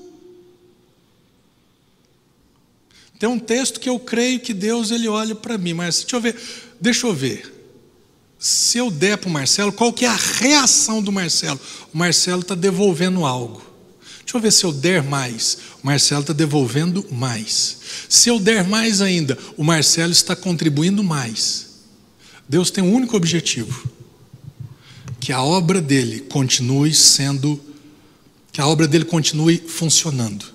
[3.23, 6.21] Tem um texto que eu creio que Deus ele olha para mim, mas deixa eu
[6.21, 6.37] ver,
[6.81, 7.55] deixa eu ver.
[8.37, 11.61] Se eu der para o Marcelo, qual que é a reação do Marcelo?
[11.95, 13.63] O Marcelo está devolvendo algo.
[14.25, 15.57] Deixa eu ver se eu der mais.
[15.81, 17.79] O Marcelo está devolvendo mais.
[18.09, 21.85] Se eu der mais ainda, o Marcelo está contribuindo mais.
[22.49, 23.89] Deus tem um único objetivo:
[25.21, 27.61] que a obra dele continue sendo,
[28.51, 30.52] que a obra dele continue funcionando.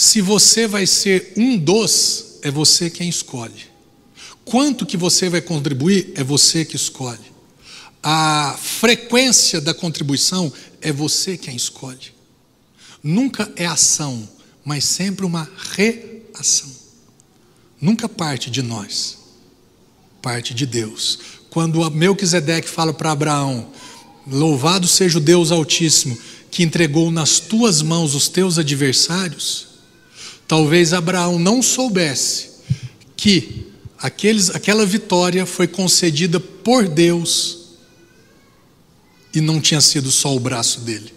[0.00, 3.66] Se você vai ser um dos, é você quem escolhe.
[4.46, 7.30] Quanto que você vai contribuir, é você que escolhe.
[8.02, 10.50] A frequência da contribuição
[10.80, 12.14] é você quem escolhe.
[13.02, 14.26] Nunca é ação,
[14.64, 16.70] mas sempre uma reação.
[17.78, 19.18] Nunca parte de nós,
[20.22, 21.18] parte de Deus.
[21.50, 23.70] Quando Melquisedeque fala para Abraão:
[24.26, 26.18] Louvado seja o Deus Altíssimo,
[26.50, 29.68] que entregou nas tuas mãos os teus adversários,
[30.50, 32.48] Talvez Abraão não soubesse
[33.16, 37.76] que aqueles, aquela vitória foi concedida por Deus
[39.32, 41.14] e não tinha sido só o braço dele.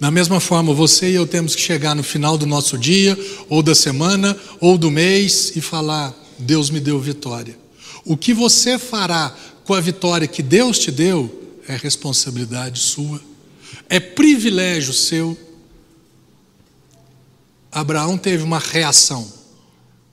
[0.00, 3.18] Da mesma forma, você e eu temos que chegar no final do nosso dia,
[3.50, 7.54] ou da semana, ou do mês e falar: Deus me deu vitória.
[8.02, 13.20] O que você fará com a vitória que Deus te deu é responsabilidade sua,
[13.90, 15.36] é privilégio seu
[17.70, 19.30] Abraão teve uma reação.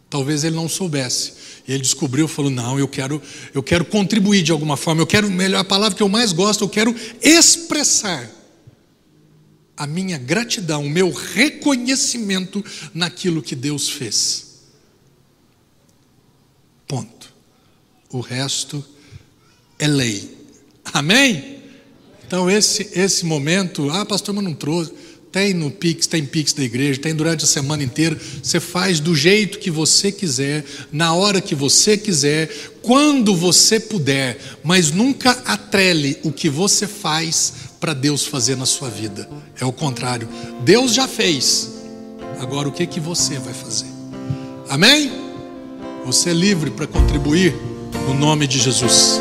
[0.10, 1.34] Talvez ele não soubesse.
[1.68, 3.22] E ele descobriu, falou: "Não, eu quero,
[3.54, 5.02] eu quero contribuir de alguma forma.
[5.02, 8.30] Eu quero, melhor a palavra que eu mais gosto, eu quero expressar
[9.76, 12.64] a minha gratidão, o meu reconhecimento
[12.94, 14.46] naquilo que Deus fez."
[16.88, 17.34] Ponto.
[18.12, 18.86] O resto
[19.80, 20.38] é lei.
[20.94, 21.64] Amém?
[22.28, 24.94] Então esse esse momento, ah, pastor, mas não trouxe
[25.36, 28.18] tem no Pix, tem Pix da igreja, tem durante a semana inteira.
[28.42, 30.64] Você faz do jeito que você quiser,
[30.94, 32.50] na hora que você quiser,
[32.82, 37.52] quando você puder, mas nunca atrele o que você faz
[37.82, 39.30] para Deus fazer na sua vida.
[39.60, 40.30] É o contrário.
[40.64, 41.70] Deus já fez.
[42.40, 43.92] Agora o que que você vai fazer?
[44.70, 45.12] Amém?
[46.06, 47.54] Você é livre para contribuir
[48.08, 49.20] no nome de Jesus.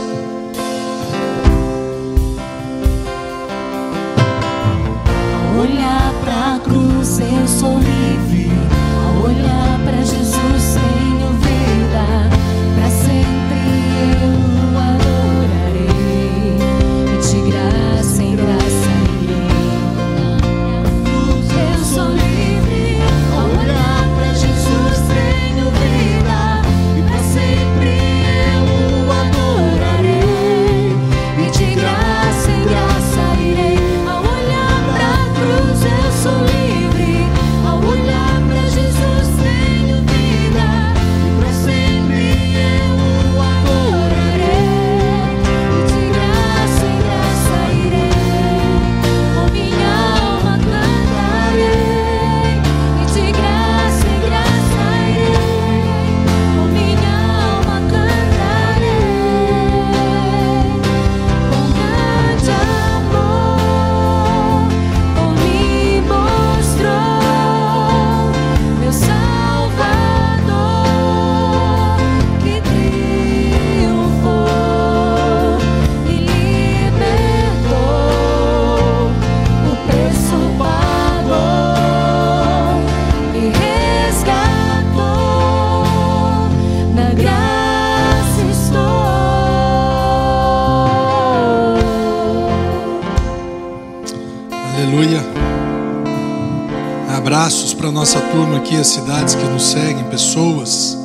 [99.25, 100.97] Cidades que nos seguem, pessoas.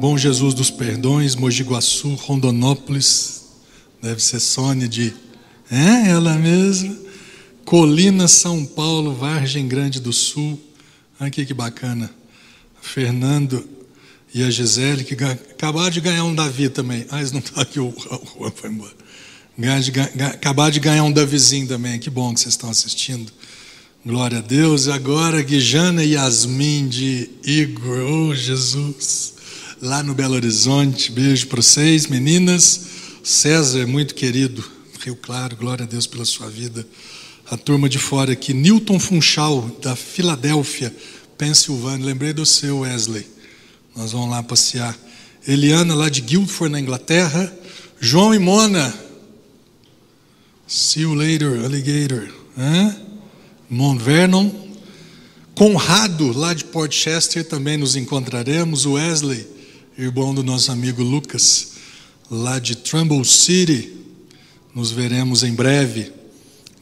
[0.00, 3.46] Bom Jesus dos Perdões, Mogi Guaçu, Rondonópolis.
[4.00, 5.12] Deve ser Sônia de.
[5.70, 6.96] É, ela mesma.
[7.64, 10.58] Colina, São Paulo, Vargem Grande do Sul.
[11.18, 12.10] Aqui que bacana.
[12.80, 13.68] Fernando
[14.32, 17.06] e a Gisele, que acabaram de ganhar um Davi também.
[17.10, 17.92] Ah, eles não estão aqui, o
[18.38, 18.94] Juan foi embora.
[20.32, 21.98] Acabaram de ganhar um Davizinho também.
[21.98, 23.32] Que bom que vocês estão assistindo.
[24.06, 24.86] Glória a Deus.
[24.86, 27.98] Agora, Guijana Yasmin de Igor.
[27.98, 29.34] Oh, Jesus.
[29.82, 31.10] Lá no Belo Horizonte.
[31.10, 32.80] Beijo para vocês, meninas.
[33.24, 34.64] César, muito querido.
[35.00, 36.86] Rio Claro, glória a Deus pela sua vida.
[37.50, 38.54] A turma de fora aqui.
[38.54, 40.94] Newton Funchal, da Filadélfia,
[41.36, 42.06] Pensilvânia.
[42.06, 43.26] Lembrei do seu, Wesley.
[43.96, 44.96] Nós vamos lá passear.
[45.46, 47.52] Eliana, lá de Guildford, na Inglaterra.
[48.00, 48.94] João e Mona.
[50.68, 52.28] See you later, alligator.
[52.56, 53.07] Hã?
[53.70, 54.50] Mount Vernon.
[55.54, 58.86] Conrado, lá de Port Chester, também nos encontraremos.
[58.86, 59.46] Wesley,
[59.98, 61.72] irmão do nosso amigo Lucas,
[62.30, 63.92] lá de Trumbull City.
[64.74, 66.12] Nos veremos em breve.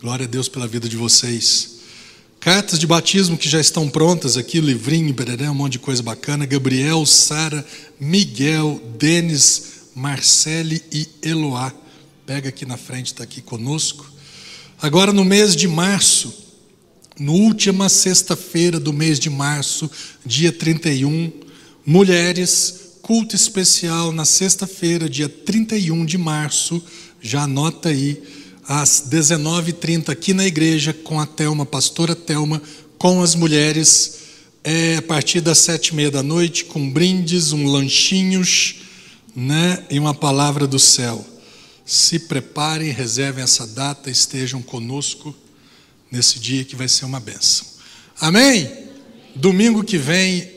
[0.00, 1.76] Glória a Deus pela vida de vocês.
[2.38, 6.46] Cartas de batismo que já estão prontas aqui, livrinho, bereré, um monte de coisa bacana.
[6.46, 7.66] Gabriel, Sara,
[7.98, 11.72] Miguel, Denis, Marcele e Eloá.
[12.24, 14.12] Pega aqui na frente, está aqui conosco.
[14.80, 16.45] Agora no mês de março,
[17.18, 19.90] no última sexta-feira do mês de março,
[20.24, 21.32] dia 31,
[21.84, 26.82] mulheres, culto especial na sexta-feira, dia 31 de março,
[27.20, 28.22] já anota aí
[28.68, 32.60] às 19h30 aqui na igreja com a Telma, pastora Telma,
[32.98, 34.18] com as mulheres,
[34.62, 38.76] é, a partir das sete e meia da noite, com brindes, um lanchinhos,
[39.34, 41.24] né, e uma palavra do céu.
[41.84, 45.34] Se preparem, reservem essa data, estejam conosco
[46.10, 47.66] nesse dia que vai ser uma bênção.
[48.20, 48.86] Amém?
[49.34, 50.50] Domingo que vem,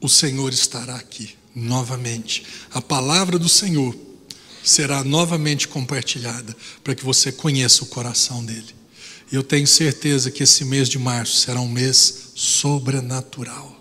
[0.00, 2.44] o Senhor estará aqui novamente.
[2.72, 3.96] A palavra do Senhor
[4.64, 8.74] será novamente compartilhada para que você conheça o coração dele.
[9.30, 13.80] Eu tenho certeza que esse mês de março será um mês sobrenatural.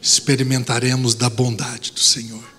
[0.00, 2.55] Experimentaremos da bondade do Senhor.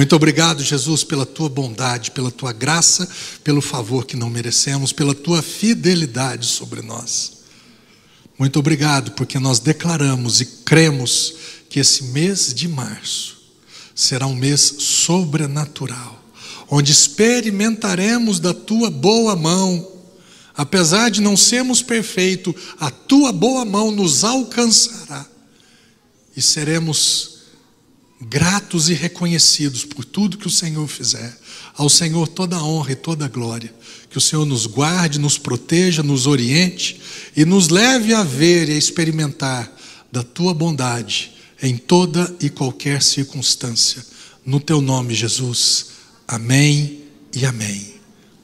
[0.00, 3.06] Muito obrigado, Jesus, pela tua bondade, pela tua graça,
[3.44, 7.32] pelo favor que não merecemos, pela tua fidelidade sobre nós.
[8.38, 11.34] Muito obrigado, porque nós declaramos e cremos
[11.68, 13.42] que esse mês de março
[13.94, 16.18] será um mês sobrenatural
[16.66, 19.86] onde experimentaremos da tua boa mão.
[20.56, 25.26] Apesar de não sermos perfeitos, a tua boa mão nos alcançará
[26.34, 27.29] e seremos
[28.20, 31.38] gratos e reconhecidos por tudo que o Senhor fizer.
[31.74, 33.72] Ao Senhor toda a honra e toda a glória.
[34.10, 37.00] Que o Senhor nos guarde, nos proteja, nos oriente
[37.36, 39.74] e nos leve a ver e a experimentar
[40.12, 41.32] da tua bondade
[41.62, 44.04] em toda e qualquer circunstância.
[44.44, 45.86] No teu nome, Jesus.
[46.26, 47.94] Amém e amém.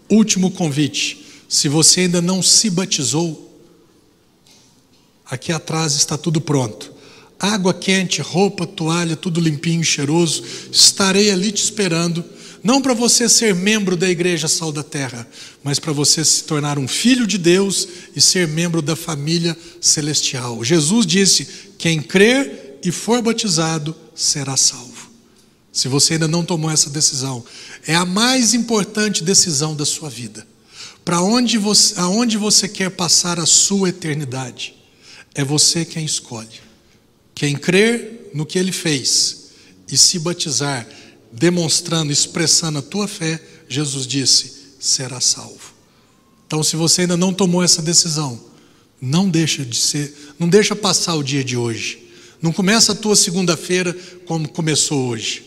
[0.08, 3.60] Último convite: se você ainda não se batizou,
[5.24, 6.95] aqui atrás está tudo pronto.
[7.38, 10.42] Água quente, roupa, toalha, tudo limpinho, cheiroso.
[10.72, 12.24] Estarei ali te esperando,
[12.62, 15.28] não para você ser membro da Igreja Sal da Terra,
[15.62, 20.64] mas para você se tornar um filho de Deus e ser membro da família celestial.
[20.64, 21.46] Jesus disse:
[21.78, 25.10] quem crer e for batizado será salvo.
[25.70, 27.44] Se você ainda não tomou essa decisão,
[27.86, 30.46] é a mais importante decisão da sua vida.
[31.04, 34.74] Para onde você, aonde você quer passar a sua eternidade?
[35.34, 36.65] É você quem escolhe.
[37.36, 39.50] Quem crer no que ele fez
[39.86, 40.88] e se batizar,
[41.30, 45.72] demonstrando, expressando a tua fé, Jesus disse, será salvo.
[46.48, 48.42] Então, se você ainda não tomou essa decisão,
[49.00, 52.10] não deixa de ser, não deixa passar o dia de hoje.
[52.42, 53.96] Não começa a tua segunda-feira
[54.26, 55.46] como começou hoje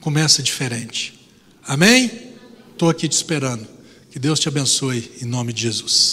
[0.00, 1.14] começa diferente.
[1.62, 2.10] Amém?
[2.72, 3.66] Estou aqui te esperando.
[4.10, 6.12] Que Deus te abençoe em nome de Jesus.